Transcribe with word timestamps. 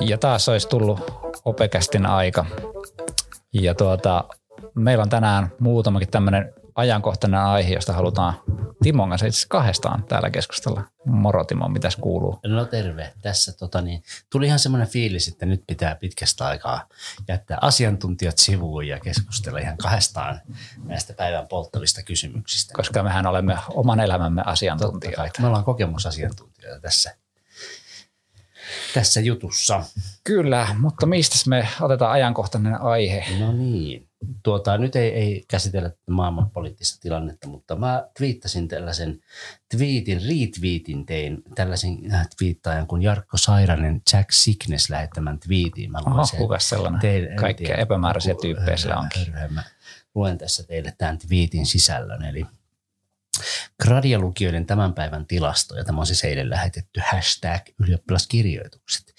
Ja 0.00 0.18
taas 0.18 0.48
olisi 0.48 0.68
tullut 0.68 1.00
opekästin 1.44 2.06
aika. 2.06 2.46
Ja 3.52 3.74
tuota, 3.74 4.24
meillä 4.74 5.02
on 5.02 5.08
tänään 5.08 5.52
muutamakin 5.60 6.10
tämmöinen 6.10 6.54
ajankohtainen 6.74 7.40
aihe, 7.40 7.74
josta 7.74 7.92
halutaan 7.92 8.34
Timon 8.88 9.08
kanssa 9.08 9.26
itse 9.26 9.46
kahdestaan 9.48 10.04
täällä 10.04 10.30
keskustella. 10.30 10.84
Moro 11.04 11.44
Timo, 11.44 11.68
mitäs 11.68 11.96
kuuluu? 11.96 12.40
No 12.46 12.64
terve. 12.64 13.12
Tässä 13.22 13.52
tota 13.52 13.82
niin, 13.82 14.02
tuli 14.30 14.46
ihan 14.46 14.58
semmoinen 14.58 14.88
fiilis, 14.88 15.28
että 15.28 15.46
nyt 15.46 15.64
pitää 15.66 15.94
pitkästä 15.94 16.46
aikaa 16.46 16.88
jättää 17.28 17.58
asiantuntijat 17.60 18.38
sivuun 18.38 18.88
ja 18.88 19.00
keskustella 19.00 19.58
ihan 19.58 19.76
kahdestaan 19.76 20.40
näistä 20.84 21.12
päivän 21.12 21.48
polttavista 21.48 22.02
kysymyksistä. 22.02 22.74
Koska 22.74 23.02
mehän 23.02 23.26
olemme 23.26 23.58
oman 23.70 24.00
elämämme 24.00 24.42
asiantuntijoita. 24.46 25.42
Me 25.42 25.46
ollaan 25.46 25.64
kokemusasiantuntijoita 25.64 26.80
tässä, 26.80 27.16
tässä 28.94 29.20
jutussa. 29.20 29.84
Kyllä, 30.24 30.68
mutta 30.78 31.06
mistä 31.06 31.36
me 31.50 31.68
otetaan 31.80 32.12
ajankohtainen 32.12 32.80
aihe? 32.80 33.24
No 33.38 33.52
niin 33.52 34.07
tuota, 34.42 34.78
nyt 34.78 34.96
ei, 34.96 35.10
ei 35.10 35.44
käsitellä 35.48 35.90
maailman 36.10 36.50
poliittista 36.50 37.00
tilannetta, 37.00 37.48
mutta 37.48 37.76
mä 37.76 38.08
twiittasin 38.18 38.68
tällaisen 38.68 39.20
twiitin, 39.76 40.20
retweetin 40.22 41.06
tein 41.06 41.42
tällaisen 41.54 41.98
äh, 42.12 42.28
twiittaajan 42.38 42.86
kuin 42.86 43.02
Jarkko 43.02 43.36
Sairanen 43.36 44.02
Jack 44.12 44.32
Sickness 44.32 44.90
lähettämän 44.90 45.38
twiitin. 45.40 45.92
Mä 45.92 45.98
Oho, 46.06 46.26
kuka 46.38 46.58
sellainen? 46.58 47.00
Teille, 47.00 47.34
Kaikkia 47.34 47.76
epämääräisiä 47.76 48.34
tyyppejä 48.42 48.76
sillä 48.76 48.96
onkin. 48.96 49.34
Mä 49.50 49.62
luen 50.14 50.38
tässä 50.38 50.62
teille 50.62 50.94
tämän 50.98 51.18
twiitin 51.18 51.66
sisällön, 51.66 52.22
eli 52.22 52.46
Gradia-lukijoiden 53.82 54.66
tämän 54.66 54.94
päivän 54.94 55.26
tilasto, 55.26 55.76
ja 55.76 55.84
tämä 55.84 56.00
on 56.00 56.06
siis 56.06 56.24
eilen 56.24 56.50
lähetetty 56.50 57.00
hashtag 57.10 57.62
ylioppilaskirjoitukset. 57.80 59.14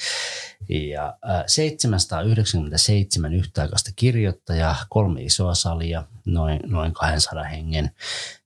Ja 0.69 1.17
797 1.47 3.33
yhtäaikaista 3.33 3.91
kirjoittajaa, 3.95 4.75
kolme 4.89 5.21
isoa 5.21 5.55
salia, 5.55 6.03
noin, 6.25 6.59
noin 6.65 6.93
200 6.93 7.43
hengen, 7.43 7.91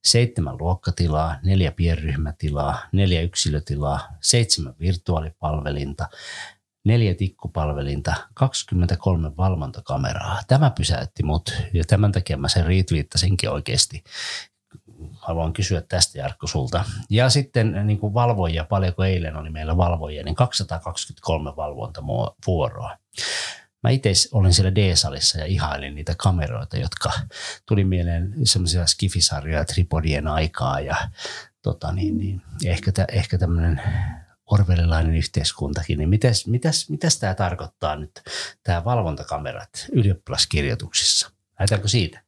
seitsemän 0.03 0.58
luokkatilaa, 0.59 1.36
neljä 1.44 1.72
pienryhmätilaa, 1.72 2.80
neljä 2.92 3.22
yksilötilaa, 3.22 4.08
seitsemän 4.22 4.73
virtuaalipalvelinta, 4.80 6.08
neljä 6.86 7.16
tikkupalvelinta, 7.16 8.14
23 8.33 9.38
valvontakameraa. 9.38 10.39
Tämä 10.48 10.70
pysäytti 10.70 11.23
mut 11.23 11.53
ja 11.73 11.83
tämän 11.88 12.11
takia 12.11 12.38
mä 12.38 12.48
sen 12.48 12.66
retweettasinkin 12.66 13.50
oikeasti 13.50 14.03
haluan 15.24 15.54
kysyä 15.54 15.82
tästä 15.82 16.18
Jarkko 16.18 16.48
sulta. 16.48 16.86
Ja 17.10 17.30
sitten 17.30 17.88
niin 17.88 18.00
kuin 18.00 18.14
valvojia, 18.14 18.64
paljonko 18.64 19.04
eilen 19.04 19.36
oli 19.36 19.50
meillä 19.50 19.78
valvojia, 19.78 20.24
niin 20.24 20.36
223 20.36 21.56
valvontavuoroa. 21.56 22.98
Mä 23.84 23.90
itse 23.90 24.12
olin 24.32 24.54
siellä 24.54 24.76
D-salissa 24.76 25.40
ja 25.40 25.46
ihailin 25.46 25.96
niitä 25.96 26.16
kameroita, 26.18 26.78
jotka 26.78 27.12
tuli 27.66 27.84
mieleen 27.84 28.34
semmoisia 28.44 28.86
skifisarjoja 28.86 29.66
tripodien 29.66 30.28
aikaa 30.28 30.80
ja 30.80 30.96
tota 31.62 31.92
niin, 31.92 32.18
niin, 32.18 32.42
ehkä, 32.66 32.92
tä, 32.92 33.06
ehkä 33.12 33.38
tämmöinen 33.38 33.82
orvelilainen 34.52 35.16
yhteiskuntakin, 35.16 35.98
niin 35.98 36.10
mitäs, 36.10 36.48
mitäs, 36.48 36.90
mitäs 36.90 37.20
tämä 37.20 37.34
tarkoittaa 37.34 37.96
nyt, 37.96 38.12
tämä 38.64 38.86
valvontakamerat 38.86 39.88
ylioppilaskirjoituksissa? 39.92 41.30
Lähdetäänkö 41.60 41.88
siitä? 41.88 42.24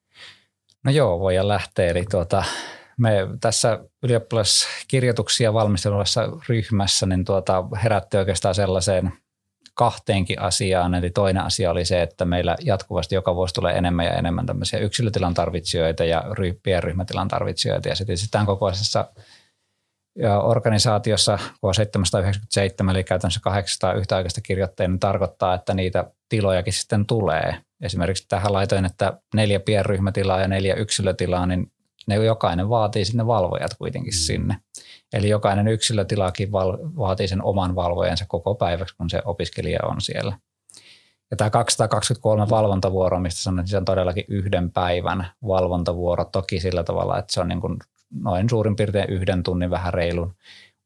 No 0.84 0.92
joo, 0.92 1.20
voidaan 1.20 1.48
lähteä. 1.48 1.88
Eli 1.88 2.06
tuota, 2.12 2.44
me 2.98 3.28
tässä 3.42 3.80
ylioppilaskirjoituksia 4.04 5.54
valmisteluvassa 5.54 6.30
ryhmässä 6.50 7.06
niin 7.06 7.26
tuota, 7.26 7.64
herätti 7.84 8.18
oikeastaan 8.18 8.56
sellaiseen 8.56 9.14
kahteenkin 9.74 10.42
asiaan. 10.42 10.94
Eli 10.94 11.10
toinen 11.10 11.44
asia 11.44 11.72
oli 11.72 11.86
se, 11.86 12.02
että 12.02 12.26
meillä 12.26 12.56
jatkuvasti 12.62 13.16
joka 13.16 13.36
vuosi 13.36 13.54
tulee 13.54 13.78
enemmän 13.78 14.06
ja 14.06 14.14
enemmän 14.14 14.46
tämmöisiä 14.46 14.80
yksilötilan 14.80 15.34
tarvitsijoita 15.34 16.06
ja 16.06 16.24
pienryhmätilan 16.64 17.28
tarvitsijoita. 17.28 17.90
Ja 17.90 17.96
sitten 17.96 18.18
tämän 18.32 18.46
kokoisessa 18.46 19.08
organisaatiossa 20.44 21.40
K797, 21.66 22.92
eli 22.92 23.04
käytännössä 23.04 23.40
800 23.44 23.94
yhtäaikaista 23.94 24.42
kirjoittajia, 24.42 24.88
niin 24.88 25.00
tarkoittaa, 25.00 25.54
että 25.54 25.74
niitä 25.74 26.12
tilojakin 26.30 26.74
sitten 26.74 27.06
tulee. 27.06 27.58
Esimerkiksi 27.82 28.26
tähän 28.28 28.54
laitoin, 28.54 28.86
että 28.86 29.20
neljä 29.34 29.60
pienryhmätilaa 29.60 30.42
ja 30.42 30.48
neljä 30.48 30.76
yksilötilaa, 30.76 31.46
niin 31.46 31.72
ne 32.08 32.16
jokainen 32.16 32.70
vaatii 32.70 33.06
sinne 33.06 33.28
valvojat 33.28 33.74
kuitenkin 33.78 34.14
mm. 34.14 34.18
sinne. 34.18 34.58
Eli 35.14 35.30
jokainen 35.30 35.68
yksilötilakin 35.68 36.52
val- 36.52 36.78
vaatii 36.98 37.28
sen 37.28 37.44
oman 37.44 37.76
valvojansa 37.76 38.26
koko 38.28 38.56
päiväksi, 38.56 38.96
kun 38.98 39.10
se 39.10 39.22
opiskelija 39.26 39.80
on 39.84 40.02
siellä. 40.02 40.38
Ja 41.32 41.38
tämä 41.38 41.50
223 41.50 42.50
valvontavuoro, 42.50 43.20
mistä 43.20 43.42
sanoin, 43.42 43.60
että 43.60 43.70
se 43.70 43.78
on 43.78 43.86
todellakin 43.86 44.26
yhden 44.28 44.72
päivän 44.72 45.28
valvontavuoro, 45.48 46.26
toki 46.26 46.60
sillä 46.60 46.84
tavalla, 46.84 47.20
että 47.20 47.34
se 47.34 47.42
on 47.42 47.48
niin 47.48 47.62
kuin 47.62 47.80
noin 48.24 48.50
suurin 48.50 48.76
piirtein 48.76 49.10
yhden 49.10 49.44
tunnin 49.44 49.70
vähän 49.70 49.94
reilun 49.94 50.36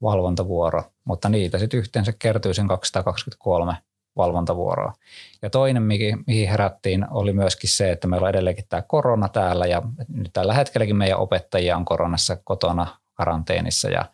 valvontavuoro, 0.01 0.84
mutta 1.06 1.30
niitä 1.30 1.57
sitten 1.57 1.78
yhteensä 1.78 2.13
kertyy 2.19 2.53
sen 2.53 2.68
223 2.68 3.74
valvontavuoroa. 4.18 4.94
Ja 5.42 5.50
toinen, 5.50 5.84
mihin 5.84 6.50
herättiin, 6.50 7.06
oli 7.12 7.34
myöskin 7.34 7.70
se, 7.70 7.92
että 7.92 8.08
meillä 8.08 8.25
on 8.25 8.30
edelleenkin 8.30 8.66
tämä 8.70 8.81
korona 8.81 9.30
täällä 9.30 9.66
ja 9.66 9.81
nyt 10.08 10.34
tällä 10.34 10.53
hetkelläkin 10.53 10.96
meidän 10.96 11.20
opettajia 11.20 11.78
on 11.78 11.86
koronassa 11.86 12.38
kotona 12.44 12.88
karanteenissa 13.14 13.90
ja 13.90 14.06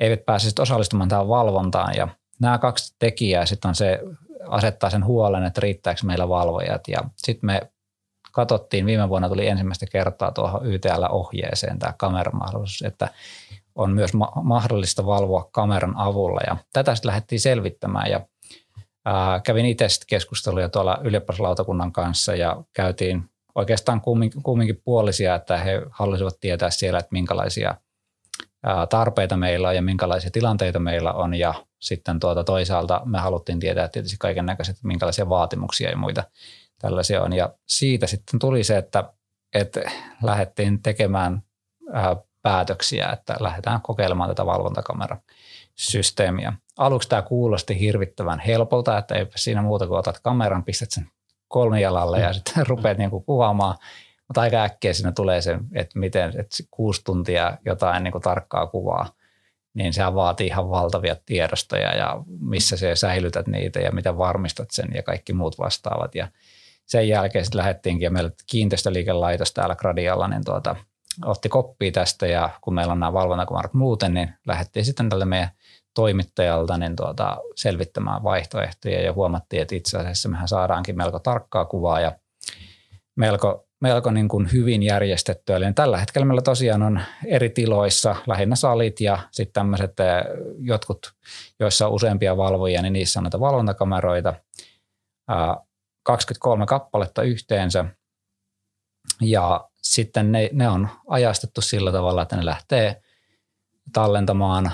eivät 0.00 0.24
pääse 0.26 0.62
osallistumaan 0.62 1.08
tähän 1.08 1.28
valvontaan. 1.28 1.94
Ja 1.96 2.08
nämä 2.40 2.58
kaksi 2.58 2.94
tekijää 2.98 3.46
sitten 3.46 3.68
on 3.68 3.74
se, 3.74 4.00
asettaa 4.48 4.90
sen 4.90 5.04
huolen, 5.04 5.44
että 5.44 5.60
riittääkö 5.60 6.00
meillä 6.04 6.28
valvojat. 6.28 6.88
Ja 6.88 6.98
sitten 7.16 7.46
me 7.46 7.60
katsottiin, 8.32 8.86
viime 8.86 9.08
vuonna 9.08 9.28
tuli 9.28 9.46
ensimmäistä 9.46 9.86
kertaa 9.86 10.32
tuohon 10.32 10.66
YTL-ohjeeseen 10.66 11.78
tämä 11.78 11.94
kameramahdollisuus, 11.98 12.82
että 12.82 13.08
on 13.74 13.92
myös 13.92 14.14
ma- 14.14 14.32
mahdollista 14.42 15.06
valvoa 15.06 15.48
kameran 15.52 15.96
avulla. 15.96 16.40
Ja 16.46 16.56
tätä 16.72 16.94
sitten 16.94 17.08
lähdettiin 17.08 17.40
selvittämään 17.40 18.10
ja 18.10 18.20
kävin 19.44 19.66
itse 19.66 19.86
keskusteluja 20.06 20.68
tuolla 20.68 20.98
ylioppilaslautakunnan 21.04 21.92
kanssa 21.92 22.34
ja 22.34 22.62
käytiin 22.72 23.30
oikeastaan 23.54 24.00
kumminkin, 24.42 24.82
puolisia, 24.84 25.34
että 25.34 25.56
he 25.56 25.82
halusivat 25.90 26.40
tietää 26.40 26.70
siellä, 26.70 26.98
että 26.98 27.12
minkälaisia 27.12 27.74
tarpeita 28.90 29.36
meillä 29.36 29.68
on 29.68 29.76
ja 29.76 29.82
minkälaisia 29.82 30.30
tilanteita 30.30 30.78
meillä 30.78 31.12
on 31.12 31.34
ja 31.34 31.54
sitten 31.78 32.20
tuota 32.20 32.44
toisaalta 32.44 33.02
me 33.04 33.18
haluttiin 33.18 33.60
tietää 33.60 33.88
tietysti 33.88 34.16
kaiken 34.20 34.46
näköiset, 34.46 34.76
minkälaisia 34.84 35.28
vaatimuksia 35.28 35.90
ja 35.90 35.96
muita 35.96 36.24
tällaisia 36.78 37.22
on. 37.22 37.32
Ja 37.32 37.54
siitä 37.68 38.06
sitten 38.06 38.40
tuli 38.40 38.64
se, 38.64 38.76
että, 38.76 39.12
että 39.54 39.80
lähdettiin 40.22 40.82
tekemään 40.82 41.42
ää, 41.92 42.16
päätöksiä, 42.42 43.10
että 43.10 43.36
lähdetään 43.40 43.82
kokeilemaan 43.82 44.30
tätä 44.30 44.46
valvontakamerasysteemiä. 44.46 46.52
Aluksi 46.78 47.08
tämä 47.08 47.22
kuulosti 47.22 47.80
hirvittävän 47.80 48.38
helpolta, 48.38 48.98
että 48.98 49.14
ei 49.14 49.26
siinä 49.36 49.62
muuta 49.62 49.86
kuin 49.86 49.98
otat 49.98 50.18
kameran, 50.18 50.64
pistät 50.64 50.90
sen 50.90 51.10
kolmijalalle 51.48 52.20
ja 52.20 52.32
sitten 52.32 52.66
rupeat 52.66 52.98
niinku 52.98 53.20
kuvaamaan. 53.20 53.78
Mutta 54.28 54.40
aika 54.40 54.62
äkkiä 54.62 54.92
siinä 54.92 55.12
tulee 55.12 55.40
se, 55.40 55.58
että 55.74 55.98
miten 55.98 56.30
että 56.30 56.56
kuusi 56.70 57.04
tuntia 57.04 57.58
jotain 57.64 58.04
niin 58.04 58.12
kuin 58.12 58.22
tarkkaa 58.22 58.66
kuvaa, 58.66 59.12
niin 59.74 59.92
se 59.92 60.02
vaatii 60.14 60.46
ihan 60.46 60.70
valtavia 60.70 61.16
tiedostoja 61.26 61.96
ja 61.96 62.22
missä 62.40 62.76
se 62.76 62.96
säilytät 62.96 63.46
niitä 63.46 63.80
ja 63.80 63.92
miten 63.92 64.18
varmistat 64.18 64.70
sen 64.70 64.88
ja 64.94 65.02
kaikki 65.02 65.32
muut 65.32 65.58
vastaavat. 65.58 66.14
Ja 66.14 66.28
sen 66.86 67.08
jälkeen 67.08 67.44
sitten 67.44 67.58
lähdettiinkin 67.58 68.04
ja 68.04 68.10
meillä 68.10 68.30
kiinteistöliikelaitos 68.46 69.52
täällä 69.52 69.76
Gradialla, 69.76 70.28
niin 70.28 70.44
tuota, 70.44 70.76
otti 71.24 71.48
koppia 71.48 71.92
tästä 71.92 72.26
ja 72.26 72.50
kun 72.60 72.74
meillä 72.74 72.92
on 72.92 73.00
nämä 73.00 73.12
valvontakumarat 73.12 73.74
muuten, 73.74 74.14
niin 74.14 74.34
lähdettiin 74.46 74.84
sitten 74.84 75.08
tälle 75.08 75.24
meidän 75.24 75.50
toimittajalta 75.94 76.78
niin 76.78 76.96
tuota, 76.96 77.36
selvittämään 77.56 78.22
vaihtoehtoja 78.22 79.02
ja 79.02 79.12
huomattiin, 79.12 79.62
että 79.62 79.74
itse 79.74 79.98
asiassa 79.98 80.28
mehän 80.28 80.48
saadaankin 80.48 80.96
melko 80.96 81.18
tarkkaa 81.18 81.64
kuvaa 81.64 82.00
ja 82.00 82.12
melko, 83.16 83.66
melko 83.80 84.10
niin 84.10 84.28
kuin 84.28 84.52
hyvin 84.52 84.82
järjestettyä. 84.82 85.56
Eli 85.56 85.72
tällä 85.72 85.98
hetkellä 85.98 86.24
meillä 86.24 86.42
tosiaan 86.42 86.82
on 86.82 87.00
eri 87.26 87.50
tiloissa, 87.50 88.16
lähinnä 88.26 88.56
salit 88.56 89.00
ja 89.00 89.18
sitten 89.30 89.52
tämmöiset 89.52 90.00
eh, 90.00 90.06
jotkut, 90.58 91.12
joissa 91.60 91.86
on 91.86 91.92
useampia 91.92 92.36
valvojia, 92.36 92.82
niin 92.82 92.92
niissä 92.92 93.20
on 93.20 93.24
näitä 93.24 93.40
valvontakameroita. 93.40 94.34
23 96.02 96.66
kappaletta 96.66 97.22
yhteensä. 97.22 97.84
Ja 99.20 99.68
sitten 99.76 100.32
ne, 100.32 100.50
ne 100.52 100.68
on 100.68 100.88
ajastettu 101.08 101.60
sillä 101.60 101.92
tavalla, 101.92 102.22
että 102.22 102.36
ne 102.36 102.44
lähtee 102.44 103.02
tallentamaan, 103.92 104.72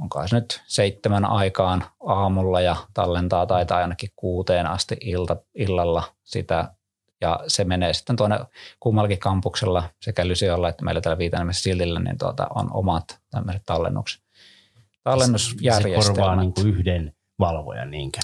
onko 0.00 0.28
se 0.28 0.36
nyt 0.36 0.62
seitsemän 0.66 1.24
aikaan 1.24 1.84
aamulla 2.06 2.60
ja 2.60 2.76
tallentaa 2.94 3.46
taitaa 3.46 3.78
ainakin 3.78 4.10
kuuteen 4.16 4.66
asti 4.66 4.96
ilta, 5.00 5.36
illalla 5.54 6.02
sitä. 6.24 6.74
Ja 7.20 7.40
se 7.46 7.64
menee 7.64 7.92
sitten 7.92 8.16
tuonne 8.16 8.38
kummallakin 8.80 9.18
kampuksella 9.18 9.84
sekä 10.00 10.28
Lysiolla 10.28 10.68
että 10.68 10.84
meillä 10.84 11.00
täällä 11.00 11.18
Viitanemessä 11.18 11.62
Sildillä, 11.62 12.00
niin 12.00 12.18
tuota, 12.18 12.46
on 12.54 12.72
omat 12.72 13.20
tämmöiset 13.30 13.62
tallennukset 13.66 14.22
Tallennusjärjestelmät. 15.04 16.04
Se 16.04 16.12
korvaa 16.12 16.36
niin 16.36 16.54
kuin 16.54 16.66
yhden 16.66 17.14
valvojan 17.38 17.90
niinkö? 17.90 18.18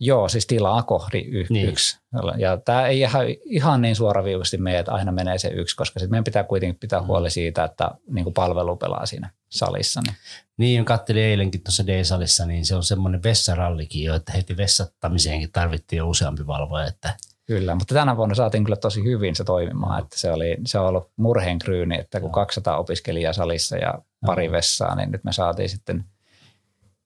Joo, 0.00 0.28
siis 0.28 0.46
tilaa 0.46 0.82
kohdi 0.82 1.18
y- 1.18 1.46
niin. 1.50 1.68
yksi. 1.68 1.98
Ja 2.38 2.56
tämä 2.56 2.86
ei 2.86 3.00
ihan, 3.00 3.26
ihan 3.44 3.82
niin 3.82 3.96
suoraviivaisesti 3.96 4.58
mene, 4.58 4.78
että 4.78 4.92
aina 4.92 5.12
menee 5.12 5.38
se 5.38 5.48
yksi, 5.48 5.76
koska 5.76 6.00
sitten 6.00 6.10
meidän 6.10 6.24
pitää 6.24 6.44
kuitenkin 6.44 6.78
pitää 6.80 7.00
mm. 7.00 7.06
huoli 7.06 7.30
siitä, 7.30 7.64
että 7.64 7.90
niin 8.10 8.24
kuin 8.24 8.34
palvelu 8.34 8.76
pelaa 8.76 9.06
siinä 9.06 9.30
salissa. 9.48 10.00
Niin, 10.06 10.16
niin 10.58 10.84
katselin 10.84 11.22
eilenkin 11.22 11.62
tuossa 11.62 11.86
D-salissa, 11.86 12.46
niin 12.46 12.66
se 12.66 12.76
on 12.76 12.84
semmoinen 12.84 13.22
vessarallikin 13.22 14.04
jo, 14.04 14.14
että 14.14 14.32
heti 14.32 14.56
vessattamiseenkin 14.56 15.52
tarvittiin 15.52 15.98
jo 15.98 16.08
useampi 16.08 16.46
valvoja. 16.46 16.86
Että 16.86 17.14
Kyllä, 17.46 17.74
mutta 17.74 17.94
tänä 17.94 18.16
vuonna 18.16 18.34
saatiin 18.34 18.64
kyllä 18.64 18.76
tosi 18.76 19.04
hyvin 19.04 19.36
se 19.36 19.44
toimimaan, 19.44 20.02
että 20.02 20.18
se, 20.18 20.32
oli, 20.32 20.56
se 20.66 20.78
on 20.78 20.86
ollut 20.86 21.10
murheenkryyni, 21.16 21.98
että 21.98 22.20
kun 22.20 22.32
200 22.32 22.78
opiskelijaa 22.78 23.32
salissa 23.32 23.76
ja 23.76 23.94
pari 24.26 24.52
vessaa, 24.52 24.94
niin 24.94 25.10
nyt 25.10 25.24
me 25.24 25.32
saatiin 25.32 25.68
sitten 25.68 26.04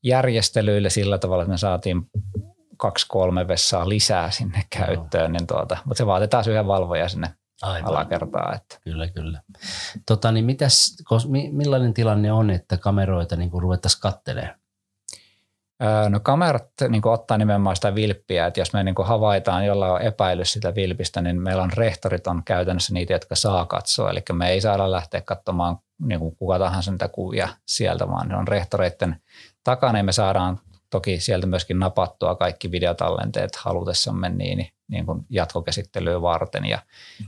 järjestelyille 0.02 0.90
sillä 0.90 1.18
tavalla, 1.18 1.42
että 1.42 1.52
me 1.52 1.58
saatiin 1.58 2.02
kaksi 2.80 3.06
kolme 3.08 3.48
vessaa 3.48 3.88
lisää 3.88 4.30
sinne 4.30 4.64
käyttöön, 4.78 5.32
niin 5.32 5.46
tuota, 5.46 5.76
mutta 5.84 5.98
se 5.98 6.06
vaatii 6.06 6.28
taas 6.28 6.48
yhden 6.48 6.66
valvoja 6.66 7.08
sinne 7.08 7.34
Aivan. 7.62 7.88
alakertaa. 7.88 8.52
Että. 8.54 8.78
Kyllä, 8.84 9.08
kyllä. 9.08 9.42
Tota, 10.06 10.32
niin 10.32 10.44
mitäs, 10.44 10.96
millainen 11.52 11.94
tilanne 11.94 12.32
on, 12.32 12.50
että 12.50 12.76
kameroita 12.76 13.36
niin 13.36 13.50
ruvettaisiin 13.52 14.00
kattelemaan? 14.00 14.60
No 16.08 16.20
kamerat 16.20 16.68
niin 16.88 17.06
ottaa 17.08 17.38
nimenomaan 17.38 17.76
sitä 17.76 17.94
vilppiä, 17.94 18.46
että 18.46 18.60
jos 18.60 18.72
me 18.72 18.84
niin 18.84 18.94
havaitaan 19.04 19.66
jolla 19.66 19.92
on 19.92 20.02
epäilys 20.02 20.52
sitä 20.52 20.74
vilpistä, 20.74 21.20
niin 21.20 21.42
meillä 21.42 21.62
on 21.62 21.72
rehtorit 21.72 22.26
on 22.26 22.42
käytännössä 22.44 22.94
niitä, 22.94 23.12
jotka 23.12 23.34
saa 23.34 23.66
katsoa. 23.66 24.10
Eli 24.10 24.22
me 24.32 24.50
ei 24.50 24.60
saada 24.60 24.90
lähteä 24.90 25.20
katsomaan 25.20 25.78
niin 26.02 26.20
kuin 26.20 26.36
kuka 26.36 26.58
tahansa 26.58 26.90
niitä 26.90 27.08
kuvia 27.08 27.48
sieltä, 27.66 28.08
vaan 28.08 28.28
ne 28.28 28.36
on 28.36 28.48
rehtoreiden 28.48 29.16
takana 29.64 29.98
ja 29.98 30.04
me 30.04 30.12
saadaan 30.12 30.60
toki 30.90 31.20
sieltä 31.20 31.46
myöskin 31.46 31.78
napattua 31.78 32.34
kaikki 32.34 32.70
videotallenteet 32.70 33.56
halutessamme 33.56 34.28
niin, 34.28 34.68
niin 34.88 35.06
kuin 35.06 35.26
jatkokäsittelyä 35.30 36.22
varten. 36.22 36.64
Ja 36.64 36.78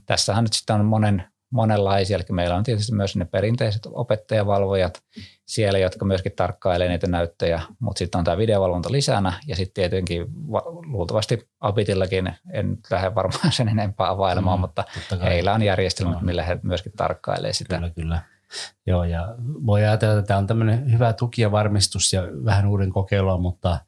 tässähän 0.07 0.45
nyt 0.45 0.53
sitten 0.53 0.77
on 0.77 0.85
monen, 0.85 1.25
monenlaisia, 1.51 2.17
eli 2.17 2.25
meillä 2.31 2.57
on 2.57 2.65
tietysti 2.65 2.95
myös 2.95 3.17
ne 3.17 3.25
perinteiset 3.25 3.83
opettajavalvojat 3.87 5.03
siellä, 5.47 5.79
jotka 5.79 6.05
myöskin 6.05 6.33
tarkkailee 6.37 6.89
niitä 6.89 7.07
näyttöjä, 7.07 7.63
mutta 7.79 7.99
sitten 7.99 8.19
on 8.19 8.25
tämä 8.25 8.37
videovalvonta 8.37 8.93
lisänä 8.93 9.33
ja 9.47 9.57
sitten 9.57 9.75
tietenkin 9.75 10.27
luultavasti 10.87 11.49
Apitillakin, 11.61 12.33
en 12.53 12.79
lähde 12.91 13.15
varmaan 13.15 13.53
sen 13.59 13.69
enempää 13.69 14.09
availemaan, 14.09 14.59
mm, 14.59 14.61
mutta 14.61 14.85
heillä 15.23 15.55
on 15.55 15.63
järjestelmät, 15.63 16.15
no. 16.15 16.21
millä 16.21 16.43
he 16.43 16.59
myöskin 16.63 16.93
tarkkailee 16.97 17.53
sitä. 17.53 17.77
Kyllä, 17.77 17.91
kyllä. 17.91 18.32
Joo, 18.87 19.05
ja 19.05 19.35
voi 19.39 19.85
ajatella, 19.85 20.19
että 20.19 20.27
tämä 20.27 20.39
on 20.39 20.47
tämmöinen 20.47 20.93
hyvä 20.93 21.13
tuki 21.13 21.43
ja 21.43 21.53
varmistus 21.53 22.13
ja 22.13 22.23
vähän 22.45 22.67
uuden 22.67 22.91
kokeilua, 22.91 23.39
mutta, 23.39 23.79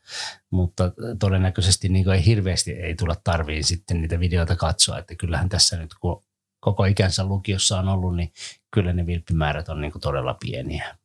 mutta 0.50 0.93
todennäköisesti 1.19 1.88
niin 1.88 2.11
ei 2.11 2.26
hirveästi 2.26 2.72
ei 2.72 2.94
tulla 2.94 3.16
tarviin 3.25 3.64
sitten 3.64 4.00
niitä 4.00 4.20
videoita 4.20 4.56
katsoa, 4.56 4.99
että 4.99 5.14
kyllähän 5.14 5.49
tässä 5.49 5.76
nyt 5.76 5.94
kun 6.00 6.22
koko 6.61 6.84
ikänsä 6.84 7.25
lukiossa 7.25 7.78
on 7.78 7.88
ollut, 7.88 8.16
niin 8.16 8.32
kyllä 8.70 8.93
ne 8.93 9.06
vilppimäärät 9.06 9.69
on 9.69 9.81
niin 9.81 9.93
todella 10.00 10.37
pieniä. 10.40 10.96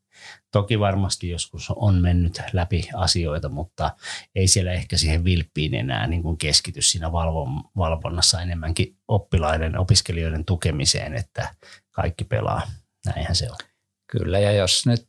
Toki 0.51 0.79
varmasti 0.79 1.29
joskus 1.29 1.73
on 1.75 1.95
mennyt 1.95 2.41
läpi 2.53 2.89
asioita, 2.93 3.49
mutta 3.49 3.91
ei 4.35 4.47
siellä 4.47 4.71
ehkä 4.71 4.97
siihen 4.97 5.23
vilppiin 5.23 5.75
enää 5.75 6.07
niin 6.07 6.23
kuin 6.23 6.37
keskity 6.37 6.81
siinä 6.81 7.11
valvonnassa 7.77 8.41
enemmänkin 8.41 8.95
oppilaiden, 9.07 9.79
opiskelijoiden 9.79 10.45
tukemiseen, 10.45 11.13
että 11.13 11.55
kaikki 11.91 12.23
pelaa. 12.23 12.61
Näinhän 13.05 13.35
se 13.35 13.49
on. 13.49 13.57
Kyllä, 14.07 14.39
ja 14.39 14.51
jos 14.51 14.85
nyt 14.85 15.05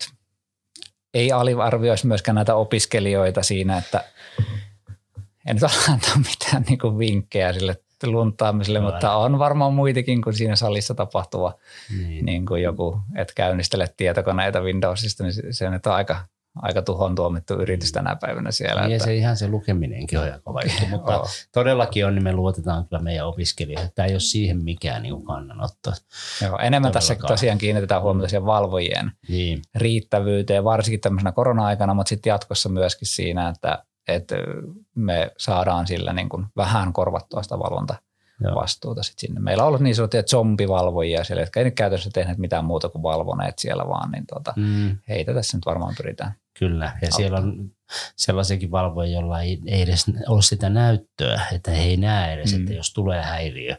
ei 1.14 1.32
aliarvioisi 1.32 2.06
myöskään 2.06 2.34
näitä 2.34 2.54
opiskelijoita 2.54 3.42
siinä, 3.42 3.78
että 3.78 4.04
en 5.46 5.56
nyt 5.56 5.64
antaa 5.88 6.16
mitään 6.16 6.64
niin 6.68 6.78
kuin 6.78 6.98
vinkkejä 6.98 7.52
sille 7.52 7.76
luntaamiselle, 8.02 8.80
mutta 8.80 9.14
on 9.14 9.38
varmaan 9.38 9.72
muitakin 9.72 10.22
kuin 10.22 10.36
siinä 10.36 10.56
salissa 10.56 10.94
tapahtuva 10.94 11.54
niin. 11.98 12.26
Niin 12.26 12.46
kuin 12.46 12.62
joku, 12.62 13.00
että 13.16 13.34
käynnistele 13.36 13.86
tietokoneita 13.96 14.60
Windowsista, 14.60 15.24
niin 15.24 15.54
se 15.54 15.70
nyt 15.70 15.86
on 15.86 15.94
aika 15.94 16.24
aika 16.56 16.82
tuhon 16.82 17.14
tuomittu 17.14 17.54
yritys 17.54 17.92
tänä 17.92 18.16
päivänä 18.16 18.50
siellä. 18.50 18.82
Niin 18.82 18.92
että... 18.92 19.04
se 19.04 19.16
ihan 19.16 19.36
se 19.36 19.48
lukeminenkin 19.48 20.18
on 20.18 20.24
aika 20.24 20.38
kova 20.38 20.60
juttu, 20.62 20.86
mutta 20.90 21.22
todellakin 21.52 22.06
on, 22.06 22.14
niin 22.14 22.22
me 22.22 22.32
luotetaan 22.32 22.88
kyllä 22.88 23.02
meidän 23.02 23.26
opiskelijoille. 23.26 23.92
Tämä 23.94 24.06
ei 24.06 24.14
ole 24.14 24.20
siihen 24.20 24.64
mikään 24.64 25.02
niin 25.02 25.24
kannanotto. 25.24 25.92
Joo, 26.42 26.58
enemmän 26.58 26.92
tässä 26.92 27.16
tosiaan 27.26 27.58
kiinnitetään 27.58 28.02
huomiota 28.02 28.28
siihen 28.28 28.46
valvojien 28.46 29.12
niin. 29.28 29.62
riittävyyteen, 29.74 30.64
varsinkin 30.64 31.00
tämmöisenä 31.00 31.32
korona-aikana, 31.32 31.94
mutta 31.94 32.08
sitten 32.08 32.30
jatkossa 32.30 32.68
myöskin 32.68 33.08
siinä, 33.08 33.48
että, 33.48 33.84
että 34.08 34.36
me 34.94 35.30
saadaan 35.38 35.86
sillä 35.86 36.12
niin 36.12 36.28
kuin 36.28 36.46
vähän 36.56 36.92
korvattua 36.92 37.42
sitä 37.42 37.58
valvontaa 37.58 37.98
vastuuta 38.54 39.02
sit 39.02 39.18
sinne. 39.18 39.40
Meillä 39.40 39.62
on 39.62 39.68
ollut 39.68 39.80
niin 39.80 39.94
sanottuja 39.94 40.22
zombivalvojia 40.22 41.24
siellä, 41.24 41.42
jotka 41.42 41.60
ei 41.60 41.64
nyt 41.64 41.74
käytännössä 41.74 42.10
tehneet 42.10 42.38
mitään 42.38 42.64
muuta 42.64 42.88
kuin 42.88 43.02
valvoneet 43.02 43.58
siellä 43.58 43.88
vaan, 43.88 44.10
niin 44.10 44.26
tuota, 44.26 44.52
mm. 44.56 44.98
heitä 45.08 45.34
tässä 45.34 45.56
nyt 45.56 45.66
varmaan 45.66 45.94
pyritään. 45.96 46.34
Kyllä, 46.58 46.84
ja 46.84 46.90
auttaa. 46.92 47.10
siellä 47.10 47.38
on 47.38 47.70
sellaisiakin 48.16 48.70
valvoja, 48.70 49.10
joilla 49.10 49.40
ei, 49.40 49.60
ei 49.66 49.82
edes 49.82 50.06
ole 50.28 50.42
sitä 50.42 50.68
näyttöä, 50.68 51.40
että 51.52 51.70
he 51.70 51.82
ei 51.82 51.96
näe 51.96 52.32
edes, 52.32 52.54
mm. 52.54 52.60
että 52.60 52.72
jos 52.72 52.92
tulee 52.92 53.22
häiriö, 53.22 53.76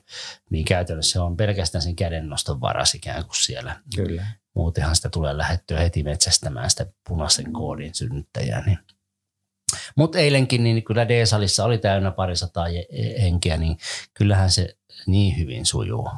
niin 0.49 0.65
käytännössä 0.65 1.11
se 1.11 1.19
on 1.19 1.37
pelkästään 1.37 1.81
sen 1.81 1.95
kädennoston 1.95 2.61
varas 2.61 2.95
ikään 2.95 3.25
kuin 3.25 3.35
siellä. 3.35 3.75
Kyllä. 3.95 4.25
Muutenhan 4.55 4.95
sitä 4.95 5.09
tulee 5.09 5.37
lähettyä 5.37 5.79
heti 5.79 6.03
metsästämään 6.03 6.69
sitä 6.69 6.85
punaisen 7.07 7.53
koodin 7.53 7.95
synnyttäjää, 7.95 8.65
niin 8.65 8.79
mutta 9.95 10.19
eilenkin 10.19 10.63
niin 10.63 10.83
kyllä 10.83 11.07
D-salissa 11.07 11.65
oli 11.65 11.77
täynnä 11.77 12.11
parisataa 12.11 12.65
henkeä, 13.21 13.57
niin 13.57 13.77
kyllähän 14.13 14.51
se 14.51 14.75
niin 15.05 15.37
hyvin 15.37 15.65
sujuu. 15.65 16.09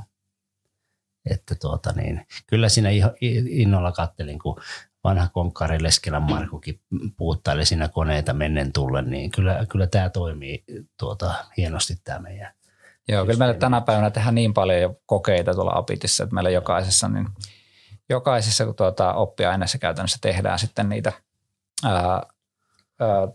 Että 1.29 1.55
tuota 1.55 1.91
niin, 1.91 2.27
kyllä 2.47 2.69
siinä 2.69 2.89
innolla 3.49 3.91
kattelin, 3.91 4.39
kun 4.39 4.61
vanha 5.03 5.27
konkkari 5.27 5.83
Leskelän 5.83 6.23
Markukin 6.23 6.81
puuttaili 7.17 7.65
siinä 7.65 7.87
koneita 7.87 8.33
mennen 8.33 8.73
tullen, 8.73 9.09
niin 9.09 9.31
kyllä, 9.31 9.65
kyllä 9.69 9.87
tämä 9.87 10.09
toimii 10.09 10.63
tuota, 10.99 11.33
hienosti 11.57 11.95
tämä 12.03 12.19
meidän 12.19 12.53
Joo, 13.07 13.25
kyllä 13.25 13.37
meillä 13.37 13.53
tänä 13.53 13.81
päivänä 13.81 14.09
tehdään 14.09 14.35
niin 14.35 14.53
paljon 14.53 14.81
jo 14.81 14.95
kokeita 15.05 15.53
tuolla 15.53 15.71
Apitissa, 15.75 16.23
että 16.23 16.33
meillä 16.33 16.49
jokaisessa, 16.49 17.07
niin, 17.07 17.27
jokaisessa 18.09 18.73
tuota, 18.73 19.13
oppiaineessa 19.13 19.77
käytännössä 19.77 20.17
tehdään 20.21 20.59
sitten 20.59 20.89
niitä 20.89 21.11
ää, 21.83 22.23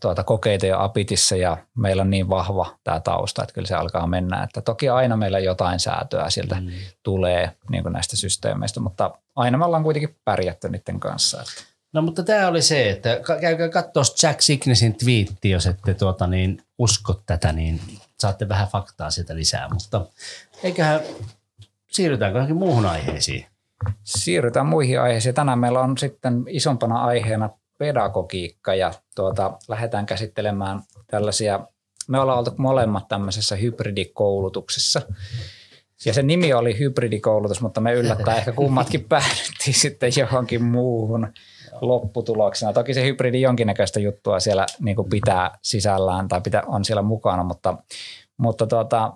tuota, 0.00 0.24
kokeita 0.24 0.66
jo 0.66 0.80
Apitissa 0.80 1.36
ja 1.36 1.56
meillä 1.76 2.00
on 2.00 2.10
niin 2.10 2.28
vahva 2.28 2.76
tämä 2.84 3.00
tausta, 3.00 3.42
että 3.42 3.54
kyllä 3.54 3.68
se 3.68 3.74
alkaa 3.74 4.06
mennä. 4.06 4.42
Että 4.42 4.60
toki 4.60 4.88
aina 4.88 5.16
meillä 5.16 5.38
jotain 5.38 5.80
säätöä 5.80 6.30
sieltä 6.30 6.54
mm. 6.54 6.70
tulee 7.02 7.56
niin 7.70 7.82
kuin 7.82 7.92
näistä 7.92 8.16
systeemeistä, 8.16 8.80
mutta 8.80 9.10
aina 9.36 9.58
me 9.58 9.64
ollaan 9.64 9.82
kuitenkin 9.82 10.16
pärjätty 10.24 10.68
niiden 10.68 11.00
kanssa. 11.00 11.40
Että. 11.40 11.68
No 11.92 12.02
mutta 12.02 12.22
tämä 12.22 12.48
oli 12.48 12.62
se, 12.62 12.90
että 12.90 13.20
käykää 13.40 13.68
katsoa 13.68 14.02
Jack 14.22 14.40
Signesin 14.40 14.94
twiitti, 14.94 15.50
jos 15.50 15.66
ette 15.66 15.94
tuota, 15.94 16.26
niin 16.26 16.62
usko 16.78 17.22
tätä, 17.26 17.52
niin 17.52 17.80
saatte 18.20 18.48
vähän 18.48 18.68
faktaa 18.68 19.10
sieltä 19.10 19.36
lisää. 19.36 19.68
Mutta 19.72 20.06
eiköhän 20.62 21.00
siirrytäänkö 21.90 22.38
johonkin 22.38 22.56
muuhun 22.56 22.86
aiheisiin? 22.86 23.46
Siirrytään 24.04 24.66
muihin 24.66 25.00
aiheisiin. 25.00 25.34
Tänään 25.34 25.58
meillä 25.58 25.80
on 25.80 25.98
sitten 25.98 26.44
isompana 26.48 27.04
aiheena 27.04 27.50
pedagogiikka 27.78 28.74
ja 28.74 28.92
tuota, 29.14 29.58
lähdetään 29.68 30.06
käsittelemään 30.06 30.82
tällaisia, 31.10 31.60
me 32.08 32.20
ollaan 32.20 32.38
oltu 32.38 32.50
molemmat 32.56 33.08
tämmöisessä 33.08 33.56
hybridikoulutuksessa. 33.56 35.00
Ja 36.04 36.14
se 36.14 36.22
nimi 36.22 36.54
oli 36.54 36.78
hybridikoulutus, 36.78 37.60
mutta 37.60 37.80
me 37.80 37.92
yllättäen 37.92 38.38
ehkä 38.38 38.52
kummatkin 38.52 39.04
päädyttiin 39.08 39.74
sitten 39.74 40.12
johonkin 40.20 40.64
muuhun 40.64 41.32
lopputuloksena. 41.80 42.72
Toki 42.72 42.94
se 42.94 43.04
hybridi 43.04 43.40
jonkinnäköistä 43.40 44.00
juttua 44.00 44.40
siellä 44.40 44.66
niin 44.80 44.96
kuin 44.96 45.08
pitää 45.08 45.58
sisällään 45.62 46.28
tai 46.28 46.40
pitää, 46.40 46.62
on 46.66 46.84
siellä 46.84 47.02
mukana, 47.02 47.42
mutta, 47.42 47.76
mutta 48.36 48.66
tuota, 48.66 49.12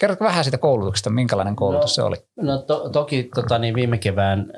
Kerrotko 0.00 0.24
vähän 0.24 0.44
siitä 0.44 0.58
koulutuksesta, 0.58 1.10
minkälainen 1.10 1.56
koulutus 1.56 1.90
no, 1.90 1.94
se 1.94 2.02
oli? 2.02 2.16
No 2.36 2.58
to, 2.58 2.88
toki 2.88 3.30
tota, 3.34 3.58
niin 3.58 3.74
viime 3.74 3.98
kevään 3.98 4.52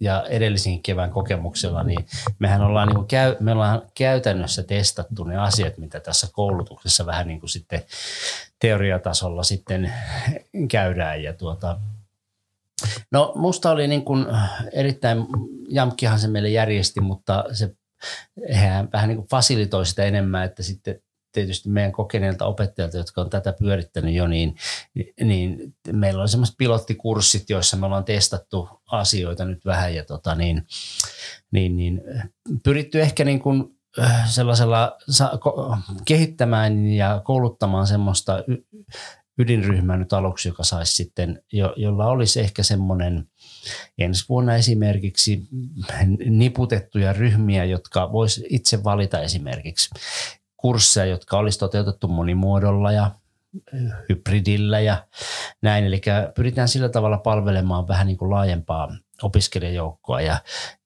ja 0.00 0.24
edellisen 0.28 0.82
kevään 0.82 1.10
kokemuksella, 1.10 1.82
niin 1.82 2.06
mehän 2.38 2.60
ollaan, 2.60 2.88
niin 2.88 2.96
kuin 2.96 3.08
käy, 3.08 3.36
me 3.40 3.52
ollaan 3.52 3.82
käytännössä 3.94 4.62
testattu 4.62 5.24
ne 5.24 5.36
asiat, 5.36 5.78
mitä 5.78 6.00
tässä 6.00 6.26
koulutuksessa 6.32 7.06
vähän 7.06 7.28
niin 7.28 7.40
kuin 7.40 7.50
sitten 7.50 7.82
teoriatasolla 8.58 9.42
sitten 9.42 9.92
käydään. 10.70 11.22
Ja 11.22 11.32
tuota, 11.32 11.78
no 13.10 13.32
musta 13.34 13.70
oli 13.70 13.88
niin 13.88 14.04
kuin 14.04 14.26
erittäin, 14.72 15.26
Jamkkihan 15.68 16.18
se 16.18 16.28
meille 16.28 16.48
järjesti, 16.48 17.00
mutta 17.00 17.44
se 17.52 17.74
hän 18.52 18.88
vähän 18.92 19.08
niin 19.08 19.16
kuin 19.18 19.28
fasilitoi 19.28 19.86
sitä 19.86 20.04
enemmän, 20.04 20.44
että 20.44 20.62
sitten 20.62 21.02
tietysti 21.32 21.68
meidän 21.68 21.92
kokeneilta 21.92 22.46
opettajilta, 22.46 22.96
jotka 22.96 23.20
on 23.20 23.30
tätä 23.30 23.52
pyörittänyt 23.52 24.14
jo, 24.14 24.26
niin, 24.26 24.56
niin 25.20 25.74
meillä 25.92 26.22
on 26.22 26.28
semmoiset 26.28 26.54
pilottikurssit, 26.58 27.50
joissa 27.50 27.76
me 27.76 27.86
ollaan 27.86 28.04
testattu 28.04 28.68
asioita 28.86 29.44
nyt 29.44 29.64
vähän 29.64 29.94
ja 29.94 30.04
tota, 30.04 30.34
niin, 30.34 30.66
niin, 31.50 31.76
niin, 31.76 32.02
pyritty 32.64 33.00
ehkä 33.00 33.24
niin 33.24 33.40
kuin 33.40 33.78
äh, 33.98 34.30
sellaisella 34.30 34.98
kehittämään 36.04 36.86
ja 36.86 37.20
kouluttamaan 37.24 37.86
semmoista 37.86 38.44
ydinryhmää 39.38 39.96
nyt 39.96 40.12
aluksi, 40.12 40.48
joka 40.48 40.64
saisi 40.64 40.94
sitten, 40.94 41.42
jo, 41.52 41.74
jolla 41.76 42.06
olisi 42.06 42.40
ehkä 42.40 42.62
semmoinen 42.62 43.28
ensi 43.98 44.24
vuonna 44.28 44.56
esimerkiksi 44.56 45.48
niputettuja 46.30 47.12
ryhmiä, 47.12 47.64
jotka 47.64 48.12
voisi 48.12 48.46
itse 48.48 48.84
valita 48.84 49.20
esimerkiksi 49.20 49.90
kursseja, 50.62 51.06
jotka 51.06 51.38
olisi 51.38 51.58
toteutettu 51.58 52.08
monimuodolla 52.08 52.92
ja 52.92 53.10
hybridillä 54.08 54.80
ja 54.80 55.06
näin. 55.62 55.84
Eli 55.84 56.00
pyritään 56.34 56.68
sillä 56.68 56.88
tavalla 56.88 57.18
palvelemaan 57.18 57.88
vähän 57.88 58.06
niin 58.06 58.16
kuin 58.16 58.30
laajempaa 58.30 58.96
opiskelijajoukkoa 59.22 60.20
ja, 60.20 60.36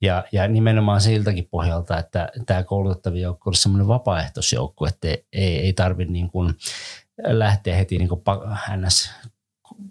ja, 0.00 0.24
ja 0.32 0.48
nimenomaan 0.48 1.00
siltäkin 1.00 1.48
pohjalta, 1.50 1.98
että 1.98 2.28
tämä 2.46 2.62
koulutettavia 2.62 3.22
joukko 3.22 3.50
olisi 3.50 3.62
semmoinen 3.62 3.88
vapaaehtoisjoukko, 3.88 4.86
että 4.86 5.08
ei, 5.08 5.58
ei 5.58 5.72
tarvitse 5.72 6.12
niin 6.12 6.30
kuin 6.30 6.54
lähteä 7.26 7.76
heti 7.76 7.98
niin 7.98 8.08
kuin 8.08 8.22
ns 8.76 9.10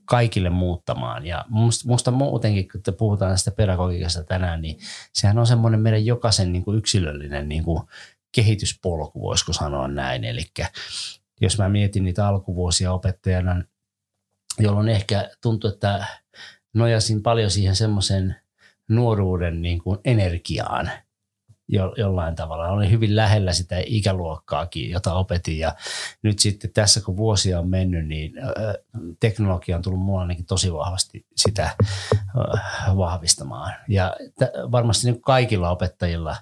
kaikille 0.06 0.50
muuttamaan. 0.50 1.26
Ja 1.26 1.46
musta, 1.50 1.88
musta 1.90 2.12
muutenkin, 2.12 2.68
kun 2.72 2.94
puhutaan 2.98 3.32
tästä 3.32 3.52
pedagogiikasta 3.52 4.24
tänään, 4.24 4.62
niin 4.62 4.78
sehän 5.14 5.38
on 5.38 5.48
semmoinen 5.48 5.80
meidän 5.80 6.06
jokaisen 6.06 6.54
niin 6.54 6.64
kuin 6.64 6.78
yksilöllinen 6.78 7.50
niin 7.50 7.64
kuin 7.64 7.82
kehityspolku, 8.36 9.22
voisiko 9.22 9.54
sanoa 9.54 9.88
näin. 9.88 10.24
Eli 10.24 10.44
jos 11.42 11.58
mä 11.58 11.70
mietin 11.70 12.04
niitä 12.04 12.28
alkuvuosia 12.28 12.94
opettajana, 12.94 13.64
jolloin 14.60 14.90
ehkä 14.90 15.30
tuntuu, 15.42 15.70
että 15.70 16.06
nojasin 16.74 17.24
paljon 17.24 17.52
siihen 17.52 17.76
semmoisen 17.76 18.36
nuoruuden 18.90 19.62
niin 19.62 19.80
kuin 19.80 20.00
energiaan– 20.06 20.92
jo, 21.68 21.94
jollain 21.98 22.36
tavalla. 22.36 22.68
Olin 22.68 22.92
hyvin 22.92 23.16
lähellä 23.16 23.54
sitä 23.54 23.76
ikäluokkaakin, 23.86 24.90
jota 24.90 25.14
opetin 25.14 25.58
ja 25.58 25.76
nyt 26.24 26.40
sitten 26.40 26.74
tässä 26.74 27.02
kun 27.02 27.18
vuosia 27.18 27.60
on 27.60 27.70
mennyt, 27.70 28.08
niin 28.08 28.34
teknologia 29.20 29.76
on 29.76 29.82
tullut 29.82 30.02
mulla 30.02 30.22
ainakin 30.22 30.46
tosi 30.46 30.74
vahvasti 30.74 31.26
sitä 31.36 31.70
vahvistamaan. 32.98 33.74
Ja 33.88 34.16
t- 34.40 34.72
varmasti 34.72 35.12
niin 35.12 35.22
kaikilla 35.22 35.70
opettajilla 35.70 36.36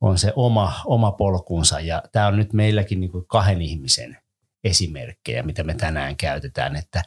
on 0.00 0.18
se 0.18 0.32
oma, 0.36 0.72
oma 0.84 1.12
polkunsa 1.12 1.80
ja 1.80 2.02
tämä 2.12 2.26
on 2.26 2.36
nyt 2.36 2.52
meilläkin 2.52 3.00
niin 3.00 3.10
kuin 3.10 3.26
kahden 3.26 3.62
ihmisen 3.62 4.18
esimerkkejä, 4.64 5.42
mitä 5.42 5.64
me 5.64 5.74
tänään 5.74 6.16
käytetään, 6.16 6.76
että 6.76 7.02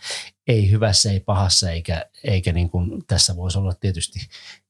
ei 0.48 0.72
hyvässä, 0.72 1.12
ei 1.12 1.20
pahassa, 1.20 1.72
eikä, 1.72 2.06
eikä 2.24 2.54
niin 2.54 2.70
kuin 2.70 3.04
tässä 3.08 3.36
voisi 3.36 3.58
olla 3.58 3.74
tietysti 3.74 4.20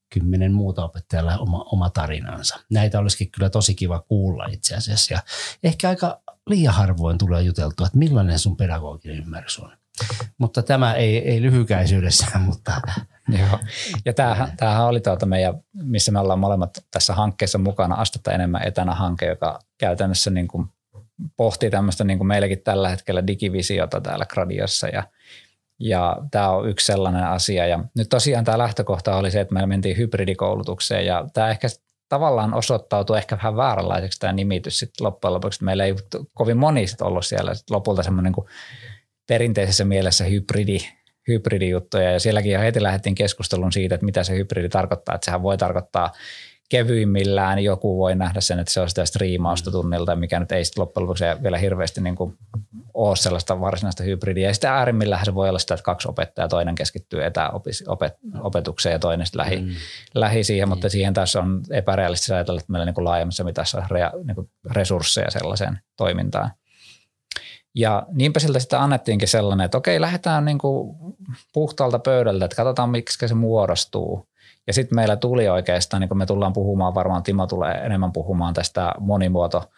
kymmenen 0.10 0.54
muuta 0.54 0.86
opettajalla 0.86 1.38
oma, 1.38 1.66
oma 1.72 1.90
tarinansa. 1.90 2.60
Näitä 2.72 3.00
olisikin 3.00 3.32
kyllä 3.32 3.50
tosi 3.50 3.76
kiva 3.76 4.00
kuulla 4.00 4.46
itse 4.46 4.76
asiassa 4.76 5.14
ja 5.14 5.20
ehkä 5.64 5.90
aika 5.90 6.22
liian 6.48 6.74
harvoin 6.74 7.18
tulee 7.18 7.42
juteltua, 7.42 7.88
että 7.88 7.98
millainen 7.98 8.40
sun 8.40 8.58
pedagoginen 8.58 9.18
ymmärrys 9.18 9.60
on. 9.60 9.78
Mutta 10.38 10.64
tämä 10.64 10.94
ei, 10.94 11.18
ei 11.18 11.42
lyhykäisyydessään, 11.42 12.42
mutta... 12.42 12.82
Joo. 13.40 13.60
Ja 14.06 14.14
tämähän, 14.14 14.58
tämähän 14.58 14.86
oli 14.86 15.00
tuota 15.00 15.26
meidän, 15.26 15.54
missä 15.74 16.12
me 16.12 16.20
ollaan 16.20 16.40
molemmat 16.40 16.78
tässä 16.92 17.14
hankkeessa 17.14 17.58
mukana, 17.58 17.96
Astetta 17.96 18.32
enemmän 18.32 18.68
etänä 18.68 18.96
hanke, 18.96 19.26
joka 19.26 19.60
käytännössä 19.78 20.30
niin 20.30 20.48
kuin 20.48 20.68
pohtii 21.38 21.70
tämmöistä 21.70 22.04
niin 22.04 22.18
kuin 22.18 22.28
meilläkin 22.28 22.62
tällä 22.64 22.90
hetkellä 22.90 23.28
digivisiota 23.28 24.02
täällä 24.02 24.26
Gradiossa 24.26 24.88
ja 24.88 25.04
ja 25.80 26.18
tämä 26.32 26.50
on 26.50 26.70
yksi 26.70 26.86
sellainen 26.86 27.24
asia. 27.24 27.68
Ja 27.68 27.80
nyt 27.98 28.10
tosiaan 28.10 28.46
tämä 28.46 28.58
lähtökohta 28.58 29.16
oli 29.16 29.32
se, 29.32 29.42
että 29.42 29.54
me 29.54 29.66
mentiin 29.66 29.98
hybridikoulutukseen 29.98 31.06
ja 31.06 31.26
tämä 31.34 31.50
ehkä 31.50 31.68
tavallaan 32.10 32.54
osoittautui 32.54 33.18
ehkä 33.18 33.38
vähän 33.38 33.56
vääränlaiseksi 33.56 34.20
tämä 34.20 34.34
nimitys 34.34 34.80
sitten 34.80 35.06
loppujen 35.06 35.34
lopuksi. 35.34 35.64
Meillä 35.64 35.86
ei 35.86 35.96
kovin 36.34 36.58
moni 36.58 36.86
ollut 37.02 37.26
siellä 37.26 37.54
sit 37.54 37.70
lopulta 37.70 38.04
semmoinen 38.04 38.34
kuin 38.34 38.48
perinteisessä 39.28 39.86
mielessä 39.86 40.24
hybridi, 40.24 40.78
hybridijuttuja 41.28 42.12
ja 42.12 42.20
sielläkin 42.20 42.52
jo 42.52 42.60
heti 42.60 42.84
lähdettiin 42.84 43.16
keskustelun 43.16 43.72
siitä, 43.72 43.96
että 43.96 44.06
mitä 44.06 44.24
se 44.24 44.36
hybridi 44.36 44.70
tarkoittaa, 44.70 45.16
että 45.16 45.26
sehän 45.26 45.44
voi 45.44 45.58
tarkoittaa 45.58 46.12
kevyimmillään 46.70 47.60
joku 47.60 47.98
voi 47.98 48.16
nähdä 48.16 48.42
sen, 48.42 48.60
että 48.60 48.74
se 48.74 48.82
on 48.82 48.90
sitä 48.90 49.06
striimausta 49.06 49.72
tunnilta, 49.72 50.16
mikä 50.16 50.40
nyt 50.40 50.52
ei 50.52 50.66
sitten 50.66 50.82
loppujen 50.82 51.04
lopuksi 51.04 51.24
vielä 51.44 51.58
hirveästi 51.58 52.02
niin 52.02 52.16
kuin 52.16 52.38
ole 52.94 53.16
sellaista 53.16 53.60
varsinaista 53.60 54.04
hybridiä. 54.04 54.48
Ja 54.48 54.54
sitten 54.54 54.72
äärimmillähän 54.72 55.26
se 55.26 55.36
voi 55.36 55.50
olla 55.50 55.60
sitä, 55.60 55.74
että 55.74 55.84
kaksi 55.84 56.08
opettajaa, 56.08 56.48
toinen 56.48 56.76
keskittyy 56.76 57.20
etäopetukseen 57.26 58.94
ja 58.94 59.00
toinen 59.00 59.26
sitten 59.26 59.40
lähi, 59.40 59.58
mm. 59.58 59.70
lähi 60.14 60.44
siihen, 60.44 60.70
mutta 60.70 60.88
mm. 60.88 60.92
siihen 60.92 61.14
taas 61.14 61.36
on 61.36 61.62
epärealistista 61.72 62.36
ajatella, 62.36 62.60
että 62.60 62.72
meillä 62.72 62.86
niin 62.86 62.96
kuin 62.96 63.06
laajemmassa 63.06 63.44
mitassa 63.44 63.84
rea, 63.92 64.12
niin 64.24 64.36
kuin 64.36 64.50
resursseja 64.72 65.32
sellaiseen 65.32 65.80
toimintaan. 65.98 66.52
Ja 67.76 68.06
niinpä 68.12 68.40
siltä 68.40 68.60
sitten 68.60 68.80
annettiinkin 68.80 69.28
sellainen, 69.28 69.66
että 69.66 69.78
okei, 69.78 70.02
lähdetään 70.02 70.46
niin 70.46 70.58
kuin 70.58 70.98
puhtaalta 71.54 72.00
pöydältä, 72.00 72.46
että 72.46 72.56
katsotaan, 72.56 72.90
miksi 72.90 73.28
se 73.28 73.34
muodostuu. 73.34 74.27
Ja 74.68 74.74
sitten 74.74 74.96
meillä 74.96 75.16
tuli 75.16 75.50
oikeastaan, 75.50 76.02
niin 76.02 76.10
kun 76.10 76.18
me 76.18 76.26
tullaan 76.26 76.54
puhumaan, 76.54 76.96
varmaan 76.96 77.24
Timo 77.24 77.48
tulee 77.48 77.74
enemmän 77.74 78.12
puhumaan 78.12 78.54
tästä 78.54 78.94
monimuoto 79.00 79.70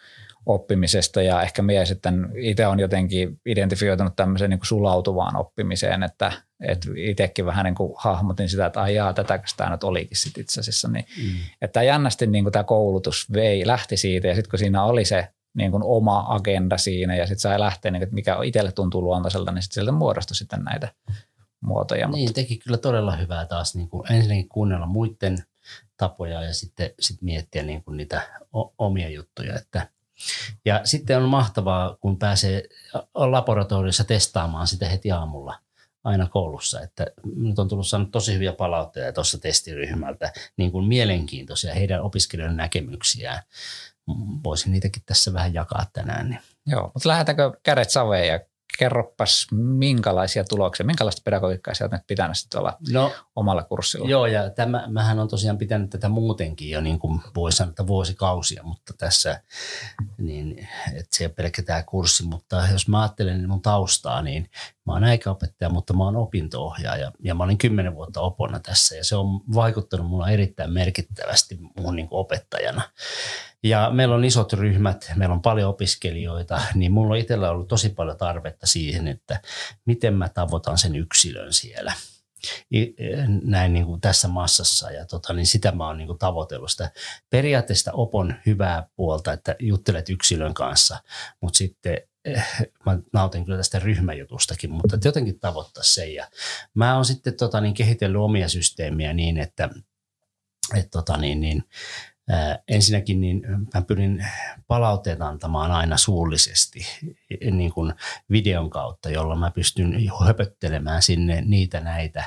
oppimisesta 0.46 1.22
ja 1.22 1.42
ehkä 1.42 1.62
minä 1.62 1.84
sitten 1.84 2.32
itse 2.36 2.66
on 2.66 2.80
jotenkin 2.80 3.40
identifioitunut 3.46 4.16
tämmöiseen 4.16 4.50
niin 4.50 4.58
kuin 4.58 4.66
sulautuvaan 4.66 5.36
oppimiseen, 5.36 6.02
että, 6.02 6.32
että 6.60 6.88
itsekin 6.96 7.46
vähän 7.46 7.64
niin 7.64 7.74
kuin 7.74 7.92
hahmotin 7.96 8.48
sitä, 8.48 8.66
että 8.66 8.82
aijaa, 8.82 9.12
tätä 9.12 9.40
tämä 9.56 9.70
nyt 9.70 9.84
olikin 9.84 10.16
sitten 10.16 10.40
itse 10.40 10.60
asiassa. 10.60 10.88
Niin, 10.88 11.04
mm. 11.22 11.30
Että 11.62 11.82
jännästi 11.82 12.26
niin 12.26 12.44
kuin 12.44 12.52
tämä 12.52 12.64
koulutus 12.64 13.32
vei, 13.32 13.66
lähti 13.66 13.96
siitä 13.96 14.28
ja 14.28 14.34
sitten 14.34 14.50
kun 14.50 14.58
siinä 14.58 14.84
oli 14.84 15.04
se 15.04 15.28
niin 15.54 15.70
kuin 15.70 15.82
oma 15.82 16.24
agenda 16.28 16.78
siinä 16.78 17.16
ja 17.16 17.26
sitten 17.26 17.40
sai 17.40 17.60
lähteä, 17.60 17.90
niin, 17.90 18.02
että 18.02 18.14
mikä 18.14 18.36
itselle 18.44 18.72
tuntuu 18.72 19.02
luontaiselta, 19.02 19.52
niin 19.52 19.62
sitten 19.62 19.74
sieltä 19.74 19.92
muodostui 19.92 20.36
sitten 20.36 20.64
näitä 20.64 20.88
muotoja. 21.60 22.08
Niin, 22.08 22.28
mutta. 22.28 22.34
teki 22.34 22.58
kyllä 22.58 22.78
todella 22.78 23.16
hyvää 23.16 23.46
taas 23.46 23.74
niin 23.74 23.88
kuin 23.88 24.12
ensinnäkin 24.12 24.48
kuunnella 24.48 24.86
muiden 24.86 25.44
tapoja 25.96 26.42
ja 26.42 26.54
sitten 26.54 26.90
sit 27.00 27.22
miettiä 27.22 27.62
niin 27.62 27.84
kuin 27.84 27.96
niitä 27.96 28.22
omia 28.78 29.08
juttuja. 29.08 29.54
Että, 29.54 29.88
ja 30.64 30.80
sitten 30.84 31.16
on 31.16 31.28
mahtavaa, 31.28 31.96
kun 32.00 32.18
pääsee 32.18 32.62
laboratoriossa 33.14 34.04
testaamaan 34.04 34.66
sitä 34.66 34.88
heti 34.88 35.10
aamulla 35.10 35.58
aina 36.04 36.26
koulussa. 36.26 36.80
Että 36.80 37.06
nyt 37.36 37.58
on 37.58 37.68
tullut 37.68 37.86
saanut 37.86 38.10
tosi 38.10 38.34
hyviä 38.34 38.52
palautteita 38.52 39.12
tuossa 39.12 39.38
testiryhmältä, 39.38 40.32
niin 40.56 40.72
kuin 40.72 40.84
mielenkiintoisia 40.84 41.74
heidän 41.74 42.02
opiskelijoiden 42.02 42.56
näkemyksiään. 42.56 43.42
Voisin 44.44 44.72
niitäkin 44.72 45.02
tässä 45.06 45.32
vähän 45.32 45.54
jakaa 45.54 45.86
tänään. 45.92 46.30
Niin. 46.30 46.40
Joo, 46.66 46.90
mutta 46.94 47.08
lähdetäänkö 47.08 47.52
kädet 47.62 47.90
saveen 47.90 48.28
ja 48.28 48.40
kerropas, 48.80 49.46
minkälaisia 49.52 50.44
tuloksia, 50.44 50.86
minkälaista 50.86 51.22
pedagogiikkaa 51.24 51.74
sieltä 51.74 51.96
nyt 51.96 52.06
pitänyt 52.06 52.36
olla 52.54 52.76
no, 52.92 53.12
omalla 53.36 53.62
kurssilla? 53.62 54.08
Joo, 54.08 54.26
ja 54.26 54.50
tämä, 54.50 54.84
mähän 54.88 55.18
on 55.18 55.28
tosiaan 55.28 55.58
pitänyt 55.58 55.90
tätä 55.90 56.08
muutenkin 56.08 56.70
jo 56.70 56.80
niin 56.80 56.98
kuin 56.98 57.20
voi 57.34 57.52
sanoa, 57.52 57.70
että 57.70 57.86
vuosikausia, 57.86 58.62
mutta 58.62 58.92
tässä, 58.98 59.42
niin, 60.18 60.68
että 60.94 61.16
se 61.16 61.24
ei 61.24 61.28
pelkkä 61.28 61.62
tämä 61.62 61.82
kurssi, 61.82 62.22
mutta 62.22 62.62
jos 62.72 62.88
mä 62.88 63.00
ajattelen 63.02 63.48
mun 63.48 63.62
taustaa, 63.62 64.22
niin 64.22 64.50
mä 64.86 64.92
oon 64.92 65.04
äikäopettaja, 65.04 65.70
mutta 65.70 65.92
mä 65.92 66.04
oon 66.04 66.16
opinto-ohjaaja 66.16 67.12
ja 67.22 67.34
mä 67.34 67.44
olin 67.44 67.58
kymmenen 67.58 67.94
vuotta 67.94 68.20
opona 68.20 68.60
tässä 68.60 68.96
ja 68.96 69.04
se 69.04 69.16
on 69.16 69.40
vaikuttanut 69.54 70.06
mulla 70.06 70.30
erittäin 70.30 70.72
merkittävästi 70.72 71.58
mun 71.80 71.96
niin 71.96 72.08
opettajana. 72.10 72.82
Ja 73.62 73.90
meillä 73.90 74.14
on 74.14 74.24
isot 74.24 74.52
ryhmät, 74.52 75.12
meillä 75.16 75.32
on 75.32 75.42
paljon 75.42 75.70
opiskelijoita, 75.70 76.60
niin 76.74 76.92
mulla 76.92 77.14
on 77.14 77.20
itsellä 77.20 77.50
ollut 77.50 77.68
tosi 77.68 77.88
paljon 77.88 78.16
tarvetta 78.16 78.66
siihen, 78.66 79.08
että 79.08 79.40
miten 79.84 80.14
mä 80.14 80.28
tavoitan 80.28 80.78
sen 80.78 80.96
yksilön 80.96 81.52
siellä. 81.52 81.92
Näin 83.42 83.72
niin 83.72 83.86
kuin 83.86 84.00
tässä 84.00 84.28
massassa 84.28 84.90
ja 84.90 85.06
tota, 85.06 85.32
niin 85.32 85.46
sitä 85.46 85.72
mä 85.72 85.86
oon 85.86 85.98
niin 85.98 86.06
kuin 86.06 86.18
tavoitellut 86.18 86.70
sitä 86.70 86.90
periaatteesta 87.30 87.92
opon 87.92 88.34
hyvää 88.46 88.88
puolta, 88.96 89.32
että 89.32 89.56
juttelet 89.58 90.08
yksilön 90.08 90.54
kanssa, 90.54 90.98
mutta 91.40 91.56
sitten 91.56 91.98
eh, 92.24 92.44
mä 92.86 92.98
nautin 93.12 93.44
kyllä 93.44 93.56
tästä 93.56 93.78
ryhmäjutustakin, 93.78 94.70
mutta 94.70 94.98
jotenkin 95.04 95.40
tavoittaa 95.40 95.82
se 95.82 96.06
ja 96.06 96.28
mä 96.74 96.94
oon 96.94 97.04
sitten 97.04 97.36
tota, 97.36 97.60
niin 97.60 97.74
kehitellyt 97.74 98.20
omia 98.20 98.48
systeemiä 98.48 99.12
niin, 99.12 99.38
että 99.38 99.68
et, 100.74 100.90
tota, 100.90 101.16
niin, 101.16 101.40
niin, 101.40 101.64
ensinnäkin 102.68 103.20
niin 103.20 103.42
mä 103.74 103.82
pyrin 103.82 104.26
palautteet 104.66 105.20
antamaan 105.20 105.70
aina 105.70 105.96
suullisesti 105.96 106.86
niin 107.50 107.72
kuin 107.72 107.94
videon 108.30 108.70
kautta, 108.70 109.10
jolla 109.10 109.36
mä 109.36 109.50
pystyn 109.50 109.94
höpöttelemään 110.26 111.02
sinne 111.02 111.40
niitä 111.40 111.80
näitä 111.80 112.24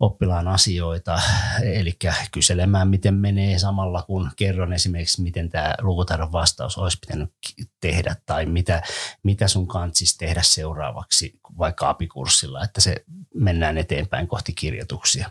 oppilaan 0.00 0.48
asioita, 0.48 1.20
eli 1.62 1.96
kyselemään, 2.32 2.88
miten 2.88 3.14
menee 3.14 3.58
samalla, 3.58 4.02
kun 4.02 4.30
kerron 4.36 4.72
esimerkiksi, 4.72 5.22
miten 5.22 5.50
tämä 5.50 5.74
lukutaidon 5.80 6.32
vastaus 6.32 6.78
olisi 6.78 6.98
pitänyt 7.00 7.30
tehdä 7.80 8.16
tai 8.26 8.46
mitä, 8.46 8.82
mitä 9.22 9.48
sun 9.48 9.68
kantsisi 9.68 10.18
tehdä 10.18 10.42
seuraavaksi 10.44 11.40
vaikka 11.58 11.88
apikurssilla, 11.88 12.64
että 12.64 12.80
se 12.80 13.04
mennään 13.34 13.78
eteenpäin 13.78 14.28
kohti 14.28 14.52
kirjoituksia. 14.52 15.30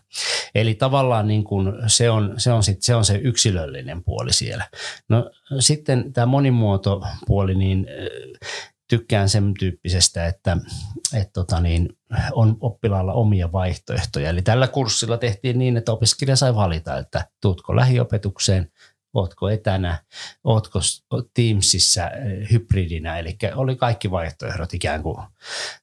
Eli 0.55 0.75
tavallaan 0.75 1.27
niin 1.27 1.43
kuin 1.43 1.73
se, 1.87 2.09
on, 2.09 2.33
se, 2.37 2.51
on 2.51 2.63
sit, 2.63 2.81
se 2.81 2.95
on 2.95 3.05
se 3.05 3.15
yksilöllinen 3.15 4.03
puoli 4.03 4.33
siellä. 4.33 4.65
No 5.09 5.31
sitten 5.59 6.13
tämä 6.13 6.25
monimuotopuoli, 6.25 7.55
niin 7.55 7.87
tykkään 8.89 9.29
sen 9.29 9.53
tyyppisestä, 9.59 10.27
että, 10.27 10.57
että 11.13 11.33
tota 11.33 11.59
niin, 11.59 11.89
on 12.31 12.57
oppilaalla 12.59 13.13
omia 13.13 13.51
vaihtoehtoja. 13.51 14.29
Eli 14.29 14.41
tällä 14.41 14.67
kurssilla 14.67 15.17
tehtiin 15.17 15.59
niin, 15.59 15.77
että 15.77 15.91
opiskelija 15.91 16.35
sai 16.35 16.55
valita, 16.55 16.97
että 16.97 17.27
tuutko 17.41 17.75
lähiopetukseen 17.75 18.71
ootko 19.13 19.49
etänä, 19.49 20.03
ootko 20.43 20.79
Teamsissa 21.33 22.09
eh, 22.09 22.51
hybridinä, 22.51 23.19
eli 23.19 23.37
oli 23.55 23.75
kaikki 23.75 24.11
vaihtoehdot 24.11 24.73
ikään 24.73 25.03
kuin 25.03 25.17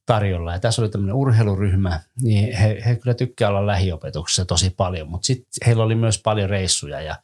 tarjolla. 0.07 0.53
Ja 0.53 0.61
tässä 0.61 0.83
oli 0.83 0.89
tämmöinen 0.89 1.15
urheiluryhmä, 1.15 2.01
niin 2.23 2.57
he, 2.57 2.83
he 2.87 2.97
kyllä 2.97 3.15
tykkää 3.15 3.49
olla 3.49 3.67
lähiopetuksessa 3.67 4.45
tosi 4.45 4.71
paljon, 4.71 5.09
mutta 5.09 5.27
sitten 5.27 5.67
heillä 5.67 5.83
oli 5.83 5.95
myös 5.95 6.23
paljon 6.23 6.51
reissuja 6.51 7.01
ja 7.01 7.17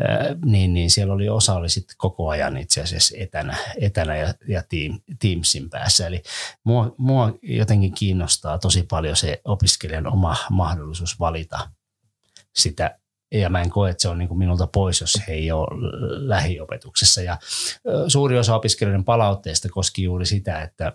ää, 0.00 0.18
eh, 0.18 0.36
niin, 0.44 0.74
niin 0.74 0.90
siellä 0.90 1.14
oli 1.14 1.28
osa 1.28 1.54
oli 1.54 1.68
sitten 1.68 1.96
koko 1.98 2.28
ajan 2.28 2.56
itse 2.56 2.80
asiassa 2.80 3.14
etänä, 3.18 3.56
etänä 3.80 4.16
ja, 4.16 4.34
ja 4.48 4.62
team, 4.68 5.00
Teamsin 5.18 5.70
päässä. 5.70 6.06
Eli 6.06 6.22
mua, 6.64 6.94
mua 6.98 7.32
jotenkin 7.42 7.94
kiinnostaa 7.94 8.58
tosi 8.58 8.82
paljon 8.82 9.16
se 9.16 9.40
opiskelijan 9.44 10.06
oma 10.06 10.36
mahdollisuus 10.50 11.20
valita 11.20 11.70
sitä 12.56 12.98
ja 13.32 13.50
mä 13.50 13.62
en 13.62 13.70
koe, 13.70 13.90
että 13.90 14.02
se 14.02 14.08
on 14.08 14.18
niin 14.18 14.28
kuin 14.28 14.38
minulta 14.38 14.66
pois, 14.66 15.00
jos 15.00 15.22
he 15.28 15.32
ei 15.32 15.52
ole 15.52 15.66
lähiopetuksessa. 16.28 17.22
Ja 17.22 17.38
suuri 18.08 18.38
osa 18.38 18.54
opiskelijoiden 18.54 19.04
palautteista 19.04 19.68
koski 19.68 20.02
juuri 20.02 20.26
sitä, 20.26 20.62
että 20.62 20.92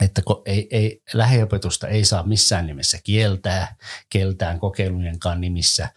että 0.00 0.22
ei, 0.46 0.68
ei, 0.70 1.02
lähiopetusta 1.12 1.88
ei 1.88 2.04
saa 2.04 2.22
missään 2.22 2.66
nimessä 2.66 2.98
kieltää 3.04 3.76
keltään 4.10 4.60
kokeilujenkaan 4.60 5.40
nimissä, 5.40 5.88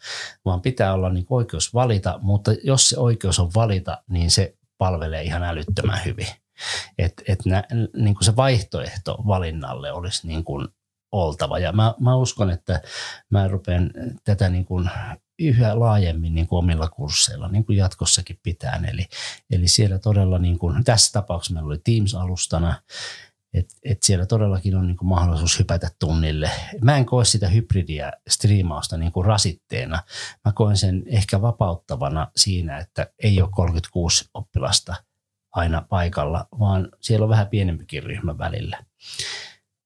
vaan 0.45 0.61
pitää 0.61 0.93
olla 0.93 1.09
niin 1.09 1.25
oikeus 1.29 1.73
valita, 1.73 2.19
mutta 2.21 2.51
jos 2.63 2.89
se 2.89 2.99
oikeus 2.99 3.39
on 3.39 3.51
valita, 3.55 4.03
niin 4.09 4.31
se 4.31 4.55
palvelee 4.77 5.23
ihan 5.23 5.43
älyttömän 5.43 5.99
hyvin. 6.05 6.27
Et, 6.97 7.13
et 7.27 7.45
nä, 7.45 7.63
niin 7.95 8.15
kuin 8.15 8.25
se 8.25 8.35
vaihtoehto 8.35 9.17
valinnalle 9.27 9.91
olisi 9.91 10.27
niin 10.27 10.43
kuin 10.43 10.67
oltava. 11.11 11.59
Ja 11.59 11.71
mä, 11.71 11.93
mä 11.99 12.15
uskon, 12.15 12.49
että 12.49 12.81
mä 13.29 13.47
rupean 13.47 13.91
tätä 14.23 14.49
niin 14.49 14.65
kuin 14.65 14.89
yhä 15.39 15.79
laajemmin 15.79 16.35
niin 16.35 16.47
kuin 16.47 16.59
omilla 16.59 16.89
kursseilla, 16.89 17.47
niin 17.47 17.65
kuin 17.65 17.77
jatkossakin 17.77 18.39
pitää. 18.43 18.81
Eli, 18.91 19.05
eli 19.51 19.67
siellä 19.67 19.99
todella, 19.99 20.39
niin 20.39 20.59
kuin, 20.59 20.83
tässä 20.83 21.11
tapauksessa 21.11 21.53
meillä 21.53 21.67
oli 21.67 21.77
Teams-alustana, 21.77 22.75
että 23.53 23.75
et 23.83 24.03
siellä 24.03 24.25
todellakin 24.25 24.75
on 24.75 24.87
niin 24.87 24.97
kuin 24.97 25.09
mahdollisuus 25.09 25.59
hypätä 25.59 25.89
tunnille. 25.99 26.51
Mä 26.81 26.97
en 26.97 27.05
koe 27.05 27.25
sitä 27.25 27.47
hybridiä 27.47 28.11
striimausta 28.29 28.97
niin 28.97 29.11
kuin 29.11 29.25
rasitteena. 29.25 30.03
Mä 30.45 30.51
koen 30.51 30.77
sen 30.77 31.03
ehkä 31.05 31.41
vapauttavana 31.41 32.31
siinä, 32.35 32.77
että 32.77 33.07
ei 33.23 33.41
ole 33.41 33.49
36 33.51 34.29
oppilasta 34.33 34.95
aina 35.51 35.81
paikalla, 35.89 36.47
vaan 36.59 36.89
siellä 37.01 37.23
on 37.23 37.29
vähän 37.29 37.47
pienempikin 37.47 38.03
ryhmä 38.03 38.37
välillä. 38.37 38.77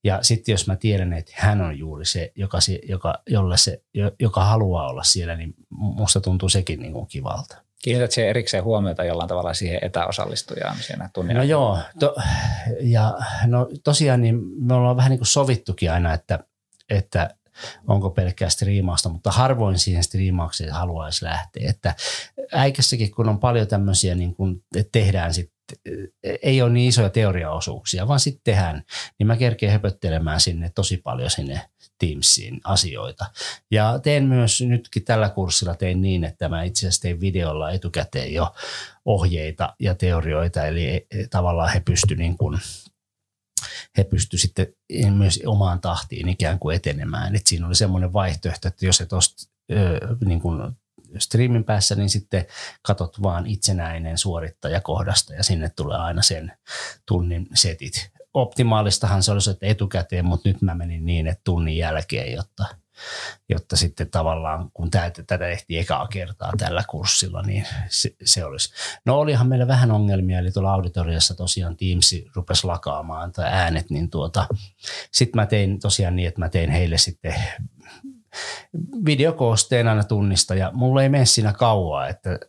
Ja 0.03 0.19
sitten 0.21 0.53
jos 0.53 0.67
mä 0.67 0.75
tiedän, 0.75 1.13
että 1.13 1.31
hän 1.35 1.61
on 1.61 1.79
juuri 1.79 2.05
se, 2.05 2.31
joka, 2.35 2.57
joka, 2.89 3.15
jolle 3.29 3.57
se, 3.57 3.81
joka 4.19 4.43
haluaa 4.43 4.89
olla 4.89 5.03
siellä, 5.03 5.35
niin 5.35 5.53
musta 5.69 6.21
tuntuu 6.21 6.49
sekin 6.49 6.79
niin 6.79 6.93
kuin 6.93 7.07
kivalta. 7.07 7.57
Kiinnität 7.83 8.11
siihen 8.11 8.29
erikseen 8.29 8.63
huomiota 8.63 9.03
jollain 9.03 9.29
tavalla 9.29 9.53
siihen 9.53 9.79
etäosallistujaan 9.81 10.77
siinä 10.77 11.09
tunnilla? 11.13 11.39
No 11.39 11.43
joo, 11.43 11.79
to, 11.99 12.15
ja 12.81 13.17
no 13.45 13.67
tosiaan 13.83 14.21
niin 14.21 14.39
me 14.65 14.73
ollaan 14.73 14.97
vähän 14.97 15.09
niin 15.09 15.19
kuin 15.19 15.27
sovittukin 15.27 15.91
aina, 15.91 16.13
että, 16.13 16.39
että 16.89 17.35
onko 17.87 18.09
pelkkää 18.09 18.49
striimausta, 18.49 19.09
mutta 19.09 19.31
harvoin 19.31 19.79
siihen 19.79 20.03
striimaukseen 20.03 20.71
haluaisi 20.71 21.25
lähteä. 21.25 21.69
Että 21.69 21.95
äikässäkin, 22.51 23.11
kun 23.11 23.29
on 23.29 23.39
paljon 23.39 23.67
tämmöisiä, 23.67 24.15
niin 24.15 24.35
kun 24.35 24.63
tehdään 24.91 25.33
sit 25.33 25.51
ei 26.43 26.61
ole 26.61 26.69
niin 26.69 26.89
isoja 26.89 27.09
teoriaosuuksia, 27.09 28.07
vaan 28.07 28.19
sitten 28.19 28.41
tehdään, 28.43 28.83
niin 29.19 29.27
mä 29.27 29.37
kerkeen 29.37 29.71
höpöttelemään 29.71 30.41
sinne 30.41 30.71
tosi 30.75 30.97
paljon 30.97 31.29
sinne 31.29 31.61
Teamsiin 31.99 32.61
asioita. 32.63 33.25
Ja 33.71 33.99
teen 34.03 34.23
myös 34.23 34.61
nytkin 34.61 35.05
tällä 35.05 35.29
kurssilla 35.29 35.75
tein 35.75 36.01
niin, 36.01 36.23
että 36.23 36.49
mä 36.49 36.63
itse 36.63 36.79
asiassa 36.79 37.01
tein 37.01 37.21
videolla 37.21 37.71
etukäteen 37.71 38.33
jo 38.33 38.53
ohjeita 39.05 39.75
ja 39.79 39.95
teorioita, 39.95 40.65
eli 40.65 40.85
e, 40.85 40.95
e, 40.95 41.27
tavallaan 41.29 41.73
he 41.73 41.79
pysty 41.79 42.15
niin 42.15 42.37
kuin 42.37 42.59
he 43.97 44.03
pysty 44.03 44.37
sitten 44.37 44.67
myös 45.11 45.39
omaan 45.45 45.81
tahtiin 45.81 46.29
ikään 46.29 46.59
kuin 46.59 46.75
etenemään. 46.75 47.35
Et 47.35 47.47
siinä 47.47 47.67
oli 47.67 47.75
semmoinen 47.75 48.13
vaihtoehto, 48.13 48.67
että 48.67 48.85
jos 48.85 49.01
et 49.01 49.09
tuosta 49.09 49.51
niin 50.25 50.41
kuin 50.41 50.61
streamin 51.17 51.63
päässä, 51.63 51.95
niin 51.95 52.09
sitten 52.09 52.45
katot 52.81 53.21
vaan 53.21 53.47
itsenäinen 53.47 54.17
suorittaja 54.17 54.81
kohdasta 54.81 55.33
ja 55.33 55.43
sinne 55.43 55.69
tulee 55.69 55.97
aina 55.97 56.21
sen 56.21 56.51
tunnin 57.05 57.47
setit. 57.53 58.11
Optimaalistahan 58.33 59.23
se 59.23 59.31
olisi, 59.31 59.51
että 59.51 59.65
etukäteen, 59.65 60.25
mutta 60.25 60.49
nyt 60.49 60.61
mä 60.61 60.75
menin 60.75 61.05
niin, 61.05 61.27
että 61.27 61.41
tunnin 61.43 61.77
jälkeen, 61.77 62.33
jotta, 62.33 62.65
jotta 63.49 63.75
sitten 63.75 64.11
tavallaan, 64.11 64.71
kun 64.73 64.91
tätä, 64.91 65.23
tätä 65.23 65.37
tehtiin 65.45 65.79
ekaa 65.79 66.07
kertaa 66.07 66.53
tällä 66.57 66.83
kurssilla, 66.89 67.41
niin 67.41 67.65
se, 67.89 68.15
se 68.23 68.45
olisi. 68.45 68.73
No 69.05 69.19
olihan 69.19 69.47
meillä 69.47 69.67
vähän 69.67 69.91
ongelmia, 69.91 70.39
eli 70.39 70.51
tuolla 70.51 70.73
auditoriassa 70.73 71.35
tosiaan 71.35 71.77
Teams 71.77 72.15
rupesi 72.35 72.67
lakaamaan 72.67 73.31
tai 73.31 73.49
äänet, 73.51 73.89
niin 73.89 74.09
tuota, 74.09 74.47
sitten 75.11 75.41
mä 75.41 75.45
tein 75.45 75.79
tosiaan 75.79 76.15
niin, 76.15 76.27
että 76.27 76.39
mä 76.39 76.49
tein 76.49 76.69
heille 76.69 76.97
sitten 76.97 77.35
videokoosteen 79.05 79.87
aina 79.87 80.03
tunnista 80.03 80.55
ja 80.55 80.71
mulla 80.73 81.03
ei 81.03 81.09
mene 81.09 81.25
siinä 81.25 81.53
kauaa, 81.53 82.07
että 82.07 82.39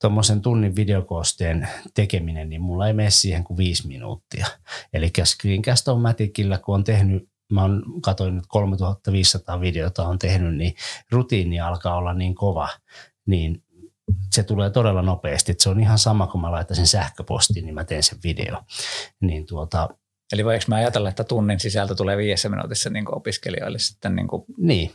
tuommoisen 0.00 0.40
tunnin 0.40 0.76
videokoosteen 0.76 1.68
tekeminen, 1.94 2.48
niin 2.48 2.62
mulla 2.62 2.86
ei 2.86 2.92
mene 2.92 3.10
siihen 3.10 3.44
kuin 3.44 3.56
viisi 3.56 3.88
minuuttia. 3.88 4.46
Eli 4.92 5.12
Screencast 5.24 5.88
on 5.88 6.00
Maticillä, 6.00 6.58
kun 6.58 6.74
on 6.74 6.84
tehnyt 6.84 7.30
mä 7.52 7.62
oon 7.62 7.82
katoin 8.02 8.36
nyt 8.36 8.44
3500 8.48 9.60
videota 9.60 10.08
on 10.08 10.18
tehnyt, 10.18 10.56
niin 10.56 10.74
rutiini 11.10 11.60
alkaa 11.60 11.96
olla 11.96 12.14
niin 12.14 12.34
kova, 12.34 12.68
niin 13.26 13.62
se 14.32 14.42
tulee 14.42 14.70
todella 14.70 15.02
nopeasti. 15.02 15.54
Se 15.58 15.68
on 15.68 15.80
ihan 15.80 15.98
sama, 15.98 16.26
kun 16.26 16.40
mä 16.40 16.52
laittaisin 16.52 16.86
sähköpostiin, 16.86 17.64
niin 17.64 17.74
mä 17.74 17.84
teen 17.84 18.02
sen 18.02 18.18
video. 18.24 18.62
Niin 19.20 19.46
tuota, 19.46 19.88
Eli 20.32 20.44
voiko 20.44 20.64
mä 20.68 20.74
ajatella, 20.74 21.08
että 21.08 21.24
tunnin 21.24 21.60
sisältö 21.60 21.94
tulee 21.94 22.16
viidessä 22.16 22.48
minuutissa 22.48 22.90
niin 22.90 23.14
opiskelijoille 23.14 23.78
sitten? 23.78 24.16
Niin, 24.16 24.28
kuin... 24.28 24.44
niin, 24.56 24.90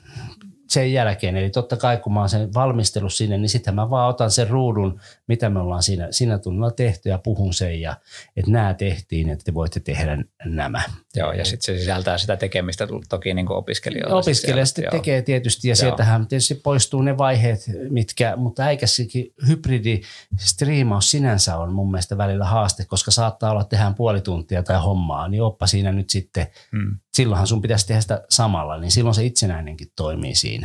sen 0.69 0.93
jälkeen. 0.93 1.35
Eli 1.35 1.49
totta 1.49 1.77
kai 1.77 1.97
kun 1.97 2.13
mä 2.13 2.19
oon 2.19 2.29
sen 2.29 2.53
valmistellut 2.53 3.13
sinne, 3.13 3.37
niin 3.37 3.49
sitten 3.49 3.75
mä 3.75 3.89
vaan 3.89 4.09
otan 4.09 4.31
sen 4.31 4.49
ruudun, 4.49 4.99
mitä 5.27 5.49
me 5.49 5.59
ollaan 5.59 5.83
siinä, 5.83 6.07
siinä 6.11 6.37
tunnilla 6.37 6.71
tehty 6.71 7.09
ja 7.09 7.17
puhun 7.17 7.53
sen 7.53 7.81
ja 7.81 7.95
että 8.37 8.51
nämä 8.51 8.73
tehtiin, 8.73 9.29
että 9.29 9.43
te 9.45 9.53
voitte 9.53 9.79
tehdä 9.79 10.17
nämä. 10.45 10.81
Joo, 11.15 11.31
ja 11.31 11.45
sitten 11.45 11.75
se 11.75 11.79
sisältää 11.79 12.17
sitä 12.17 12.37
tekemistä 12.37 12.87
toki 13.09 13.33
niin 13.33 13.45
kuin 13.45 13.57
opiskelijoille. 13.57 14.15
Opiskelija 14.15 14.65
sitten 14.65 14.85
tekee 14.91 15.21
tietysti 15.21 15.67
ja 15.67 15.71
joo. 15.71 15.75
sieltähän 15.75 16.27
tietysti 16.27 16.55
poistuu 16.55 17.01
ne 17.01 17.17
vaiheet, 17.17 17.59
mitkä, 17.89 18.35
mutta 18.35 18.63
äikässäkin 18.63 19.33
hybridi 19.47 20.01
striimaus 20.37 21.11
sinänsä 21.11 21.57
on 21.57 21.73
mun 21.73 21.91
mielestä 21.91 22.17
välillä 22.17 22.45
haaste, 22.45 22.85
koska 22.85 23.11
saattaa 23.11 23.51
olla 23.51 23.63
tehdään 23.63 23.95
puoli 23.95 24.21
tuntia 24.21 24.63
tai 24.63 24.81
hommaa, 24.81 25.27
niin 25.27 25.43
oppa 25.43 25.67
siinä 25.67 25.91
nyt 25.91 26.09
sitten, 26.09 26.47
hmm. 26.71 26.97
silloinhan 27.13 27.47
sun 27.47 27.61
pitäisi 27.61 27.87
tehdä 27.87 28.01
sitä 28.01 28.25
samalla, 28.29 28.77
niin 28.77 28.91
silloin 28.91 29.15
se 29.15 29.25
itsenäinenkin 29.25 29.91
toimii 29.95 30.35
siinä. 30.35 30.64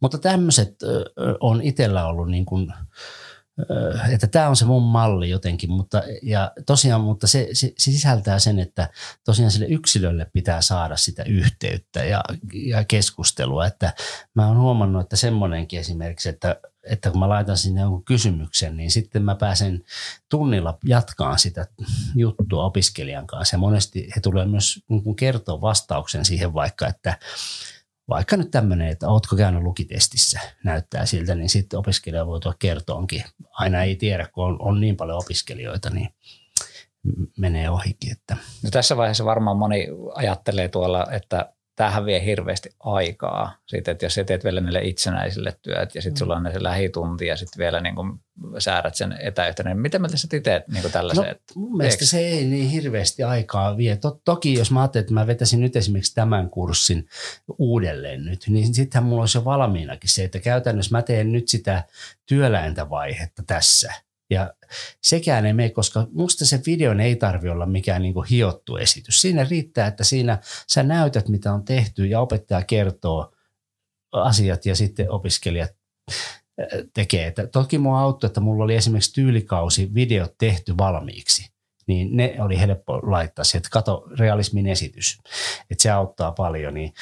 Mutta 0.00 0.18
tämmöiset 0.18 0.76
on 1.40 1.62
itsellä 1.62 2.06
ollut 2.06 2.30
niin 2.30 2.46
kuin, 2.46 2.72
että 4.12 4.26
tämä 4.26 4.48
on 4.48 4.56
se 4.56 4.64
mun 4.64 4.82
malli 4.82 5.30
jotenkin, 5.30 5.70
mutta, 5.70 6.02
ja 6.22 6.52
tosiaan, 6.66 7.00
mutta 7.00 7.26
se, 7.26 7.48
se, 7.52 7.72
se 7.78 7.90
sisältää 7.90 8.38
sen, 8.38 8.58
että 8.58 8.90
tosiaan 9.24 9.50
sille 9.50 9.66
yksilölle 9.66 10.26
pitää 10.32 10.60
saada 10.60 10.96
sitä 10.96 11.22
yhteyttä 11.22 12.04
ja, 12.04 12.24
ja 12.52 12.84
keskustelua, 12.84 13.66
että 13.66 13.92
mä 14.34 14.46
oon 14.46 14.58
huomannut, 14.58 15.02
että 15.02 15.16
semmoinenkin 15.16 15.80
esimerkiksi, 15.80 16.28
että, 16.28 16.56
että 16.82 17.10
kun 17.10 17.20
mä 17.20 17.28
laitan 17.28 17.56
sinne 17.56 17.80
jonkun 17.80 18.04
kysymyksen, 18.04 18.76
niin 18.76 18.90
sitten 18.90 19.22
mä 19.22 19.34
pääsen 19.34 19.84
tunnilla 20.30 20.78
jatkaan 20.84 21.38
sitä 21.38 21.66
juttua 22.14 22.64
opiskelijan 22.64 23.26
kanssa. 23.26 23.54
Ja 23.54 23.58
monesti 23.58 24.08
he 24.16 24.20
tulee 24.20 24.46
myös 24.46 24.80
niin 24.88 25.16
kertoa 25.16 25.60
vastauksen 25.60 26.24
siihen 26.24 26.54
vaikka, 26.54 26.86
että 26.86 27.18
vaikka 28.08 28.36
nyt 28.36 28.50
tämmöinen, 28.50 28.88
että 28.88 29.08
ootko 29.08 29.36
käynyt 29.36 29.62
lukitestissä, 29.62 30.40
näyttää 30.64 31.06
siltä, 31.06 31.34
niin 31.34 31.48
sitten 31.48 31.78
opiskelija 31.78 32.26
voi 32.26 32.40
tuoda 32.40 32.56
kertoonkin. 32.58 33.24
Aina 33.50 33.82
ei 33.82 33.96
tiedä, 33.96 34.28
kun 34.32 34.44
on, 34.44 34.56
on 34.60 34.80
niin 34.80 34.96
paljon 34.96 35.18
opiskelijoita, 35.18 35.90
niin 35.90 36.08
menee 37.38 37.70
ohikin. 37.70 38.12
Että. 38.12 38.36
No 38.64 38.70
tässä 38.70 38.96
vaiheessa 38.96 39.24
varmaan 39.24 39.56
moni 39.56 39.88
ajattelee 40.14 40.68
tuolla, 40.68 41.06
että 41.10 41.52
tämähän 41.76 42.06
vie 42.06 42.24
hirveästi 42.24 42.70
aikaa. 42.80 43.56
Sitten, 43.66 43.92
että 43.92 44.04
jos 44.04 44.14
sä 44.14 44.24
teet 44.24 44.44
vielä 44.44 44.60
niille 44.60 44.80
itsenäisille 44.82 45.56
työt 45.62 45.94
ja 45.94 46.02
sitten 46.02 46.14
mm. 46.14 46.18
sulla 46.18 46.36
on 46.36 46.42
ne 46.42 46.52
se 46.52 46.62
lähitunti 46.62 47.26
ja 47.26 47.36
sitten 47.36 47.58
vielä 47.58 47.80
niin 47.80 47.94
kuin 47.94 48.20
säädät 48.58 48.94
sen 48.94 49.16
etäyhteyden, 49.20 49.70
niin 49.70 49.82
miten 49.82 50.00
mä 50.00 50.08
tässä 50.08 50.28
teet 50.42 50.68
niin 50.68 50.92
tällaisen? 50.92 51.24
No, 51.24 51.34
mun 51.54 51.76
mielestä 51.76 52.02
Eikö? 52.02 52.06
se 52.06 52.18
ei 52.18 52.44
niin 52.44 52.70
hirveästi 52.70 53.22
aikaa 53.22 53.76
vie. 53.76 53.96
To, 53.96 54.20
toki 54.24 54.54
jos 54.54 54.70
mä 54.70 54.80
ajattelin, 54.80 55.02
että 55.02 55.14
mä 55.14 55.26
vetäisin 55.26 55.60
nyt 55.60 55.76
esimerkiksi 55.76 56.14
tämän 56.14 56.50
kurssin 56.50 57.08
uudelleen 57.58 58.24
nyt, 58.24 58.44
niin 58.48 58.74
sittenhän 58.74 59.08
mulla 59.08 59.22
olisi 59.22 59.38
jo 59.38 59.44
valmiinakin 59.44 60.10
se, 60.10 60.24
että 60.24 60.38
käytännössä 60.38 60.96
mä 60.96 61.02
teen 61.02 61.32
nyt 61.32 61.48
sitä 61.48 61.84
työläintä 62.26 62.90
vaihetta 62.90 63.42
tässä– 63.46 63.92
ja 64.30 64.54
sekään 65.02 65.46
ei 65.46 65.52
mene, 65.52 65.70
koska 65.70 66.06
musta 66.12 66.46
se 66.46 66.60
video 66.66 66.92
ei 67.02 67.16
tarvi 67.16 67.48
olla 67.48 67.66
mikään 67.66 68.02
niin 68.02 68.14
hiottu 68.30 68.76
esitys. 68.76 69.20
Siinä 69.20 69.46
riittää, 69.50 69.86
että 69.86 70.04
siinä 70.04 70.38
sä 70.68 70.82
näytät, 70.82 71.28
mitä 71.28 71.52
on 71.52 71.64
tehty 71.64 72.06
ja 72.06 72.20
opettaja 72.20 72.62
kertoo 72.62 73.32
asiat 74.12 74.66
ja 74.66 74.76
sitten 74.76 75.10
opiskelijat 75.10 75.70
äh, 76.10 76.66
tekee. 76.94 77.26
Että 77.26 77.46
toki 77.46 77.78
mua 77.78 78.00
auttoi, 78.00 78.28
että 78.28 78.40
mulla 78.40 78.64
oli 78.64 78.74
esimerkiksi 78.74 79.14
tyylikausi 79.14 79.94
videot 79.94 80.38
tehty 80.38 80.76
valmiiksi. 80.78 81.50
Niin 81.86 82.16
ne 82.16 82.36
oli 82.38 82.60
helppo 82.60 83.00
laittaa 83.02 83.44
siihen, 83.44 83.58
että 83.58 83.70
kato 83.70 84.08
realismin 84.18 84.66
esitys. 84.66 85.18
Että 85.70 85.82
se 85.82 85.90
auttaa 85.90 86.32
paljon. 86.32 86.74
Niin 86.74 86.92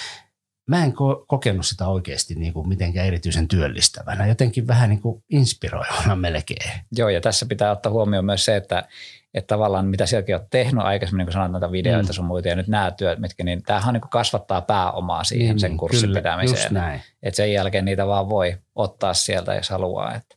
mä 0.67 0.85
en 0.85 0.91
ko- 0.91 1.25
kokenut 1.27 1.67
sitä 1.67 1.87
oikeasti 1.89 2.35
niin 2.35 2.53
kuin 2.53 2.69
mitenkään 2.69 3.07
erityisen 3.07 3.49
työllistävänä, 3.49 4.27
jotenkin 4.27 4.67
vähän 4.67 4.91
niin 4.91 5.01
kuin 5.01 5.23
inspiroivana 5.31 6.17
melkein. 6.17 6.71
Joo, 6.93 7.09
ja 7.09 7.21
tässä 7.21 7.47
pitää 7.47 7.71
ottaa 7.71 7.93
huomioon 7.93 8.25
myös 8.25 8.45
se, 8.45 8.57
että, 8.57 8.89
että 9.35 9.55
tavallaan 9.55 9.87
mitä 9.87 10.07
sielläkin 10.07 10.35
olet 10.35 10.51
tehnyt 10.51 10.85
aikaisemmin, 10.85 11.19
niin 11.19 11.27
kuin 11.27 11.33
sanoit 11.33 11.53
näitä 11.53 11.73
videoita 11.73 12.09
mm. 12.09 12.15
sun 12.15 12.25
muita, 12.25 12.49
ja 12.49 12.57
nyt 12.57 12.69
nämä 12.69 12.91
työt, 12.91 13.19
mitkä, 13.19 13.45
niin 13.45 13.63
tämähän 13.63 13.93
niin 13.93 14.01
kuin 14.01 14.11
kasvattaa 14.11 14.61
pääomaa 14.61 15.25
siihen 15.25 15.49
niin, 15.49 15.61
sen 15.61 15.77
kurssin 15.77 16.09
kyllä, 16.09 16.19
pitämiseen. 16.19 17.03
Että 17.23 17.37
sen 17.37 17.53
jälkeen 17.53 17.85
niitä 17.85 18.07
vaan 18.07 18.29
voi 18.29 18.57
ottaa 18.75 19.15
sieltä, 19.15 19.55
jos 19.55 19.71
haluaa. 19.71 20.15
Että 20.15 20.37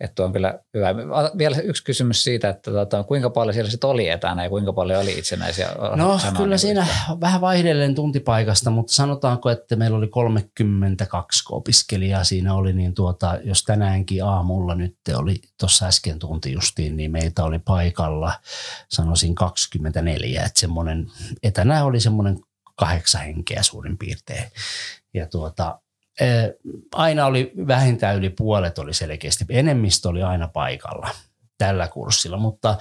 että 0.00 0.24
on 0.24 0.32
kyllä 0.32 0.58
hyvä. 0.74 0.94
Vielä 1.38 1.56
yksi 1.56 1.84
kysymys 1.84 2.24
siitä, 2.24 2.48
että 2.48 2.70
tota, 2.70 3.02
kuinka 3.02 3.30
paljon 3.30 3.54
siellä 3.54 3.70
sitten 3.70 3.90
oli 3.90 4.08
etänä 4.08 4.42
ja 4.42 4.50
kuinka 4.50 4.72
paljon 4.72 5.02
oli 5.02 5.18
itsenäisiä? 5.18 5.68
No 5.96 6.18
kyllä 6.36 6.58
siinä 6.58 6.86
vähän 7.20 7.40
vaihdellen 7.40 7.94
tuntipaikasta, 7.94 8.70
mutta 8.70 8.92
sanotaanko, 8.92 9.50
että 9.50 9.76
meillä 9.76 9.96
oli 9.96 10.08
32 10.08 11.44
opiskelijaa 11.50 12.24
siinä 12.24 12.54
oli, 12.54 12.72
niin 12.72 12.94
tuota, 12.94 13.38
jos 13.44 13.62
tänäänkin 13.62 14.24
aamulla 14.24 14.74
nyt 14.74 14.96
oli 15.16 15.40
tuossa 15.60 15.86
äsken 15.86 16.18
tunti 16.18 16.52
justiin, 16.52 16.96
niin 16.96 17.10
meitä 17.10 17.44
oli 17.44 17.58
paikalla 17.58 18.32
sanoisin 18.88 19.34
24, 19.34 20.44
että 20.44 20.60
semmoinen, 20.60 21.06
etänä 21.42 21.84
oli 21.84 22.00
semmoinen 22.00 22.38
kahdeksan 22.76 23.20
henkeä 23.20 23.62
suurin 23.62 23.98
piirtein. 23.98 24.44
Ja 25.14 25.26
tuota, 25.26 25.80
aina 26.94 27.26
oli 27.26 27.52
vähintään 27.66 28.16
yli 28.16 28.30
puolet 28.30 28.78
oli 28.78 28.94
selkeästi, 28.94 29.44
enemmistö 29.48 30.08
oli 30.08 30.22
aina 30.22 30.48
paikalla 30.48 31.08
tällä 31.58 31.88
kurssilla, 31.88 32.36
mutta 32.36 32.78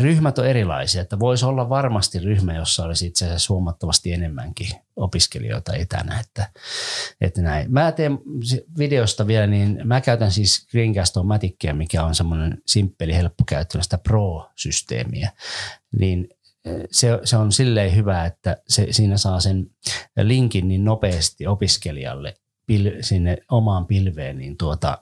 ryhmät 0.00 0.38
on 0.38 0.46
erilaisia, 0.46 1.02
että 1.02 1.18
voisi 1.18 1.44
olla 1.44 1.68
varmasti 1.68 2.18
ryhmä, 2.18 2.54
jossa 2.54 2.84
olisi 2.84 3.06
itse 3.06 3.24
asiassa 3.24 3.54
huomattavasti 3.54 4.12
enemmänkin 4.12 4.68
opiskelijoita 4.96 5.74
etänä, 5.74 6.20
että, 6.20 6.48
että 7.20 7.42
näin. 7.42 7.72
Mä 7.72 7.92
teen 7.92 8.18
videosta 8.78 9.26
vielä, 9.26 9.46
niin 9.46 9.80
mä 9.84 10.00
käytän 10.00 10.32
siis 10.32 10.54
Screencast 10.54 11.16
Maticia, 11.24 11.74
mikä 11.74 12.04
on 12.04 12.14
semmoinen 12.14 12.62
simppeli, 12.66 13.14
helppokäyttöistä 13.14 13.98
Pro-systeemiä, 13.98 15.30
niin 15.98 16.28
se, 16.90 17.18
se 17.24 17.36
on 17.36 17.52
silleen 17.52 17.96
hyvä, 17.96 18.24
että 18.24 18.56
se, 18.68 18.86
siinä 18.90 19.16
saa 19.16 19.40
sen 19.40 19.70
linkin 20.22 20.68
niin 20.68 20.84
nopeasti 20.84 21.46
opiskelijalle 21.46 22.34
pil, 22.66 22.92
sinne 23.00 23.38
omaan 23.50 23.86
pilveen, 23.86 24.38
niin 24.38 24.56
tuota, 24.56 24.98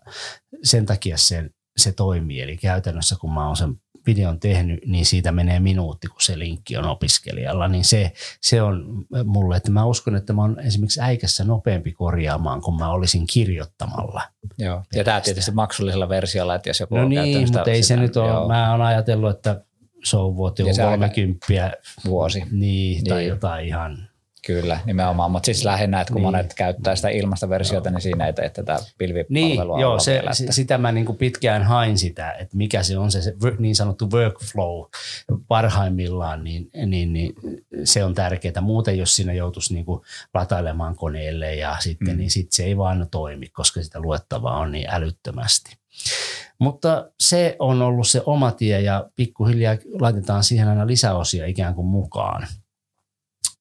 sen 0.63 0.87
takia 0.87 1.19
se, 1.19 1.51
se 1.77 1.93
toimii. 1.93 2.41
Eli 2.41 2.57
käytännössä 2.57 3.17
kun 3.21 3.35
mä 3.35 3.47
oon 3.47 3.57
sen 3.57 3.75
videon 4.07 4.41
tehnyt, 4.41 4.81
niin 4.87 5.07
siitä 5.07 5.33
menee 5.33 5.61
minuutti, 5.61 6.09
kun 6.09 6.21
se 6.21 6.39
linkki 6.39 6.77
on 6.77 6.85
opiskelijalla, 6.85 7.69
niin 7.69 7.85
se, 7.85 8.13
se 8.41 8.63
on 8.63 9.05
mulle, 9.25 9.57
että 9.57 9.71
mä 9.71 9.85
uskon, 9.85 10.17
että 10.17 10.33
mä 10.33 10.43
oon 10.43 10.61
esimerkiksi 10.61 11.01
äikässä 11.01 11.45
nopeampi 11.45 11.93
korjaamaan, 11.93 12.61
kun 12.61 12.77
mä 12.77 12.91
olisin 12.91 13.27
kirjoittamalla. 13.27 14.23
Joo, 14.59 14.83
ja 14.95 15.05
tämä 15.05 15.21
tietysti 15.21 15.51
maksullisella 15.51 16.09
versiolla, 16.09 16.55
että 16.55 16.69
jos 16.69 16.81
joku 16.81 16.95
No 16.97 17.03
on 17.03 17.09
niin, 17.09 17.53
mutta 17.53 17.71
ei 17.71 17.83
se 17.83 17.97
nyt 17.97 18.17
ole, 18.17 18.47
mä 18.47 18.71
oon 18.71 18.83
ajatellut, 18.83 19.31
että 19.31 19.65
se 20.05 20.17
on 20.17 20.37
vuotti 20.37 20.63
30 20.63 21.73
vuosi. 22.05 22.43
Niin, 22.51 23.05
tai 23.05 23.19
niin. 23.19 23.29
jotain 23.29 23.67
ihan 23.67 24.09
Kyllä, 24.47 24.81
nimenomaan, 24.87 25.31
mutta 25.31 25.47
siis 25.47 25.65
lähinnä, 25.65 26.01
että 26.01 26.13
kun 26.13 26.23
niin. 26.23 26.27
monet 26.27 26.55
käyttää 26.55 26.97
sitä 26.97 27.09
ilmasta 27.09 27.49
versiota, 27.49 27.91
niin 27.91 28.01
siinä 28.01 28.27
ei 28.27 28.33
tee 28.33 28.51
tätä 28.51 28.79
pilvipalvelua. 28.99 29.77
Niin, 29.77 29.83
joo, 29.83 29.99
se, 29.99 30.13
vielä, 30.13 30.31
että... 30.41 30.53
sitä 30.53 30.79
mä 30.79 30.93
niin 30.93 31.07
kuin 31.07 31.19
pitkään 31.19 31.63
hain 31.63 31.99
sitä, 31.99 32.33
että 32.33 32.57
mikä 32.57 32.83
se 32.83 32.99
on 32.99 33.11
se, 33.11 33.23
se 33.23 33.35
niin 33.59 33.75
sanottu 33.75 34.11
workflow 34.11 34.85
parhaimmillaan, 35.49 36.45
niin, 36.45 36.71
niin, 36.87 37.13
niin 37.13 37.35
se 37.85 38.05
on 38.05 38.15
tärkeää. 38.15 38.61
Muuten 38.61 38.99
jos 38.99 39.17
siinä 39.17 39.33
joutuisi 39.33 39.75
niin 39.75 39.85
kuin 39.85 40.01
latailemaan 40.35 40.97
koneelle 40.97 41.55
ja 41.55 41.77
sitten, 41.81 42.15
mm. 42.15 42.19
niin 42.19 42.31
sitten 42.31 42.57
se 42.57 42.65
ei 42.65 42.77
vaan 42.77 43.07
toimi, 43.11 43.49
koska 43.49 43.83
sitä 43.83 44.01
luettavaa 44.01 44.59
on 44.59 44.73
niin 44.73 44.91
älyttömästi. 44.91 45.77
Mutta 46.59 47.11
se 47.21 47.57
on 47.59 47.83
ollut 47.83 48.09
se 48.09 48.23
oma 48.27 48.53
tie 48.53 48.81
ja 48.81 49.11
pikkuhiljaa 49.17 49.77
laitetaan 50.01 50.45
siihen 50.45 50.69
aina 50.69 50.87
lisäosia 50.87 51.47
ikään 51.47 51.75
kuin 51.75 51.87
mukaan 51.87 52.47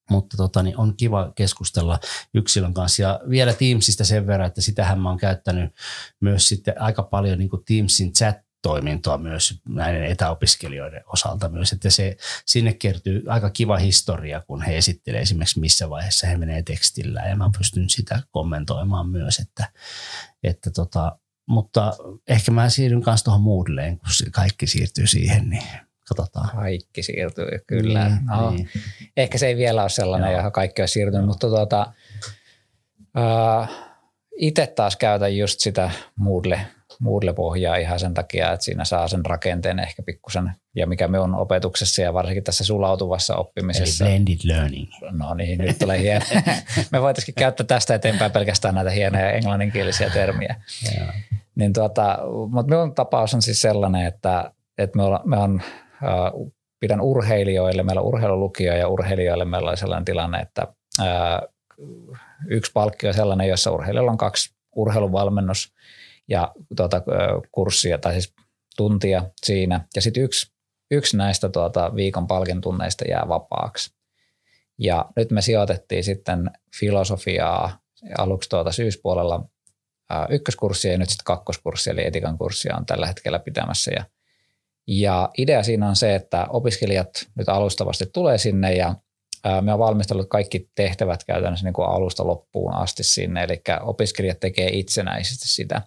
mutta 0.10 0.38
tota, 0.38 0.64
niin 0.64 0.78
on 0.78 0.98
kiva 0.98 1.32
keskustella 1.36 2.00
yksilön 2.34 2.74
kanssa. 2.74 3.02
Ja 3.02 3.20
vielä 3.30 3.54
Teamsista 3.54 4.06
sen 4.06 4.28
verran, 4.28 4.48
että 4.48 4.62
sitähän 4.62 5.00
mä 5.00 5.10
oon 5.10 5.18
käyttänyt 5.18 5.72
myös 6.20 6.48
sitten 6.48 6.82
aika 6.82 7.04
paljon 7.04 7.40
niin 7.40 7.50
Teamsin 7.68 8.14
chat 8.14 8.38
toimintoa 8.64 9.18
myös 9.18 9.60
näiden 9.70 10.04
etäopiskelijoiden 10.04 11.04
osalta 11.06 11.50
myös, 11.50 11.74
että 11.74 11.90
se, 11.90 12.18
sinne 12.46 12.74
kertyy 12.74 13.24
aika 13.28 13.50
kiva 13.50 13.78
historia, 13.78 14.42
kun 14.48 14.62
he 14.62 14.78
esittelee 14.78 15.22
esimerkiksi 15.22 15.60
missä 15.60 15.90
vaiheessa 15.90 16.28
he 16.28 16.38
menee 16.38 16.64
tekstillä 16.64 17.22
ja 17.22 17.36
mä 17.36 17.50
pystyn 17.58 17.90
sitä 17.90 18.22
kommentoimaan 18.32 19.10
myös, 19.10 19.40
että, 19.40 19.70
että 20.44 20.72
tota, 20.72 21.20
mutta 21.48 21.94
ehkä 22.28 22.52
mä 22.52 22.70
siirryn 22.70 23.02
kanssa 23.02 23.26
tuohon 23.26 23.42
Moodleen, 23.42 23.98
kun 23.98 24.10
kaikki 24.32 24.68
siirtyy 24.68 25.08
siihen, 25.08 25.50
niin 25.50 25.64
katsotaan. 26.16 26.50
Kaikki 26.56 27.04
siirtyy, 27.04 27.48
kyllä. 27.68 28.10
Niin, 28.10 28.26
no, 28.26 28.52
niin. 28.52 28.70
Ehkä 29.18 29.38
se 29.38 29.48
ei 29.48 29.58
vielä 29.58 29.82
ole 29.82 29.90
sellainen, 29.90 30.30
Joo. 30.30 30.38
johon 30.38 30.52
kaikki 30.52 30.82
on 30.82 30.88
siirtynyt, 30.88 31.26
mutta 31.26 31.48
tuota, 31.48 31.94
uh, 33.18 33.68
itse 34.38 34.68
taas 34.68 34.96
käytän 34.96 35.38
just 35.38 35.60
sitä 35.60 35.92
Moodle, 36.16 36.60
Moodle-pohjaa 37.00 37.76
ihan 37.76 38.00
sen 38.00 38.14
takia, 38.14 38.52
että 38.52 38.64
siinä 38.64 38.86
saa 38.86 39.08
sen 39.08 39.26
rakenteen 39.26 39.80
ehkä 39.80 40.04
pikkusen, 40.04 40.52
ja 40.76 40.88
mikä 40.88 41.08
me 41.08 41.20
on 41.20 41.36
opetuksessa 41.36 42.02
ja 42.02 42.14
varsinkin 42.14 42.44
tässä 42.44 42.64
sulautuvassa 42.64 43.36
oppimisessa. 43.36 44.06
Eli 44.06 44.14
blended 44.14 44.40
learning. 44.44 44.90
No 45.12 45.34
niin, 45.34 45.58
nyt 45.58 45.80
tulee 45.80 46.00
hieno. 46.00 46.26
me 46.92 47.02
voitaisiin 47.02 47.36
käyttää 47.36 47.66
tästä 47.66 47.96
eteenpäin 47.96 48.32
pelkästään 48.32 48.76
näitä 48.76 48.90
hienoja 48.90 49.32
englanninkielisiä 49.32 50.10
termiä. 50.10 50.56
Niin 51.56 51.74
tuota, 51.74 52.20
mutta 52.50 52.76
minun 52.76 52.96
tapaus 52.96 53.34
on 53.34 53.42
siis 53.42 53.62
sellainen, 53.62 54.06
että, 54.06 54.52
että 54.78 54.98
me, 54.98 55.04
olla, 55.04 55.22
me 55.26 55.38
on 55.38 55.62
pidän 56.80 57.02
urheilijoille, 57.02 57.84
meillä 57.84 58.02
on 58.02 58.08
urheilulukio 58.08 58.76
ja 58.76 58.88
urheilijoille 58.88 59.46
meillä 59.46 59.72
on 59.72 59.78
sellainen 59.78 60.06
tilanne, 60.06 60.40
että 60.40 60.68
yksi 62.48 62.72
palkki 62.74 63.08
on 63.08 63.14
sellainen, 63.14 63.48
jossa 63.48 63.72
urheilijoilla 63.72 64.12
on 64.12 64.18
kaksi 64.18 64.56
urheiluvalmennus 64.76 65.74
ja 66.28 66.52
tuota, 66.76 67.02
kurssia 67.52 67.98
tai 67.98 68.14
siis 68.14 68.34
tuntia 68.78 69.26
siinä. 69.44 69.88
Ja 69.96 70.02
sitten 70.02 70.24
yksi, 70.24 70.52
yksi 70.92 71.18
näistä 71.18 71.50
tuota, 71.50 71.96
viikon 71.96 72.28
palkintunneista 72.28 73.06
jää 73.10 73.26
vapaaksi. 73.28 73.94
Ja 74.78 75.06
nyt 75.16 75.32
me 75.32 75.42
sijoitettiin 75.42 76.04
sitten 76.04 76.52
filosofiaa 76.80 77.80
aluksi 78.18 78.50
tuota 78.50 78.72
syyspuolella 78.72 79.46
ykköskurssia 80.30 80.92
ja 80.92 80.98
nyt 80.98 81.10
sitten 81.10 81.26
kakkoskurssia, 81.26 81.94
eli 81.94 82.06
etikan 82.06 82.38
kurssia 82.38 82.76
on 82.78 82.86
tällä 82.86 83.08
hetkellä 83.08 83.40
pitämässä. 83.40 83.92
Ja 83.96 84.06
ja 84.88 85.30
idea 85.38 85.64
siinä 85.64 85.90
on 85.90 85.96
se, 85.96 86.16
että 86.16 86.48
opiskelijat 86.50 87.10
nyt 87.36 87.50
alustavasti 87.50 88.06
tulee 88.06 88.38
sinne 88.38 88.76
ja 88.76 88.96
me 89.62 89.74
on 89.74 89.80
valmistellut 89.80 90.30
kaikki 90.30 90.70
tehtävät 90.76 91.24
käytännössä 91.24 91.66
niin 91.66 91.74
kuin 91.74 91.88
alusta 91.88 92.28
loppuun 92.28 92.74
asti 92.74 93.04
sinne, 93.04 93.44
eli 93.44 93.62
opiskelijat 93.82 94.40
tekee 94.40 94.70
itsenäisesti 94.70 95.48
sitä. 95.48 95.82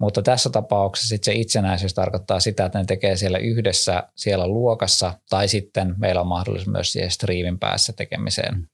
Mutta 0.00 0.22
tässä 0.22 0.50
tapauksessa 0.50 1.08
sit 1.08 1.24
se 1.24 1.32
itsenäisyys 1.32 1.94
tarkoittaa 1.94 2.40
sitä, 2.40 2.64
että 2.64 2.78
ne 2.78 2.84
tekee 2.84 3.16
siellä 3.16 3.38
yhdessä 3.38 4.02
siellä 4.16 4.46
luokassa 4.46 5.14
tai 5.30 5.48
sitten 5.48 5.94
meillä 5.98 6.20
on 6.20 6.26
mahdollisuus 6.26 6.68
myös 6.68 6.92
siihen 6.92 7.10
striimin 7.10 7.58
päässä 7.58 7.92
tekemiseen. 7.92 8.68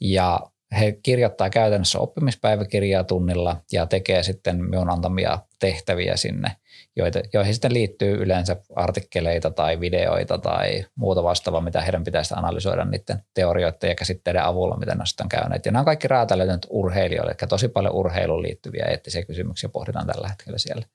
Ja 0.00 0.40
he 0.80 0.92
kirjoittaa 0.92 1.50
käytännössä 1.50 1.98
oppimispäiväkirjaa 1.98 3.04
tunnilla 3.04 3.56
ja 3.72 3.86
tekee 3.86 4.22
sitten 4.22 4.64
minun 4.64 4.90
antamia 4.90 5.38
tehtäviä 5.58 6.16
sinne, 6.16 6.48
joita, 6.96 7.20
joihin 7.32 7.54
sitten 7.54 7.74
liittyy 7.74 8.22
yleensä 8.22 8.56
artikkeleita 8.76 9.50
tai 9.50 9.80
videoita 9.80 10.38
tai 10.38 10.84
muuta 10.94 11.22
vastaavaa, 11.22 11.60
mitä 11.60 11.80
heidän 11.80 12.04
pitäisi 12.04 12.34
analysoida 12.36 12.84
niiden 12.84 13.22
teorioiden 13.34 13.88
ja 13.88 13.94
käsitteiden 13.94 14.42
avulla, 14.42 14.76
mitä 14.76 14.94
ne 14.94 15.04
on 15.22 15.28
käyneet. 15.28 15.66
Ja 15.66 15.72
nämä 15.72 15.80
on 15.80 15.86
kaikki 15.86 16.08
räätälöityneet 16.08 16.66
urheilijoille, 16.70 17.30
eli 17.30 17.48
tosi 17.48 17.68
paljon 17.68 17.94
urheiluun 17.94 18.42
liittyviä 18.42 18.84
eettisiä 18.84 19.24
kysymyksiä 19.24 19.68
pohditaan 19.68 20.06
tällä 20.06 20.28
hetkellä 20.28 20.58
siellä. 20.58 20.86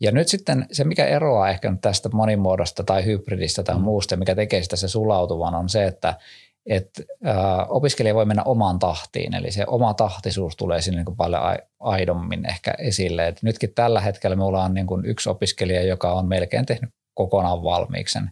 Ja 0.00 0.12
nyt 0.12 0.28
sitten 0.28 0.66
se, 0.72 0.84
mikä 0.84 1.06
eroaa 1.06 1.50
ehkä 1.50 1.76
tästä 1.80 2.08
monimuodosta 2.12 2.84
tai 2.84 3.04
hybridistä 3.04 3.62
tai 3.62 3.78
muusta, 3.78 4.16
mikä 4.16 4.34
tekee 4.34 4.62
sitä 4.62 4.76
se 4.76 4.88
sulautuvan, 4.88 5.54
on 5.54 5.68
se, 5.68 5.84
että 5.86 6.14
että 6.66 7.02
opiskelija 7.68 8.14
voi 8.14 8.24
mennä 8.24 8.42
omaan 8.42 8.78
tahtiin, 8.78 9.34
eli 9.34 9.50
se 9.50 9.64
oma 9.66 9.94
tahtisuus 9.94 10.56
tulee 10.56 10.80
sinne 10.80 10.96
niin 10.96 11.04
kuin 11.04 11.16
paljon 11.16 11.42
aidommin 11.80 12.50
ehkä 12.50 12.74
esille. 12.78 13.28
Et 13.28 13.42
nytkin 13.42 13.74
tällä 13.74 14.00
hetkellä 14.00 14.36
me 14.36 14.44
ollaan 14.44 14.74
niin 14.74 14.86
kuin 14.86 15.06
yksi 15.06 15.30
opiskelija, 15.30 15.82
joka 15.82 16.12
on 16.12 16.28
melkein 16.28 16.66
tehnyt 16.66 16.90
kokonaan 17.14 17.62
valmiiksi 17.62 18.12
sen 18.12 18.30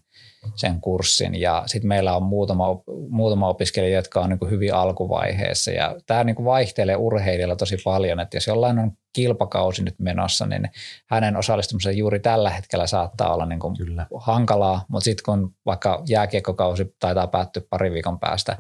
sen 0.55 0.81
kurssin. 0.81 1.41
Ja 1.41 1.63
sitten 1.67 1.89
meillä 1.89 2.17
on 2.17 2.23
muutama, 2.23 2.67
muutama 3.09 3.49
opiskelija, 3.49 3.97
jotka 3.97 4.21
on 4.21 4.31
niin 4.31 4.51
hyvin 4.51 4.75
alkuvaiheessa. 4.75 5.71
Ja 5.71 5.97
tämä 6.07 6.25
niin 6.25 6.45
vaihtelee 6.45 6.97
urheilijalla 6.97 7.57
tosi 7.57 7.77
paljon, 7.85 8.21
että 8.21 8.37
jos 8.37 8.47
jollain 8.47 8.79
on 8.79 8.93
kilpakausi 9.13 9.83
nyt 9.83 9.99
menossa, 9.99 10.47
niin 10.47 10.71
hänen 11.11 11.37
osallistumisensa 11.37 11.99
juuri 11.99 12.21
tällä 12.21 12.51
hetkellä 12.51 12.87
saattaa 12.87 13.35
olla 13.35 13.47
niin 13.47 13.61
kuin 13.61 13.77
Kyllä. 13.77 14.07
hankalaa, 14.15 14.85
mutta 14.89 15.05
sitten 15.05 15.25
kun 15.25 15.55
vaikka 15.67 16.03
jääkiekkokausi 16.09 16.95
taitaa 17.01 17.27
päättyä 17.27 17.63
pari 17.71 17.93
viikon 17.93 18.21
päästä 18.21 18.57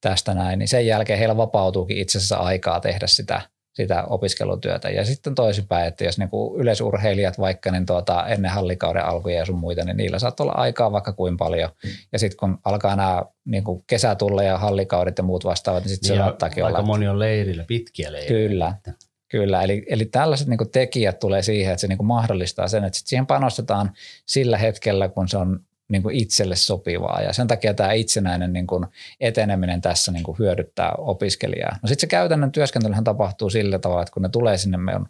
tästä 0.00 0.34
näin, 0.34 0.58
niin 0.58 0.68
sen 0.68 0.86
jälkeen 0.86 1.18
heillä 1.18 1.36
vapautuukin 1.36 1.98
itse 1.98 2.18
asiassa 2.18 2.36
aikaa 2.36 2.80
tehdä 2.80 3.06
sitä 3.06 3.42
sitä 3.72 4.04
opiskelutyötä. 4.04 4.90
Ja 4.90 5.04
sitten 5.04 5.34
toisinpäin, 5.34 5.88
että 5.88 6.04
jos 6.04 6.18
niinku 6.18 6.56
yleisurheilijat 6.58 7.38
vaikka 7.38 7.70
niin 7.70 7.86
tuota, 7.86 8.26
ennen 8.26 8.50
hallikauden 8.50 9.04
alkuja 9.04 9.38
ja 9.38 9.44
sun 9.44 9.58
muita, 9.58 9.84
niin 9.84 9.96
niillä 9.96 10.18
saattaa 10.18 10.44
olla 10.44 10.54
aikaa 10.54 10.92
vaikka 10.92 11.12
kuin 11.12 11.36
paljon. 11.36 11.70
Mm. 11.84 11.90
Ja 12.12 12.18
sitten 12.18 12.36
kun 12.36 12.58
alkaa 12.64 12.96
nämä 12.96 13.22
niinku 13.44 13.84
kesä 13.86 14.14
tulla 14.14 14.42
ja 14.42 14.58
hallikaudet 14.58 15.18
ja 15.18 15.24
muut 15.24 15.44
vastaavat, 15.44 15.84
niin 15.84 15.90
sitten 15.90 16.08
se 16.08 16.16
saattaakin 16.16 16.64
olla. 16.64 16.76
Aika 16.76 16.86
moni 16.86 17.08
on 17.08 17.18
leirillä, 17.18 17.64
pitkiä 17.68 18.12
leirillä. 18.12 18.74
Kyllä. 18.82 18.96
Kyllä, 19.28 19.62
eli, 19.62 19.84
eli 19.88 20.04
tällaiset 20.04 20.48
niin 20.48 20.58
tekijät 20.72 21.18
tulee 21.18 21.42
siihen, 21.42 21.72
että 21.72 21.80
se 21.80 21.88
niin 21.88 22.06
mahdollistaa 22.06 22.68
sen, 22.68 22.84
että 22.84 22.98
sit 22.98 23.06
siihen 23.06 23.26
panostetaan 23.26 23.92
sillä 24.26 24.58
hetkellä, 24.58 25.08
kun 25.08 25.28
se 25.28 25.36
on 25.36 25.60
niin 25.92 26.02
kuin 26.02 26.16
itselle 26.16 26.56
sopivaa. 26.56 27.22
Ja 27.22 27.32
sen 27.32 27.46
takia 27.46 27.74
tämä 27.74 27.92
itsenäinen 27.92 28.52
niin 28.52 28.66
kuin 28.66 28.86
eteneminen 29.20 29.80
tässä 29.80 30.12
niin 30.12 30.24
kuin 30.24 30.38
hyödyttää 30.38 30.92
opiskelijaa. 30.98 31.78
No 31.82 31.88
sitten 31.88 32.00
se 32.00 32.06
käytännön 32.06 32.52
työskentelyhän 32.52 33.04
tapahtuu 33.04 33.50
sillä 33.50 33.78
tavalla, 33.78 34.02
että 34.02 34.12
kun 34.12 34.22
ne 34.22 34.28
tulee 34.28 34.56
sinne, 34.56 34.76
me 34.76 34.96
on 34.96 35.06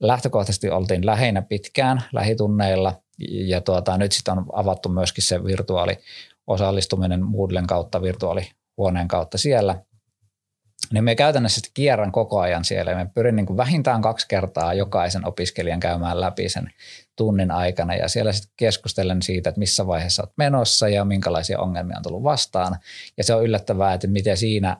lähtökohtaisesti 0.00 0.70
oltiin 0.70 1.06
lähinnä 1.06 1.42
pitkään 1.42 2.02
lähitunneilla. 2.12 2.94
Ja 3.28 3.60
tuota, 3.60 3.98
nyt 3.98 4.12
sitten 4.12 4.38
on 4.38 4.46
avattu 4.52 4.88
myöskin 4.88 5.24
se 5.24 5.44
virtuaali 5.44 5.98
osallistuminen 6.46 7.24
Moodlen 7.24 7.66
kautta, 7.66 8.02
virtuaalihuoneen 8.02 9.08
kautta 9.08 9.38
siellä. 9.38 9.80
Niin 10.92 11.04
me 11.04 11.14
käytännössä 11.14 11.60
kierrän 11.74 12.12
koko 12.12 12.40
ajan 12.40 12.64
siellä. 12.64 12.90
Ja 12.90 12.96
me 12.96 13.10
pyrin 13.14 13.36
niin 13.36 13.46
kuin 13.46 13.56
vähintään 13.56 14.02
kaksi 14.02 14.28
kertaa 14.28 14.74
jokaisen 14.74 15.26
opiskelijan 15.26 15.80
käymään 15.80 16.20
läpi 16.20 16.48
sen 16.48 16.70
tunnin 17.16 17.50
aikana 17.50 17.94
ja 17.94 18.08
siellä 18.08 18.32
sitten 18.32 18.52
keskustelen 18.56 19.22
siitä, 19.22 19.48
että 19.48 19.58
missä 19.58 19.86
vaiheessa 19.86 20.22
olet 20.22 20.36
menossa 20.36 20.88
ja 20.88 21.04
minkälaisia 21.04 21.60
ongelmia 21.60 21.96
on 21.96 22.02
tullut 22.02 22.22
vastaan. 22.22 22.76
Ja 23.16 23.24
se 23.24 23.34
on 23.34 23.44
yllättävää, 23.44 23.94
että 23.94 24.06
miten 24.06 24.36
siinä 24.36 24.76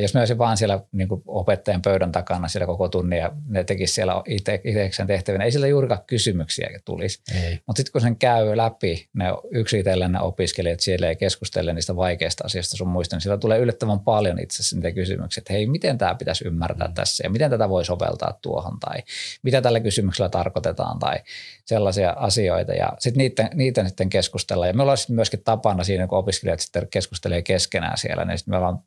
jos 0.00 0.14
me 0.14 0.20
olisin 0.20 0.38
vaan 0.38 0.56
siellä 0.56 0.80
niin 0.92 1.08
kuin 1.08 1.22
opettajan 1.26 1.82
pöydän 1.82 2.12
takana 2.12 2.48
siellä 2.48 2.66
koko 2.66 2.88
tunnin 2.88 3.18
ja 3.18 3.32
ne 3.48 3.64
tekisi 3.64 3.94
siellä 3.94 4.22
itsekseen 4.64 5.06
tehtävinä, 5.06 5.44
ei 5.44 5.52
sillä 5.52 5.66
juurikaan 5.66 6.00
kysymyksiä 6.06 6.70
tulisi. 6.84 7.22
Mutta 7.66 7.80
sitten 7.80 7.92
kun 7.92 8.00
sen 8.00 8.16
käy 8.16 8.56
läpi, 8.56 9.08
ne 9.12 9.24
yksitellen 9.50 10.12
ne 10.12 10.20
opiskelijat 10.20 10.80
siellä 10.80 11.06
ja 11.06 11.14
keskustele 11.14 11.72
niistä 11.72 11.96
vaikeista 11.96 12.44
asioista 12.44 12.76
sun 12.76 12.88
muista, 12.88 13.16
niin 13.16 13.20
siellä 13.20 13.38
tulee 13.38 13.58
yllättävän 13.58 14.00
paljon 14.00 14.38
itse 14.38 14.56
asiassa 14.56 14.76
niitä 14.76 14.92
kysymyksiä, 14.92 15.40
että 15.40 15.52
hei, 15.52 15.66
miten 15.66 15.98
tämä 15.98 16.14
pitäisi 16.14 16.46
ymmärtää 16.46 16.88
mm. 16.88 16.94
tässä 16.94 17.24
ja 17.24 17.30
miten 17.30 17.50
tätä 17.50 17.68
voi 17.68 17.84
soveltaa 17.84 18.38
tuohon 18.42 18.80
tai 18.80 18.98
mitä 19.42 19.62
tällä 19.62 19.80
kysymyksellä 19.80 20.28
tarkoitetaan 20.28 20.98
tai 20.98 21.16
sellaisia 21.64 22.10
asioita 22.10 22.72
ja 22.72 22.92
sitten 22.98 23.18
niitä, 23.18 23.50
niitä 23.54 23.88
sitten 23.88 24.08
keskustella. 24.08 24.66
Ja 24.66 24.72
me 24.72 24.82
ollaan 24.82 24.98
sitten 24.98 25.16
myöskin 25.16 25.42
tapana 25.44 25.84
siinä, 25.84 26.06
kun 26.06 26.18
opiskelijat 26.18 26.60
sitten 26.60 26.88
keskustelee 26.90 27.42
keskenään 27.42 27.98
siellä, 27.98 28.24
niin 28.24 28.38
sitten 28.38 28.52
me 28.52 28.56
ollaan 28.56 28.78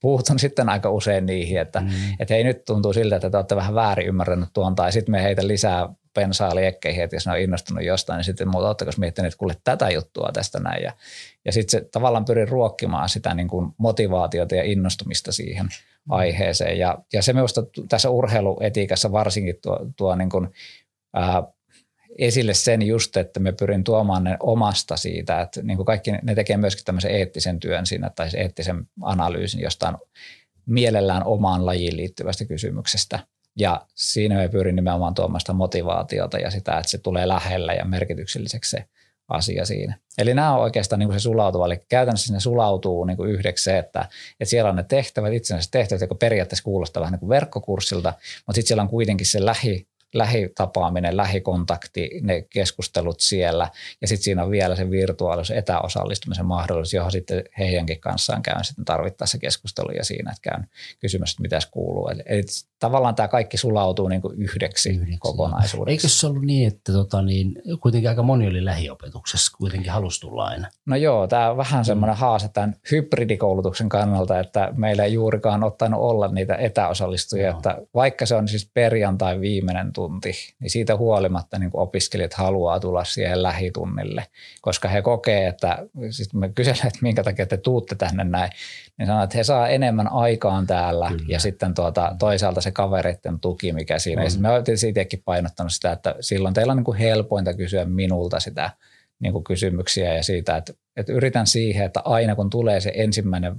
puutun 0.00 0.38
sitten 0.38 0.68
aika 0.68 0.90
usein 0.90 1.26
niihin, 1.26 1.60
että 1.60 1.80
mm. 1.80 1.88
et 2.20 2.30
hei 2.30 2.44
nyt 2.44 2.64
tuntuu 2.64 2.92
siltä, 2.92 3.16
että 3.16 3.30
te 3.30 3.36
olette 3.36 3.56
vähän 3.56 3.74
väärin 3.74 4.06
ymmärtänyt 4.06 4.48
tuon 4.52 4.74
tai 4.74 4.92
sitten 4.92 5.12
me 5.12 5.22
heitä 5.22 5.46
lisää 5.46 5.88
pensaa 6.14 6.54
liekkeihin, 6.54 7.04
että 7.04 7.16
jos 7.16 7.26
ne 7.26 7.32
on 7.32 7.38
innostunut 7.38 7.84
jostain, 7.84 8.16
niin 8.16 8.24
sitten 8.24 8.48
muuta 8.48 8.66
oletteko 8.66 8.90
miettineet, 8.98 9.32
että 9.32 9.38
kuule 9.38 9.56
tätä 9.64 9.90
juttua 9.90 10.30
tästä 10.32 10.60
näin. 10.60 10.82
Ja, 10.82 10.92
ja 11.44 11.52
sitten 11.52 11.80
se 11.80 11.88
tavallaan 11.92 12.24
pyrin 12.24 12.48
ruokkimaan 12.48 13.08
sitä 13.08 13.34
niin 13.34 13.48
kuin 13.48 13.72
motivaatiota 13.78 14.54
ja 14.54 14.64
innostumista 14.64 15.32
siihen 15.32 15.66
mm. 15.66 16.12
aiheeseen. 16.12 16.78
Ja, 16.78 16.98
ja 17.12 17.22
se 17.22 17.32
minusta 17.32 17.62
tässä 17.88 18.10
urheiluetiikassa 18.10 19.12
varsinkin 19.12 19.58
tuo, 19.62 19.86
tuo 19.96 20.14
niin 20.14 20.30
kuin, 20.30 20.48
ää, 21.14 21.42
esille 22.18 22.54
sen 22.54 22.82
just, 22.82 23.16
että 23.16 23.40
me 23.40 23.52
pyrin 23.52 23.84
tuomaan 23.84 24.24
ne 24.24 24.36
omasta 24.40 24.96
siitä, 24.96 25.40
että 25.40 25.62
niin 25.62 25.76
kuin 25.76 25.86
kaikki 25.86 26.12
ne 26.12 26.34
tekee 26.34 26.56
myöskin 26.56 26.84
tämmöisen 26.84 27.10
eettisen 27.10 27.60
työn 27.60 27.86
siinä 27.86 28.10
tai 28.10 28.28
eettisen 28.36 28.86
analyysin 29.02 29.60
jostain 29.60 29.96
mielellään 30.66 31.24
omaan 31.24 31.66
lajiin 31.66 31.96
liittyvästä 31.96 32.44
kysymyksestä. 32.44 33.18
Ja 33.56 33.86
siinä 33.94 34.36
me 34.36 34.48
pyrin 34.48 34.76
nimenomaan 34.76 35.14
tuomasta 35.14 35.52
motivaatiota 35.52 36.38
ja 36.38 36.50
sitä, 36.50 36.78
että 36.78 36.90
se 36.90 36.98
tulee 36.98 37.28
lähellä 37.28 37.72
ja 37.72 37.84
merkitykselliseksi 37.84 38.70
se 38.70 38.84
asia 39.28 39.64
siinä. 39.64 39.98
Eli 40.18 40.34
nämä 40.34 40.54
on 40.54 40.60
oikeastaan 40.60 40.98
niin 40.98 41.08
kuin 41.08 41.20
se 41.20 41.22
sulautuva, 41.22 41.66
eli 41.66 41.80
käytännössä 41.88 42.26
sinne 42.26 42.40
sulautuu 42.40 43.04
niin 43.04 43.16
kuin 43.16 43.30
yhdeksi 43.30 43.64
se, 43.64 43.78
että, 43.78 44.00
että 44.40 44.50
siellä 44.50 44.70
on 44.70 44.76
ne 44.76 44.82
tehtävät, 44.82 45.32
itsenäiset 45.32 45.70
tehtävät, 45.70 46.00
jotka 46.00 46.14
periaatteessa 46.14 46.64
kuulostaa 46.64 47.00
vähän 47.00 47.12
niin 47.12 47.20
kuin 47.20 47.28
verkkokurssilta, 47.28 48.12
mutta 48.46 48.56
sitten 48.56 48.68
siellä 48.68 48.82
on 48.82 48.88
kuitenkin 48.88 49.26
se 49.26 49.44
lähi 49.44 49.86
lähitapaaminen, 50.14 51.16
lähikontakti, 51.16 52.10
ne 52.22 52.42
keskustelut 52.42 53.20
siellä 53.20 53.68
ja 54.00 54.08
sitten 54.08 54.24
siinä 54.24 54.44
on 54.44 54.50
vielä 54.50 54.76
se 54.76 54.90
virtuaalisuus, 54.90 55.58
etäosallistumisen 55.58 56.46
mahdollisuus, 56.46 56.94
johon 56.94 57.12
sitten 57.12 57.44
heidänkin 57.58 58.00
kanssaan 58.00 58.42
käyn 58.42 58.64
sitten 58.64 58.84
tarvittaessa 58.84 59.38
keskusteluja 59.38 60.04
siinä, 60.04 60.30
että 60.30 60.50
käyn 60.50 60.66
kysymys, 61.00 61.30
että 61.30 61.42
mitä 61.42 61.58
kuuluu. 61.70 62.08
Eli, 62.08 62.22
eli 62.26 62.42
tavallaan 62.78 63.14
tämä 63.14 63.28
kaikki 63.28 63.56
sulautuu 63.56 64.08
niin 64.08 64.22
kuin 64.22 64.42
yhdeksi, 64.42 64.90
yhdeksi 64.90 65.18
kokonaisuudeksi. 65.18 65.92
Eikö 65.92 66.08
se 66.08 66.26
ollut 66.26 66.44
niin, 66.44 66.68
että 66.68 66.92
tota, 66.92 67.22
niin, 67.22 67.62
kuitenkin 67.80 68.10
aika 68.10 68.22
moni 68.22 68.48
oli 68.48 68.64
lähiopetuksessa, 68.64 69.56
kuitenkin 69.58 69.92
halusi 69.92 70.20
tulla 70.20 70.44
aina? 70.44 70.68
No 70.86 70.96
joo, 70.96 71.26
tämä 71.26 71.50
on 71.50 71.56
vähän 71.56 71.84
semmoinen 71.84 72.16
mm. 72.16 72.20
haaste 72.20 72.48
tämän 72.52 72.76
hybridikoulutuksen 72.90 73.88
kannalta, 73.88 74.40
että 74.40 74.72
meillä 74.76 75.04
ei 75.04 75.12
juurikaan 75.12 75.64
ottanut 75.64 76.00
olla 76.00 76.28
niitä 76.28 76.54
etäosallistujia, 76.54 77.50
no. 77.50 77.56
että 77.56 77.78
vaikka 77.94 78.26
se 78.26 78.34
on 78.34 78.48
siis 78.48 78.70
perjantai 78.74 79.40
viimeinen 79.40 79.92
tunti, 79.98 80.32
niin 80.60 80.70
siitä 80.70 80.96
huolimatta 80.96 81.58
niin 81.58 81.70
kuin 81.70 81.82
opiskelijat 81.82 82.34
haluaa 82.34 82.80
tulla 82.80 83.04
siihen 83.04 83.42
lähitunnille, 83.42 84.26
koska 84.60 84.88
he 84.88 85.02
kokee, 85.02 85.46
että 85.46 85.86
siis 86.10 86.34
me 86.34 86.48
kysellään, 86.48 86.86
että 86.86 86.98
minkä 87.02 87.22
takia 87.22 87.46
te 87.46 87.56
tuutte 87.56 87.94
tänne 87.94 88.24
näin, 88.24 88.50
niin 88.98 89.06
sanoo, 89.06 89.24
että 89.24 89.38
he 89.38 89.44
saa 89.44 89.68
enemmän 89.68 90.12
aikaan 90.12 90.66
täällä 90.66 91.08
Kyllä. 91.08 91.24
ja 91.28 91.40
sitten 91.40 91.74
tuota, 91.74 92.16
toisaalta 92.18 92.60
se 92.60 92.70
kavereiden 92.70 93.40
tuki, 93.40 93.72
mikä 93.72 93.98
siinä. 93.98 94.22
On. 94.22 94.28
Ja 94.34 94.40
me 94.40 94.48
olemme 94.50 94.76
siitäkin 94.76 95.22
painottanut 95.24 95.72
sitä, 95.72 95.92
että 95.92 96.14
silloin 96.20 96.54
teillä 96.54 96.70
on 96.70 96.76
niin 96.76 96.84
kuin 96.84 96.98
helpointa 96.98 97.54
kysyä 97.54 97.84
minulta 97.84 98.40
sitä 98.40 98.70
niin 99.20 99.32
kuin 99.32 99.44
kysymyksiä 99.44 100.14
ja 100.14 100.22
siitä, 100.22 100.56
että, 100.56 100.72
että 100.96 101.12
yritän 101.12 101.46
siihen, 101.46 101.86
että 101.86 102.00
aina 102.04 102.34
kun 102.34 102.50
tulee 102.50 102.80
se 102.80 102.92
ensimmäinen 102.94 103.56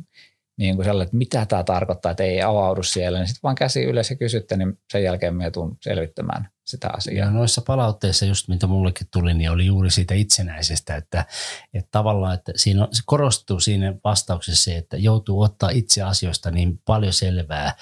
niin 0.60 0.76
kuin 0.76 0.86
sellainen, 0.86 1.06
että 1.06 1.18
mitä 1.18 1.46
tämä 1.46 1.64
tarkoittaa, 1.64 2.12
että 2.12 2.24
ei 2.24 2.42
avaudu 2.42 2.84
siellä, 2.84 3.20
niin 3.20 3.28
sitten 3.28 3.44
vaan 3.44 3.56
käsi 3.56 3.84
ylös 3.84 4.10
ja 4.10 4.16
kysytte, 4.16 4.58
niin 4.58 4.80
sen 4.92 5.04
jälkeen 5.04 5.36
me 5.36 5.52
tuun 5.52 5.78
selvittämään 5.82 6.50
sitä 6.68 6.90
asiaa. 6.98 7.26
Ja 7.26 7.32
noissa 7.32 7.62
palautteissa 7.62 8.26
just 8.26 8.48
mitä 8.48 8.68
mullekin 8.68 9.08
tuli, 9.14 9.34
niin 9.34 9.52
oli 9.52 9.66
juuri 9.66 9.90
siitä 9.90 10.14
itsenäisestä, 10.14 10.96
että, 10.96 11.26
että 11.74 11.90
tavallaan, 11.92 12.34
että 12.34 12.52
siinä 12.56 12.84
on, 12.84 12.88
se 12.92 13.02
korostuu 13.06 13.60
siinä 13.60 13.94
vastauksessa 14.04 14.64
se, 14.64 14.78
että 14.78 14.98
joutuu 14.98 15.42
ottaa 15.42 15.70
itse 15.70 16.02
asioista 16.02 16.52
niin 16.52 16.82
paljon 16.86 17.14
selvää, 17.14 17.76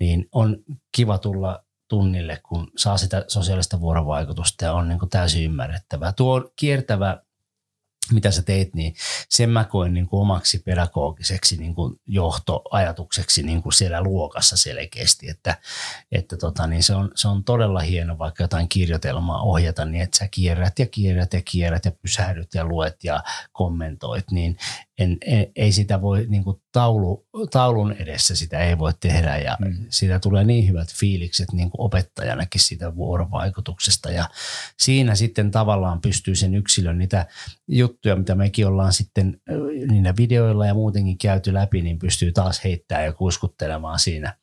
niin 0.00 0.28
on 0.32 0.58
kiva 0.96 1.18
tulla 1.18 1.64
tunnille, 1.88 2.40
kun 2.48 2.70
saa 2.76 2.96
sitä 2.96 3.24
sosiaalista 3.28 3.80
vuorovaikutusta 3.80 4.64
ja 4.64 4.72
on 4.72 4.88
niin 4.88 4.98
kuin 4.98 5.10
täysin 5.10 5.44
ymmärrettävää. 5.44 6.12
Tuo 6.12 6.50
kiertävä 6.56 7.22
mitä 8.12 8.30
sä 8.30 8.42
teet, 8.42 8.74
niin 8.74 8.94
sen 9.28 9.50
mä 9.50 9.64
koen 9.64 9.94
niin 9.94 10.06
kuin 10.06 10.20
omaksi 10.20 10.58
pedagogiseksi 10.58 11.56
niin 11.56 11.74
kuin 11.74 12.00
johtoajatukseksi 12.06 13.42
niin 13.42 13.62
kuin 13.62 13.72
siellä 13.72 14.02
luokassa 14.02 14.56
selkeästi, 14.56 15.30
että, 15.30 15.56
että 16.12 16.36
tota, 16.36 16.66
niin 16.66 16.82
se, 16.82 16.94
on, 16.94 17.10
se 17.14 17.28
on 17.28 17.44
todella 17.44 17.80
hieno 17.80 18.18
vaikka 18.18 18.44
jotain 18.44 18.68
kirjoitelmaa 18.68 19.42
ohjata 19.42 19.84
niin, 19.84 20.02
että 20.02 20.18
sä 20.18 20.28
kierrät 20.30 20.78
ja 20.78 20.86
kierrät 20.86 21.32
ja 21.32 21.42
kierrät 21.42 21.84
ja 21.84 21.92
pysähdyt 22.02 22.54
ja 22.54 22.64
luet 22.64 23.04
ja 23.04 23.22
kommentoit, 23.52 24.30
niin 24.30 24.56
en, 24.98 25.18
en, 25.26 25.46
ei 25.56 25.72
sitä 25.72 26.00
voi 26.00 26.26
niin 26.28 26.44
kuin 26.44 26.62
taulu, 26.72 27.26
taulun 27.50 27.92
edessä 27.92 28.36
sitä 28.36 28.58
ei 28.58 28.78
voi 28.78 28.92
tehdä 29.00 29.38
ja 29.38 29.56
mm. 29.60 29.86
siitä 29.88 30.18
tulee 30.18 30.44
niin 30.44 30.68
hyvät 30.68 30.94
fiilikset 30.94 31.52
niin 31.52 31.70
kuin 31.70 31.80
opettajanakin 31.80 32.60
siitä 32.60 32.96
vuorovaikutuksesta 32.96 34.10
ja 34.10 34.28
siinä 34.78 35.14
sitten 35.14 35.50
tavallaan 35.50 36.00
pystyy 36.00 36.34
sen 36.34 36.54
yksilön 36.54 36.98
niitä 36.98 37.26
juttuja, 37.68 38.16
mitä 38.16 38.34
mekin 38.34 38.66
ollaan 38.66 38.92
sitten 38.92 39.40
niillä 39.90 40.16
videoilla 40.16 40.66
ja 40.66 40.74
muutenkin 40.74 41.18
käyty 41.18 41.54
läpi, 41.54 41.82
niin 41.82 41.98
pystyy 41.98 42.32
taas 42.32 42.64
heittämään 42.64 43.04
ja 43.04 43.12
kuiskuttelemaan 43.12 43.98
siinä– 43.98 44.34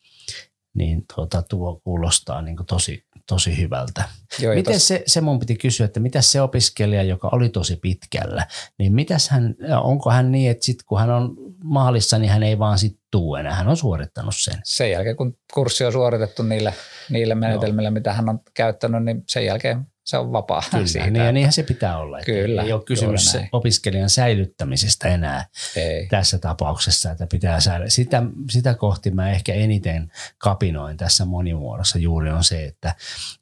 niin 0.76 1.06
tuota, 1.16 1.42
tuo 1.42 1.82
kuulostaa 1.84 2.42
niin 2.42 2.58
kuin 2.58 2.68
tosi, 2.68 3.06
tosi 3.28 3.58
hyvältä. 3.58 4.04
Joo, 4.40 4.56
Miten 4.56 4.74
tos... 4.74 4.88
se, 4.88 5.04
se 5.06 5.22
mun 5.22 5.40
piti 5.40 5.56
kysyä, 5.56 5.86
että 5.86 6.00
mitä 6.00 6.22
se 6.22 6.42
opiskelija, 6.42 7.04
joka 7.04 7.30
oli 7.32 7.50
tosi 7.50 7.76
pitkällä, 7.76 8.48
niin 8.80 8.94
mitäs 8.94 9.30
hän, 9.30 9.56
onko 9.84 10.12
hän 10.12 10.32
niin, 10.32 10.52
että 10.52 10.66
sit 10.66 10.84
kun 10.84 11.00
hän 11.00 11.10
on 11.10 11.36
maalissa, 11.64 12.18
niin 12.18 12.32
hän 12.32 12.44
ei 12.44 12.60
vaan 12.60 12.80
sit 12.80 13.00
tuu 13.12 13.36
enää, 13.36 13.56
hän 13.56 13.68
on 13.68 13.78
suorittanut 13.78 14.36
sen. 14.38 14.56
Sen 14.64 14.92
jälkeen, 14.92 15.16
kun 15.16 15.38
kurssi 15.54 15.86
on 15.86 15.92
suoritettu 15.92 16.44
niille, 16.44 16.74
niille 17.10 17.36
menetelmille, 17.36 17.88
Joo. 17.88 17.94
mitä 17.94 18.14
hän 18.14 18.30
on 18.30 18.40
käyttänyt, 18.54 19.04
niin 19.04 19.24
sen 19.28 19.46
jälkeen 19.46 19.88
se 20.06 20.18
on 20.18 20.32
vapaa 20.32 20.64
Kyllä, 20.72 20.88
siitä. 20.88 21.10
Niin, 21.10 21.26
ja 21.26 21.32
niinhän 21.32 21.54
se 21.54 21.64
pitää 21.64 21.98
olla. 21.98 22.20
Kyllä, 22.26 22.64
ei 22.64 22.74
ole 22.74 22.84
kysymys 22.84 23.32
se 23.32 23.50
opiskelijan 23.52 24.10
säilyttämisestä 24.10 25.08
enää 25.08 25.46
ei. 25.76 26.08
tässä 26.08 26.38
tapauksessa, 26.38 27.12
että 27.12 27.28
pitää 27.28 27.60
säilyttää. 27.60 27.90
Sitä, 27.90 28.24
sitä 28.50 28.74
kohti 28.74 29.12
mä 29.12 29.32
ehkä 29.32 29.54
eniten 29.54 30.12
kapinoin 30.38 30.98
tässä 30.98 31.26
monimuodossa 31.26 31.98
juuri 31.98 32.32
on 32.32 32.44
se, 32.44 32.66
että 32.66 32.96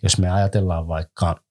jos 0.03 0.17
me 0.17 0.29
ajatellaan 0.29 0.87
vaikka 0.87 1.43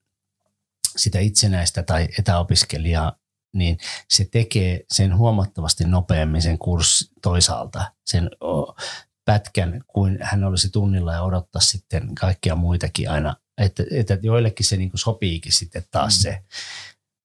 sitä 0.95 1.19
itsenäistä 1.19 1.83
tai 1.83 2.07
etäopiskelijaa, 2.19 3.19
niin 3.53 3.77
se 4.09 4.27
tekee 4.31 4.85
sen 4.91 5.17
huomattavasti 5.17 5.83
nopeammin 5.83 6.41
sen 6.41 6.57
kurssi 6.57 7.11
toisaalta, 7.21 7.91
sen 8.05 8.29
pätkän, 9.25 9.81
kuin 9.87 10.19
hän 10.21 10.43
olisi 10.43 10.69
tunnilla 10.69 11.13
ja 11.13 11.21
odottaa 11.21 11.61
sitten 11.61 12.15
kaikkia 12.15 12.55
muitakin 12.55 13.09
aina 13.09 13.35
että, 13.57 13.83
että 13.91 14.17
joillekin 14.21 14.65
se 14.65 14.77
niin 14.77 14.89
kuin 14.89 14.99
sopiikin 14.99 15.51
sitten 15.51 15.83
taas 15.91 16.17
mm. 16.17 16.21
se 16.21 16.39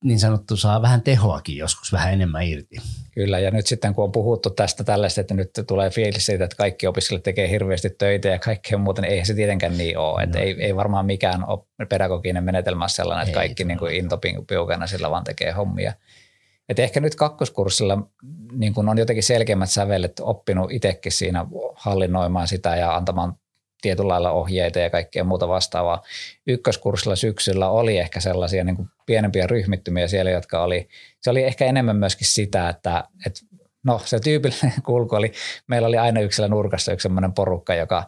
niin 0.05 0.19
sanottu 0.19 0.57
saa 0.57 0.83
vähän 0.83 1.03
tehoakin 1.03 1.57
joskus 1.57 1.93
vähän 1.93 2.12
enemmän 2.12 2.43
irti. 2.43 2.77
Kyllä, 3.14 3.38
ja 3.38 3.51
nyt 3.51 3.67
sitten 3.67 3.95
kun 3.95 4.05
on 4.05 4.12
puhuttu 4.12 4.51
tästä 4.51 4.85
tällaista, 4.85 5.21
että 5.21 5.35
nyt 5.35 5.51
tulee 5.67 5.91
fiilis 5.91 6.27
siitä, 6.27 6.45
että 6.45 6.57
kaikki 6.57 6.87
opiskelijat 6.87 7.23
tekee 7.23 7.51
hirveästi 7.51 7.91
töitä 7.91 8.29
ja 8.29 8.38
kaikkea 8.38 8.79
muuta, 8.79 9.03
niin 9.03 9.12
eihän 9.12 9.27
se 9.27 9.35
tietenkään 9.35 9.79
niin 9.79 9.99
ole. 9.99 10.12
No. 10.12 10.25
Että 10.25 10.38
ei, 10.38 10.57
ei 10.59 10.77
varmaan 10.77 11.07
mikään 11.07 11.41
pedagoginen 11.88 12.45
menetelmä 12.45 12.85
ole 12.85 12.88
sellainen, 12.88 13.27
että 13.27 13.41
kaikki 13.41 13.64
niin 13.64 13.79
kuin 13.79 13.95
intopiukana 13.95 14.87
sillä 14.87 15.11
vaan 15.11 15.25
tekee 15.25 15.53
hommia. 15.53 15.93
Et 16.69 16.79
ehkä 16.79 17.01
nyt 17.01 17.14
kakkoskurssilla 17.14 18.09
niin 18.53 18.75
kun 18.75 18.88
on 18.88 18.99
jotenkin 18.99 19.23
selkeämmät 19.23 19.71
sävelet 19.71 20.21
oppinut 20.21 20.73
itsekin 20.73 21.12
siinä 21.12 21.47
hallinnoimaan 21.75 22.49
sitä 22.49 22.77
ja 22.77 22.97
antamaan 22.97 23.35
tietyllä 23.83 24.09
lailla 24.09 24.31
ohjeita 24.31 24.79
ja 24.79 24.91
kaikkea 24.91 25.25
muuta 25.25 25.49
vastaavaa. 25.49 26.03
Ykköskurssilla 26.47 27.17
syksyllä 27.17 27.71
oli 27.71 27.99
ehkä 27.99 28.21
sellaisia 28.21 28.64
niin 28.64 28.77
kuin 28.77 28.88
pienempiä 29.07 29.47
ryhmittymiä 29.47 30.09
siellä, 30.09 30.31
jotka 30.31 30.62
oli, 30.62 30.88
se 31.21 31.31
oli 31.31 31.43
ehkä 31.45 31.64
enemmän 31.64 31.97
myöskin 31.97 32.27
sitä, 32.27 32.69
että, 32.69 33.05
että 33.27 33.41
no 33.85 34.01
se 34.05 34.21
tyypillinen 34.21 34.83
kulku 34.87 35.17
oli, 35.17 35.33
meillä 35.67 35.88
oli 35.88 35.99
aina 35.99 36.21
yksillä 36.21 36.49
nurkassa 36.49 36.93
yksi 36.93 37.03
sellainen 37.03 37.33
porukka, 37.33 37.75
joka 37.75 38.05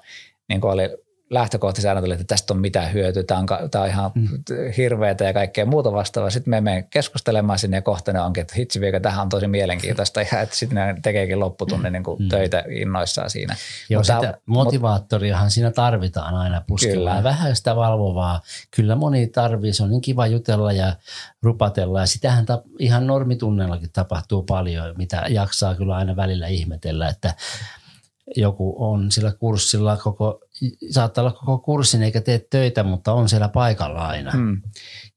niin 0.49 0.61
kuin 0.61 0.73
oli 0.73 0.83
lähtökohtaisesti 1.31 1.89
aina 1.89 2.01
tuli, 2.01 2.13
että 2.13 2.25
tästä 2.25 2.55
on 2.55 2.61
mitään 2.61 2.93
hyötyä, 2.93 3.23
tämä 3.23 3.41
on, 3.41 3.47
tämä 3.71 3.85
on 3.85 3.91
ihan 3.91 4.11
mm. 4.15 4.29
hirveätä 4.77 5.25
ja 5.25 5.33
kaikkea 5.33 5.67
muuta 5.67 5.93
vastaavaa. 5.93 6.31
Sitten 6.31 6.51
me 6.51 6.61
menemme 6.61 6.87
keskustelemaan 6.91 7.59
sinne 7.59 7.77
ja 7.77 7.83
kohta 7.83 8.13
ne 8.13 8.21
onkin, 8.21 8.41
että 8.41 8.55
hitsi 8.57 8.81
viikko, 8.81 9.01
tähän 9.01 9.23
on 9.23 9.29
tosi 9.29 9.47
mielenkiintoista 9.47 10.21
ja 10.21 10.41
että 10.41 10.57
sitten 10.57 10.77
ne 10.77 10.97
tekeekin 11.03 11.41
lopputunnin 11.41 11.93
niin 11.93 12.03
kuin 12.03 12.23
mm. 12.23 12.29
töitä 12.29 12.65
innoissaan 12.71 13.31
siinä. 13.31 13.57
Joo, 13.91 14.01
mutta, 14.01 14.21
sitä 14.21 14.39
motivaattoriahan 14.47 15.47
mut, 15.47 15.53
siinä 15.53 15.71
tarvitaan 15.71 16.35
aina 16.35 16.63
puskella 16.67 17.23
vähän 17.23 17.57
sitä 17.57 17.77
valvovaa. 17.77 18.41
Kyllä 18.71 18.97
moni 18.97 19.27
tarvii, 19.27 19.73
se 19.73 19.83
on 19.83 19.91
niin 19.91 20.01
kiva 20.01 20.27
jutella 20.27 20.73
ja 20.73 20.97
rupatella 21.43 22.01
ja 22.01 22.07
sitähän 22.07 22.47
ta, 22.47 22.63
ihan 22.79 23.07
normitunnellakin 23.07 23.91
tapahtuu 23.93 24.43
paljon, 24.43 24.95
mitä 24.99 25.25
jaksaa 25.29 25.75
kyllä 25.75 25.97
aina 25.97 26.17
välillä 26.17 26.47
ihmetellä, 26.47 27.09
että 27.09 27.35
joku 28.37 28.75
on 28.79 29.11
sillä 29.11 29.33
kurssilla 29.33 29.97
koko, 29.97 30.41
saattaa 30.91 31.23
olla 31.23 31.33
koko 31.33 31.59
kurssin 31.59 32.03
eikä 32.03 32.21
tee 32.21 32.47
töitä, 32.51 32.83
mutta 32.83 33.13
on 33.13 33.29
siellä 33.29 33.49
paikalla 33.49 34.07
aina. 34.07 34.31
Hmm. 34.31 34.63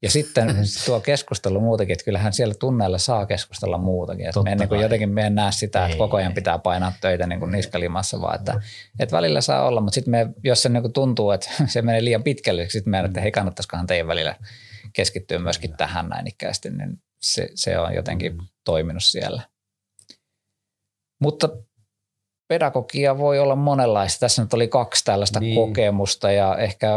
Ja 0.02 0.10
sitten 0.10 0.56
tuo 0.86 1.00
keskustelu 1.00 1.60
muutenkin, 1.60 1.92
että 1.92 2.04
kyllähän 2.04 2.32
siellä 2.32 2.54
tunneilla 2.54 2.98
saa 2.98 3.26
keskustella 3.26 3.78
muutakin. 3.78 4.26
Että 4.26 4.42
me 4.42 4.52
ennen 4.52 4.68
kuin 4.68 4.80
jotenkin 4.80 5.08
me 5.08 5.26
en 5.26 5.34
näe 5.34 5.52
sitä, 5.52 5.80
ei, 5.80 5.84
että 5.86 5.98
koko 5.98 6.16
ajan 6.16 6.32
ei. 6.32 6.34
pitää 6.34 6.58
painaa 6.58 6.92
töitä 7.00 7.26
niin 7.26 7.40
kuin 7.40 7.52
niskalimassa, 7.52 8.20
vaan 8.20 8.38
että, 8.38 8.62
että 8.98 9.16
välillä 9.16 9.40
saa 9.40 9.66
olla, 9.66 9.80
mutta 9.80 9.94
sitten 9.94 10.10
me, 10.10 10.26
jos 10.44 10.62
se 10.62 10.68
niin 10.68 10.82
kuin 10.82 10.92
tuntuu, 10.92 11.30
että 11.30 11.50
se 11.66 11.82
menee 11.82 12.04
liian 12.04 12.22
pitkälle, 12.22 12.62
niin 12.62 12.70
sitten 12.70 12.90
me 12.90 13.00
että 13.00 13.20
hei 13.20 13.32
kannattaisikohan 13.32 13.86
teidän 13.86 14.06
välillä 14.06 14.36
keskittyä 14.92 15.38
myöskin 15.38 15.70
Kyllä. 15.70 15.76
tähän 15.76 16.08
näin 16.08 16.28
ikäisesti, 16.28 16.70
niin 16.70 17.02
se, 17.20 17.48
se 17.54 17.78
on 17.78 17.94
jotenkin 17.94 18.32
hmm. 18.32 18.46
toiminut 18.64 19.04
siellä. 19.04 19.42
Mutta 21.20 21.48
pedagogia 22.54 23.18
voi 23.18 23.38
olla 23.38 23.56
monenlaista. 23.56 24.20
Tässä 24.20 24.42
nyt 24.42 24.54
oli 24.54 24.68
kaksi 24.68 25.04
tällaista 25.04 25.40
niin. 25.40 25.54
kokemusta 25.54 26.30
ja 26.30 26.56
ehkä 26.56 26.88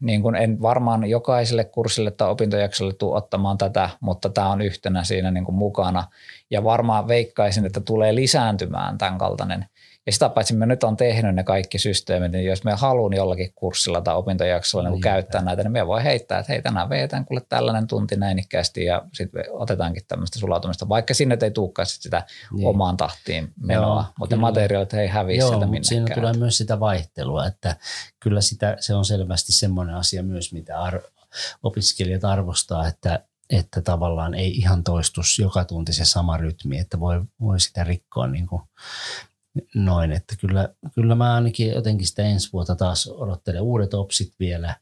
niin 0.00 0.22
kuin 0.22 0.34
en 0.34 0.62
varmaan 0.62 1.10
jokaiselle 1.10 1.64
kurssille 1.64 2.10
tai 2.10 2.30
opintojaksolle 2.30 2.92
tule 2.92 3.16
ottamaan 3.16 3.58
tätä, 3.58 3.90
mutta 4.00 4.28
tämä 4.28 4.50
on 4.50 4.62
yhtenä 4.62 5.04
siinä 5.04 5.30
niin 5.30 5.44
kuin 5.44 5.54
mukana. 5.54 6.04
Ja 6.50 6.64
varmaan 6.64 7.08
veikkaisin, 7.08 7.66
että 7.66 7.80
tulee 7.80 8.14
lisääntymään 8.14 8.98
tämän 8.98 9.18
kaltainen– 9.18 9.64
ja 10.06 10.12
sitä 10.12 10.28
paitsi 10.28 10.54
me 10.54 10.66
nyt 10.66 10.84
on 10.84 10.96
tehnyt 10.96 11.34
ne 11.34 11.44
kaikki 11.44 11.78
systeemit, 11.78 12.32
niin 12.32 12.44
jos 12.44 12.64
me 12.64 12.72
haluan 12.72 13.12
jollakin 13.12 13.52
kurssilla 13.54 14.00
tai 14.00 14.14
opintojaksolla 14.14 14.90
niin, 14.90 15.00
käyttää 15.00 15.42
näitä, 15.42 15.62
niin 15.62 15.72
me 15.72 15.86
voi 15.86 16.04
heittää, 16.04 16.38
että 16.38 16.52
hei 16.52 16.62
tänään 16.62 16.88
veetään 16.88 17.24
kuule 17.24 17.42
tällainen 17.48 17.86
tunti 17.86 18.16
näinikkäästi 18.16 18.84
ja 18.84 19.02
sitten 19.12 19.44
otetaankin 19.50 20.02
tämmöistä 20.08 20.38
sulautumista, 20.38 20.88
vaikka 20.88 21.14
sinne 21.14 21.38
ei 21.42 21.50
tulekaan 21.50 21.86
sit 21.86 22.02
sitä 22.02 22.22
niin. 22.52 22.68
omaan 22.68 22.96
tahtiin 22.96 23.52
menoa, 23.66 23.86
Joo, 23.86 24.04
mutta 24.18 24.36
kyllä. 24.36 24.48
materiaalit 24.48 24.94
ei 24.94 25.08
häviä 25.08 25.36
Joo, 25.36 25.48
sieltä 25.48 25.66
minnekään. 25.66 25.84
siinä 25.84 26.14
tulee 26.14 26.32
myös 26.32 26.58
sitä 26.58 26.80
vaihtelua, 26.80 27.46
että 27.46 27.76
kyllä 28.20 28.40
sitä, 28.40 28.76
se 28.80 28.94
on 28.94 29.04
selvästi 29.04 29.52
semmoinen 29.52 29.94
asia 29.94 30.22
myös, 30.22 30.52
mitä 30.52 30.80
ar- 30.80 31.02
opiskelijat 31.62 32.24
arvostaa, 32.24 32.86
että 32.86 33.24
että 33.50 33.82
tavallaan 33.82 34.34
ei 34.34 34.50
ihan 34.50 34.84
toistus 34.84 35.38
joka 35.38 35.64
tunti 35.64 35.92
se 35.92 36.04
sama 36.04 36.36
rytmi, 36.36 36.78
että 36.78 37.00
voi, 37.00 37.22
voi 37.40 37.60
sitä 37.60 37.84
rikkoa 37.84 38.26
niin 38.26 38.46
kuin 38.46 38.62
noin, 39.74 40.12
että 40.12 40.34
kyllä, 40.40 40.68
kyllä 40.94 41.14
mä 41.14 41.34
ainakin 41.34 41.70
jotenkin 41.70 42.06
sitä 42.06 42.22
ensi 42.22 42.52
vuotta 42.52 42.76
taas 42.76 43.06
odottelen 43.06 43.62
uudet 43.62 43.94
opsit 43.94 44.32
vielä, 44.40 44.76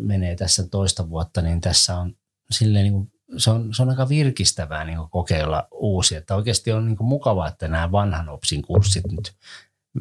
menee 0.00 0.36
tässä 0.36 0.68
toista 0.68 1.10
vuotta, 1.10 1.42
niin 1.42 1.60
tässä 1.60 1.96
on 1.96 2.16
silleen 2.50 2.82
niin 2.82 2.92
kuin, 2.92 3.12
se 3.36 3.50
on, 3.50 3.74
se 3.74 3.82
on 3.82 3.90
aika 3.90 4.08
virkistävää 4.08 4.84
niin 4.84 4.98
kokeilla 5.10 5.68
uusia, 5.70 6.18
että 6.18 6.34
oikeasti 6.34 6.72
on 6.72 6.86
niin 6.86 6.96
mukavaa, 7.00 7.48
että 7.48 7.68
nämä 7.68 7.92
vanhan 7.92 8.28
opsin 8.28 8.62
kurssit 8.62 9.04
nyt, 9.12 9.32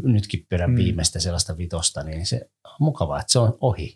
nytkin 0.04 0.45
perän 0.49 0.69
mm. 0.69 0.75
viimeistä 0.75 1.19
sellaista 1.19 1.58
vitosta, 1.58 2.04
niin 2.04 2.25
se 2.25 2.49
on 2.65 2.75
mukavaa, 2.80 3.19
että 3.19 3.32
se 3.32 3.39
on 3.39 3.58
ohi. 3.62 3.93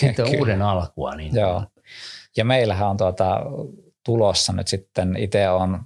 Sitten 0.00 0.14
Kyllä. 0.14 0.38
uuden 0.38 0.62
alkua. 0.62 1.14
Niin 1.14 1.34
Joo. 1.34 1.64
Ja 2.36 2.44
meillähän 2.44 2.88
on 2.88 2.96
tuota, 2.96 3.40
tulossa 4.04 4.52
nyt 4.52 4.68
sitten, 4.68 5.16
itse 5.16 5.48
on 5.48 5.84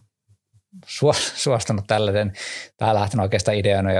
suostunut 1.35 1.85
tällaisen, 1.87 2.33
tai 2.76 2.94
lähtenyt 2.94 3.22
oikeastaan 3.22 3.56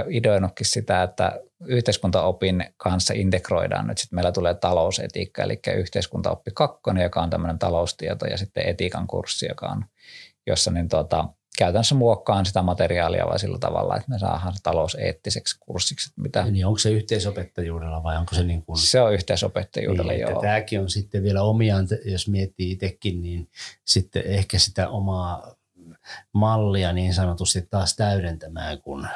ideoinutkin 0.09 0.65
sitä, 0.65 1.03
että 1.03 1.39
yhteiskuntaopin 1.65 2.65
kanssa 2.77 3.13
integroidaan 3.13 3.87
nyt 3.87 3.97
sitten 3.97 4.17
meillä 4.17 4.31
tulee 4.31 4.53
talousetiikka, 4.53 5.43
eli 5.43 5.59
yhteiskuntaoppi 5.77 6.51
kakkonen, 6.53 7.03
joka 7.03 7.21
on 7.21 7.29
tämmöinen 7.29 7.59
taloustieto 7.59 8.25
ja 8.25 8.37
sitten 8.37 8.67
etiikan 8.67 9.07
kurssi, 9.07 9.45
joka 9.49 9.67
on, 9.67 9.85
jossa 10.47 10.71
niin 10.71 10.89
tuota, 10.89 11.25
käytännössä 11.57 11.95
muokkaan 11.95 12.45
sitä 12.45 12.61
materiaalia 12.61 13.25
vai 13.25 13.39
sillä 13.39 13.57
tavalla, 13.59 13.97
että 13.97 14.09
me 14.09 14.19
saadaan 14.19 14.53
talouseettiseksi 14.63 15.55
kurssiksi. 15.59 16.11
Mitä... 16.17 16.43
Niin 16.43 16.65
onko 16.65 16.79
se 16.79 16.89
yhteisopettajuudella 16.89 18.03
vai 18.03 18.17
onko 18.17 18.35
se 18.35 18.43
niin 18.43 18.65
kuin... 18.65 18.77
Se 18.77 19.01
on 19.01 19.13
yhteisopettajuudella, 19.13 20.11
niin, 20.11 20.21
joo. 20.21 20.41
Tämäkin 20.41 20.79
on 20.79 20.89
sitten 20.89 21.23
vielä 21.23 21.43
omiaan, 21.43 21.87
jos 22.05 22.27
miettii 22.27 22.71
itsekin, 22.71 23.21
niin 23.21 23.49
sitten 23.85 24.23
ehkä 24.25 24.59
sitä 24.59 24.89
omaa 24.89 25.55
mallia 26.33 26.93
niin 26.93 27.13
sanotusti 27.13 27.61
taas 27.69 27.95
täydentämään, 27.95 28.81
kun 28.81 29.07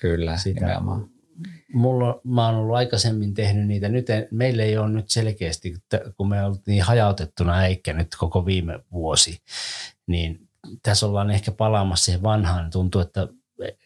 Kyllä, 0.00 0.36
sitä, 0.36 0.60
nimenomaan. 0.60 1.08
Mulla, 1.72 2.20
mä 2.24 2.46
oon 2.46 2.54
ollut 2.54 2.76
aikaisemmin 2.76 3.34
tehnyt 3.34 3.66
niitä. 3.66 3.88
Nyt 3.88 4.10
en, 4.10 4.28
meillä 4.30 4.62
ei 4.62 4.78
ole 4.78 4.88
nyt 4.88 5.10
selkeästi, 5.10 5.74
kun 6.16 6.28
me 6.28 6.44
oltiin 6.44 6.62
niin 6.66 6.82
hajautettuna 6.82 7.66
eikä 7.66 7.92
nyt 7.92 8.08
koko 8.18 8.46
viime 8.46 8.80
vuosi, 8.92 9.42
niin 10.06 10.48
tässä 10.82 11.06
ollaan 11.06 11.30
ehkä 11.30 11.52
palaamassa 11.52 12.04
siihen 12.04 12.22
vanhaan. 12.22 12.70
Tuntuu, 12.70 13.00
että 13.00 13.28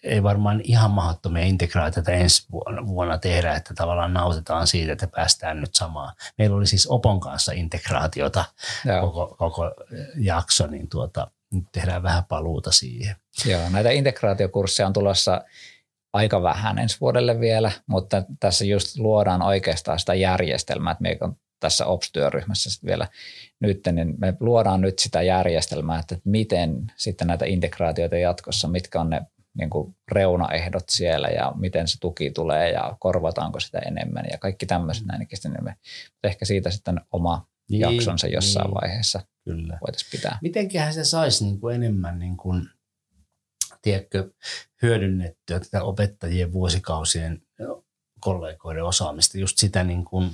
ei 0.02 0.22
varmaan 0.22 0.60
ihan 0.64 0.90
mahdottomia 0.90 1.42
integraatioita 1.42 2.12
ensi 2.12 2.46
vuonna, 2.52 2.86
vuonna 2.86 3.18
tehdä, 3.18 3.54
että 3.54 3.74
tavallaan 3.74 4.14
nautitaan 4.14 4.66
siitä, 4.66 4.92
että 4.92 5.06
päästään 5.06 5.60
nyt 5.60 5.74
samaan. 5.74 6.14
Meillä 6.38 6.56
oli 6.56 6.66
siis 6.66 6.86
Opon 6.86 7.20
kanssa 7.20 7.52
integraatiota 7.52 8.44
koko, 9.00 9.36
koko 9.38 9.74
jakso, 10.16 10.66
niin 10.66 10.88
tuota, 10.88 11.30
nyt 11.52 11.64
tehdään 11.72 12.02
vähän 12.02 12.24
paluuta 12.28 12.72
siihen. 12.72 13.16
Joo, 13.44 13.70
näitä 13.70 13.90
integraatiokursseja 13.90 14.86
on 14.86 14.92
tulossa 14.92 15.44
aika 16.12 16.42
vähän 16.42 16.78
ensi 16.78 16.96
vuodelle 17.00 17.40
vielä, 17.40 17.72
mutta 17.86 18.22
tässä 18.40 18.64
just 18.64 18.98
luodaan 18.98 19.42
oikeastaan 19.42 19.98
sitä 19.98 20.14
järjestelmää, 20.14 20.90
että 20.92 21.02
me 21.02 21.18
on 21.20 21.36
tässä 21.60 21.86
OPS-työryhmässä 21.86 22.70
sitten 22.70 22.88
vielä 22.88 23.08
nyt, 23.60 23.80
niin 23.92 24.14
me 24.18 24.34
luodaan 24.40 24.80
nyt 24.80 24.98
sitä 24.98 25.22
järjestelmää, 25.22 25.98
että 25.98 26.16
miten 26.24 26.92
sitten 26.96 27.26
näitä 27.26 27.44
integraatioita 27.44 28.16
jatkossa, 28.16 28.68
mitkä 28.68 29.00
on 29.00 29.10
ne 29.10 29.22
niin 29.58 29.70
kuin 29.70 29.96
reunaehdot 30.12 30.88
siellä 30.88 31.28
ja 31.28 31.52
miten 31.56 31.88
se 31.88 32.00
tuki 32.00 32.30
tulee 32.30 32.70
ja 32.70 32.96
korvataanko 33.00 33.60
sitä 33.60 33.78
enemmän 33.78 34.24
ja 34.32 34.38
kaikki 34.38 34.66
tämmöiset 34.66 35.06
näin. 35.06 35.28
Niin 35.44 35.64
me 35.64 35.76
ehkä 36.24 36.44
siitä 36.44 36.70
sitten 36.70 37.00
oma 37.12 37.46
niin, 37.70 37.80
jaksonsa 37.80 38.26
jossain 38.26 38.66
niin, 38.66 38.74
vaiheessa 38.74 39.20
kyllä. 39.44 39.78
voitaisiin 39.86 40.10
pitää. 40.10 40.38
Mitenköhän 40.42 40.94
se 40.94 41.04
saisi 41.04 41.44
niin 41.44 41.60
kuin 41.60 41.74
enemmän 41.74 42.18
niin 42.18 42.36
kuin, 42.36 42.68
tiedätkö, 43.82 44.30
hyödynnettyä 44.82 45.60
tätä 45.60 45.82
opettajien 45.82 46.52
vuosikausien 46.52 47.42
kollegoiden 48.20 48.84
osaamista, 48.84 49.38
just 49.38 49.58
sitä 49.58 49.84
niin 49.84 50.04
kuin, 50.04 50.30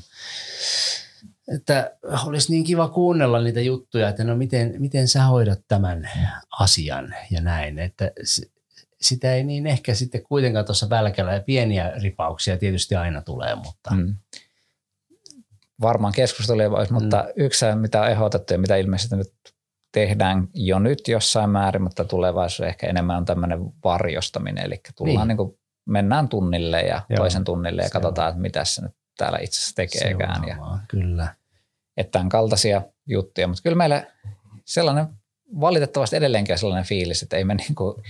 että 1.55 1.97
olisi 2.27 2.53
niin 2.53 2.65
kiva 2.65 2.89
kuunnella 2.89 3.43
niitä 3.43 3.61
juttuja, 3.61 4.09
että 4.09 4.25
no 4.25 4.37
miten, 4.37 4.75
miten 4.79 5.09
sä 5.09 5.25
hoidat 5.25 5.61
tämän 5.69 6.11
asian 6.59 7.15
ja 7.31 7.41
näin, 7.41 7.79
että 7.79 8.13
sitä 9.01 9.35
ei 9.35 9.45
niin 9.45 9.67
ehkä 9.67 9.95
sitten 9.95 10.23
kuitenkaan 10.23 10.65
tuossa 10.65 10.91
välkällä 10.91 11.35
ja 11.35 11.41
pieniä 11.41 11.93
ripauksia 12.03 12.57
tietysti 12.57 12.95
aina 12.95 13.23
tulee, 13.23 13.55
mutta 13.55 13.91
mm. 13.91 14.17
Varmaan 15.81 16.13
keskusteluja 16.13 16.71
voisi, 16.71 16.93
mm. 16.93 17.03
mutta 17.03 17.25
yksi 17.37 17.67
mitä 17.75 18.01
on 18.01 18.11
ehdotettu 18.11 18.53
ja 18.53 18.59
mitä 18.59 18.77
ilmeisesti 18.77 19.17
nyt 19.17 19.33
tehdään 19.93 20.49
jo 20.55 20.79
nyt 20.79 21.09
jossain 21.09 21.51
määrin, 21.51 21.83
mutta 21.83 22.05
tulevaisuudessa 22.05 22.67
ehkä 22.67 22.87
enemmän 22.87 23.17
on 23.17 23.25
tämmöinen 23.25 23.59
varjostaminen, 23.85 24.65
eli 24.65 24.81
tullaan 24.97 25.29
niin. 25.29 25.29
Niin 25.29 25.37
kuin, 25.37 25.59
mennään 25.87 26.29
tunnille 26.29 26.81
ja 26.81 27.03
Joo, 27.09 27.17
toisen 27.17 27.45
tunnille 27.45 27.83
ja 27.83 27.91
katsotaan, 27.91 28.29
että 28.29 28.41
mitä 28.41 28.65
se 28.65 28.83
nyt 28.83 28.95
täällä 29.17 29.39
itse 29.39 29.59
asiassa 29.59 29.75
tekeekään. 29.75 30.49
Ja, 30.49 30.57
kyllä. 30.89 31.35
Että 31.97 32.11
tämän 32.11 32.29
kaltaisia 32.29 32.83
juttuja, 33.07 33.49
mutta 33.49 33.63
kyllä 33.63 33.77
meillä 33.77 34.07
sellainen 34.65 35.07
valitettavasti 35.61 36.17
edelleenkin 36.17 36.59
sellainen 36.59 36.85
fiilis, 36.85 37.23
että 37.23 37.37
ei 37.37 37.45
me 37.45 37.55
niin 37.55 37.75
kuin 37.75 38.03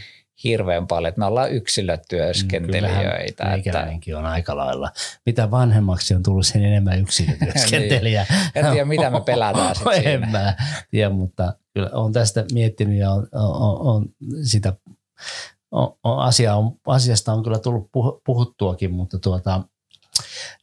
hirveän 0.44 0.86
paljon, 0.86 1.08
että 1.08 1.18
me 1.18 1.24
ollaan 1.24 1.52
yksilötyöskentelijöitä. 1.52 3.44
Mm, 3.44 3.54
että... 3.54 4.18
on 4.18 4.26
aika 4.26 4.56
lailla. 4.56 4.90
Mitä 5.26 5.50
vanhemmaksi 5.50 6.14
on 6.14 6.22
tullut, 6.22 6.46
sen 6.46 6.64
enemmän 6.64 7.00
yksilötyöskentelijä. 7.00 8.26
niin. 8.30 8.66
En 8.66 8.72
tiedä, 8.72 8.84
mitä 8.84 9.10
me 9.10 9.20
pelätään 9.26 9.74
sitten 9.74 9.94
siinä. 9.94 10.10
En 10.10 10.30
mä 10.30 10.56
tiedä, 10.90 11.10
mutta 11.10 11.54
kyllä 11.74 11.90
olen 11.92 12.12
tästä 12.12 12.44
miettinyt 12.52 12.98
ja 12.98 13.10
on, 13.10 13.28
on, 13.32 13.80
on 13.80 14.08
sitä 14.42 14.72
on, 15.74 15.96
on, 16.04 16.18
asia 16.18 16.56
on, 16.56 16.78
asiasta 16.86 17.32
on 17.32 17.42
kyllä 17.42 17.58
tullut 17.58 17.90
puhuttuakin, 18.24 18.92
mutta 18.92 19.18
tuota, 19.18 19.62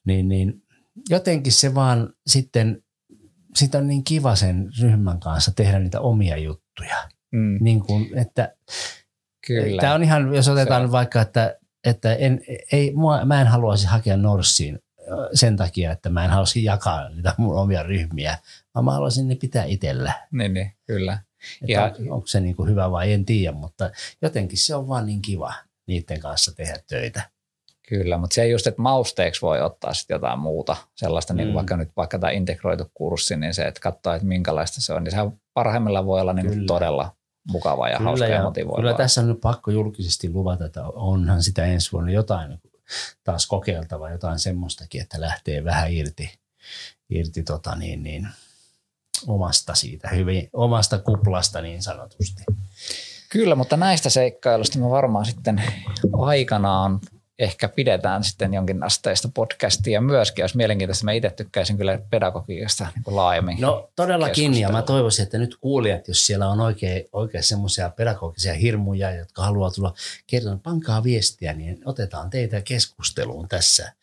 niin, 0.05 0.27
niin 0.27 0.63
jotenkin 1.09 1.53
se 1.53 1.75
vaan 1.75 2.13
sitten, 2.27 2.83
sitä 3.55 3.77
on 3.77 3.87
niin 3.87 4.03
kiva 4.03 4.35
sen 4.35 4.69
ryhmän 4.81 5.19
kanssa 5.19 5.51
tehdä 5.55 5.79
niitä 5.79 6.01
omia 6.01 6.37
juttuja. 6.37 6.95
Mm. 7.31 7.57
Niin 7.61 7.79
kuin, 7.79 8.17
että 8.17 8.55
Kyllä. 9.47 9.81
Tämä 9.81 9.93
on 9.93 10.03
ihan, 10.03 10.35
jos 10.35 10.47
otetaan 10.47 10.83
on. 10.83 10.91
vaikka, 10.91 11.21
että, 11.21 11.57
että 11.83 12.15
en, 12.15 12.41
ei, 12.71 12.91
mua, 12.95 13.25
mä 13.25 13.41
en 13.41 13.47
haluaisi 13.47 13.87
hakea 13.87 14.17
Norssiin 14.17 14.79
sen 15.33 15.57
takia, 15.57 15.91
että 15.91 16.09
mä 16.09 16.25
en 16.25 16.29
haluaisi 16.29 16.63
jakaa 16.63 17.09
niitä 17.09 17.33
mun 17.37 17.55
omia 17.55 17.83
ryhmiä, 17.83 18.37
vaan 18.75 18.85
mä 18.85 18.91
haluaisin 18.91 19.27
ne 19.27 19.35
pitää 19.35 19.63
itsellä. 19.63 20.13
Niin, 20.31 20.53
niin 20.53 20.71
kyllä. 20.87 21.19
ja, 21.67 21.83
on, 21.83 22.11
onko 22.11 22.27
se 22.27 22.39
niin 22.39 22.55
kuin 22.55 22.69
hyvä 22.69 22.91
vai 22.91 23.13
en 23.13 23.25
tiedä, 23.25 23.51
mutta 23.51 23.91
jotenkin 24.21 24.57
se 24.57 24.75
on 24.75 24.87
vaan 24.87 25.05
niin 25.05 25.21
kiva 25.21 25.53
niiden 25.87 26.19
kanssa 26.19 26.55
tehdä 26.55 26.79
töitä. 26.87 27.21
Kyllä, 27.89 28.17
mutta 28.17 28.33
se 28.33 28.47
just, 28.47 28.67
että 28.67 28.81
mausteeksi 28.81 29.41
voi 29.41 29.61
ottaa 29.61 29.93
sitten 29.93 30.15
jotain 30.15 30.39
muuta, 30.39 30.75
sellaista, 30.95 31.33
niin 31.33 31.43
mm. 31.43 31.47
niin 31.47 31.55
vaikka 31.55 31.77
nyt 31.77 31.89
vaikka 31.97 32.19
tämä 32.19 32.31
integroitu 32.31 32.91
kurssi, 32.93 33.37
niin 33.37 33.53
se, 33.53 33.63
että 33.63 33.81
katsoo, 33.81 34.13
että 34.13 34.27
minkälaista 34.27 34.81
se 34.81 34.93
on, 34.93 35.03
niin 35.03 35.11
sehän 35.11 35.31
parhaimmillaan 35.53 36.05
voi 36.05 36.21
olla 36.21 36.33
niin 36.33 36.65
todella 36.67 37.15
mukava 37.47 37.89
ja 37.89 37.97
kyllä, 37.97 38.09
hauska 38.09 38.27
ja, 38.27 38.35
ja 38.35 38.43
motivoivaa. 38.43 38.81
Kyllä 38.81 38.93
tässä 38.93 39.21
on 39.21 39.27
nyt 39.27 39.41
pakko 39.41 39.71
julkisesti 39.71 40.29
luvata, 40.29 40.65
että 40.65 40.83
onhan 40.87 41.43
sitä 41.43 41.65
ensi 41.65 41.91
vuonna 41.91 42.11
jotain 42.11 42.61
taas 43.23 43.47
kokeiltava, 43.47 44.09
jotain 44.09 44.39
semmoistakin, 44.39 45.01
että 45.01 45.21
lähtee 45.21 45.63
vähän 45.63 45.91
irti, 45.93 46.39
irti 47.09 47.43
tota 47.43 47.75
niin, 47.75 48.03
niin, 48.03 48.27
omasta 49.27 49.75
siitä, 49.75 50.09
hyvin 50.09 50.49
omasta 50.53 50.99
kuplasta 50.99 51.61
niin 51.61 51.83
sanotusti. 51.83 52.43
Kyllä, 53.29 53.55
mutta 53.55 53.77
näistä 53.77 54.09
seikkailusta 54.09 54.79
me 54.79 54.89
varmaan 54.89 55.25
sitten 55.25 55.63
aikanaan 56.13 56.99
ehkä 57.41 57.67
pidetään 57.67 58.23
sitten 58.23 58.53
jonkin 58.53 58.83
asteista 58.83 59.29
podcastia 59.33 60.01
myöskin, 60.01 60.43
jos 60.43 60.55
mielenkiintoista. 60.55 61.05
Mä 61.05 61.11
itse 61.11 61.29
tykkäisin 61.29 61.77
kyllä 61.77 61.99
pedagogiikasta 62.09 62.87
niin 62.95 63.15
laajemmin. 63.15 63.57
No 63.61 63.89
todellakin, 63.95 64.59
ja 64.59 64.69
mä 64.69 64.81
toivoisin, 64.81 65.23
että 65.23 65.37
nyt 65.37 65.57
kuulijat, 65.61 66.07
jos 66.07 66.27
siellä 66.27 66.49
on 66.49 66.59
oikein, 66.59 67.05
oikein 67.13 67.43
semmoisia 67.43 67.89
pedagogisia 67.89 68.53
hirmuja, 68.53 69.15
jotka 69.15 69.41
haluaa 69.43 69.71
tulla 69.71 69.93
kertomaan, 70.27 70.59
pankaa 70.59 71.03
viestiä, 71.03 71.53
niin 71.53 71.81
otetaan 71.85 72.29
teitä 72.29 72.61
keskusteluun 72.61 73.47
tässä 73.47 73.93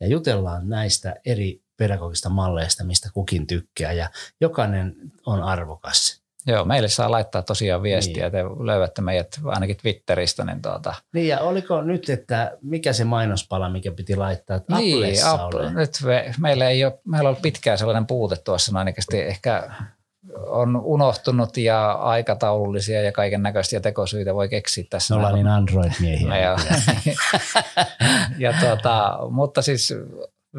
ja 0.00 0.06
jutellaan 0.06 0.68
näistä 0.68 1.16
eri 1.24 1.60
pedagogista 1.76 2.28
malleista, 2.28 2.84
mistä 2.84 3.10
kukin 3.14 3.46
tykkää, 3.46 3.92
ja 3.92 4.10
jokainen 4.40 4.96
on 5.26 5.42
arvokas 5.42 6.25
Joo, 6.46 6.64
meille 6.64 6.88
saa 6.88 7.10
laittaa 7.10 7.42
tosiaan 7.42 7.82
viestiä, 7.82 8.22
niin. 8.22 8.32
te 8.32 8.44
löydätte 8.64 9.02
meidät 9.02 9.40
ainakin 9.44 9.76
Twitteristä. 9.76 10.44
Niin, 10.44 10.62
tuota. 10.62 10.94
niin 11.14 11.28
ja 11.28 11.40
oliko 11.40 11.82
nyt, 11.82 12.08
että 12.08 12.58
mikä 12.62 12.92
se 12.92 13.04
mainospala, 13.04 13.70
mikä 13.70 13.92
piti 13.92 14.16
laittaa, 14.16 14.56
että 14.56 14.76
niin, 14.76 15.26
Apple, 15.26 15.60
oli? 15.60 15.74
nyt 15.74 15.90
me, 16.04 16.34
meillä 16.40 16.68
ei 16.68 16.84
ole, 16.84 16.98
meillä 17.04 17.28
on 17.28 17.36
pitkään 17.36 17.78
sellainen 17.78 18.06
puute 18.06 18.36
tuossa, 18.36 18.78
ainakin 18.78 19.04
ehkä 19.26 19.70
on 20.46 20.76
unohtunut 20.76 21.56
ja 21.56 21.92
aikataulullisia 21.92 23.02
ja 23.02 23.12
kaiken 23.12 23.42
näköisiä 23.42 23.80
tekosyitä 23.80 24.34
voi 24.34 24.48
keksiä 24.48 24.84
tässä. 24.90 25.14
Me 25.14 25.18
ollaan 25.18 25.34
niin 25.34 25.46
Android-miehiä. 25.46 26.38
ja, 26.38 26.56
ja 28.38 28.54
tuota, 28.60 29.18
mutta 29.30 29.62
siis 29.62 29.94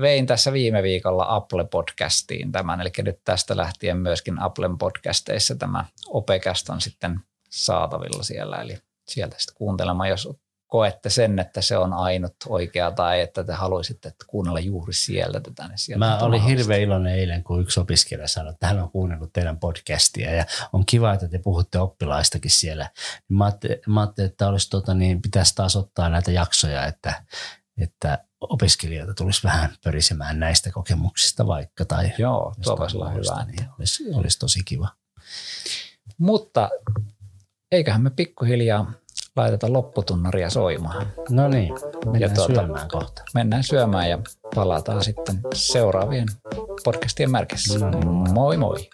vein 0.02 0.26
tässä 0.26 0.54
viime 0.54 0.84
viikolla 0.84 1.38
Apple-podcastiin 1.38 2.52
tämän, 2.52 2.82
eli 2.82 2.92
nyt 2.98 3.20
tästä 3.26 3.58
lähtien 3.58 3.98
myöskin 3.98 4.42
Applen 4.42 4.78
podcasteissa 4.78 5.56
tämä 5.56 5.86
Opecast 6.08 6.70
on 6.70 6.82
sitten 6.82 7.20
saatavilla 7.50 8.24
siellä, 8.24 8.62
eli 8.62 8.78
sieltä 9.08 9.36
sitten 9.40 9.56
kuuntelemaan, 9.58 10.10
jos 10.10 10.30
koette 10.68 11.10
sen, 11.10 11.40
että 11.40 11.62
se 11.62 11.78
on 11.78 11.94
ainut 11.94 12.36
oikea 12.48 12.92
tai 12.92 13.22
että 13.22 13.44
te 13.44 13.54
haluaisitte 13.54 14.08
että 14.08 14.26
kuunnella 14.28 14.60
juuri 14.60 14.94
sieltä 14.94 15.40
tätä. 15.40 15.68
Niin 15.68 15.78
sieltä 15.78 16.06
Mä 16.06 16.20
olin 16.20 16.42
hirveän 16.42 16.82
iloinen 16.82 17.14
eilen, 17.14 17.44
kun 17.44 17.62
yksi 17.62 17.80
opiskelija 17.80 18.28
sanoi, 18.28 18.54
että 18.54 18.68
hän 18.68 18.80
on 18.80 18.92
kuunnellut 18.92 19.34
teidän 19.34 19.60
podcastia 19.60 20.36
ja 20.36 20.46
on 20.74 20.86
kiva, 20.86 21.14
että 21.14 21.28
te 21.28 21.40
puhutte 21.40 21.80
oppilaistakin 21.80 22.52
siellä. 22.52 22.90
Mä 23.30 23.46
ajattelin, 23.46 23.78
mä 23.88 24.02
ajattelin 24.02 24.30
että 24.30 24.48
olisi, 24.48 24.70
tota, 24.70 24.94
niin 24.94 25.22
pitäisi 25.22 25.56
taas 25.56 25.76
ottaa 25.76 26.10
näitä 26.10 26.32
jaksoja, 26.32 26.86
että, 26.86 27.24
että 27.78 28.27
opiskelijoita 28.42 29.14
tulisi 29.14 29.44
vähän 29.44 29.76
pörisemään 29.84 30.40
näistä 30.40 30.72
kokemuksista 30.72 31.48
vaikka. 31.48 31.86
Tai 31.86 32.12
Joo, 32.18 32.54
tuo 32.64 32.78
voisi 32.78 32.98
olla 32.98 33.10
hyvä. 33.10 33.46
Niin 33.46 33.70
olisi, 33.80 34.04
olisi 34.14 34.40
tosi 34.40 34.60
kiva. 34.66 34.88
Mutta 36.18 36.70
eiköhän 37.72 38.02
me 38.02 38.10
pikkuhiljaa 38.10 38.94
laiteta 39.36 39.74
lopputunnaria 39.74 40.50
soimaan. 40.50 41.08
No 41.30 41.48
niin, 41.48 41.74
mennään 42.06 42.22
ja 42.22 42.30
tuota, 42.30 42.54
syömään 42.54 42.88
kohta. 42.88 43.24
Mennään 43.34 43.64
syömään 43.64 44.10
ja 44.10 44.20
palataan 44.56 45.04
sitten 45.04 45.40
seuraavien 45.54 46.28
podcastien 46.84 47.32
märkissä. 47.32 47.80
No 47.80 47.90
niin. 47.90 48.34
Moi 48.34 48.58
moi! 48.58 48.90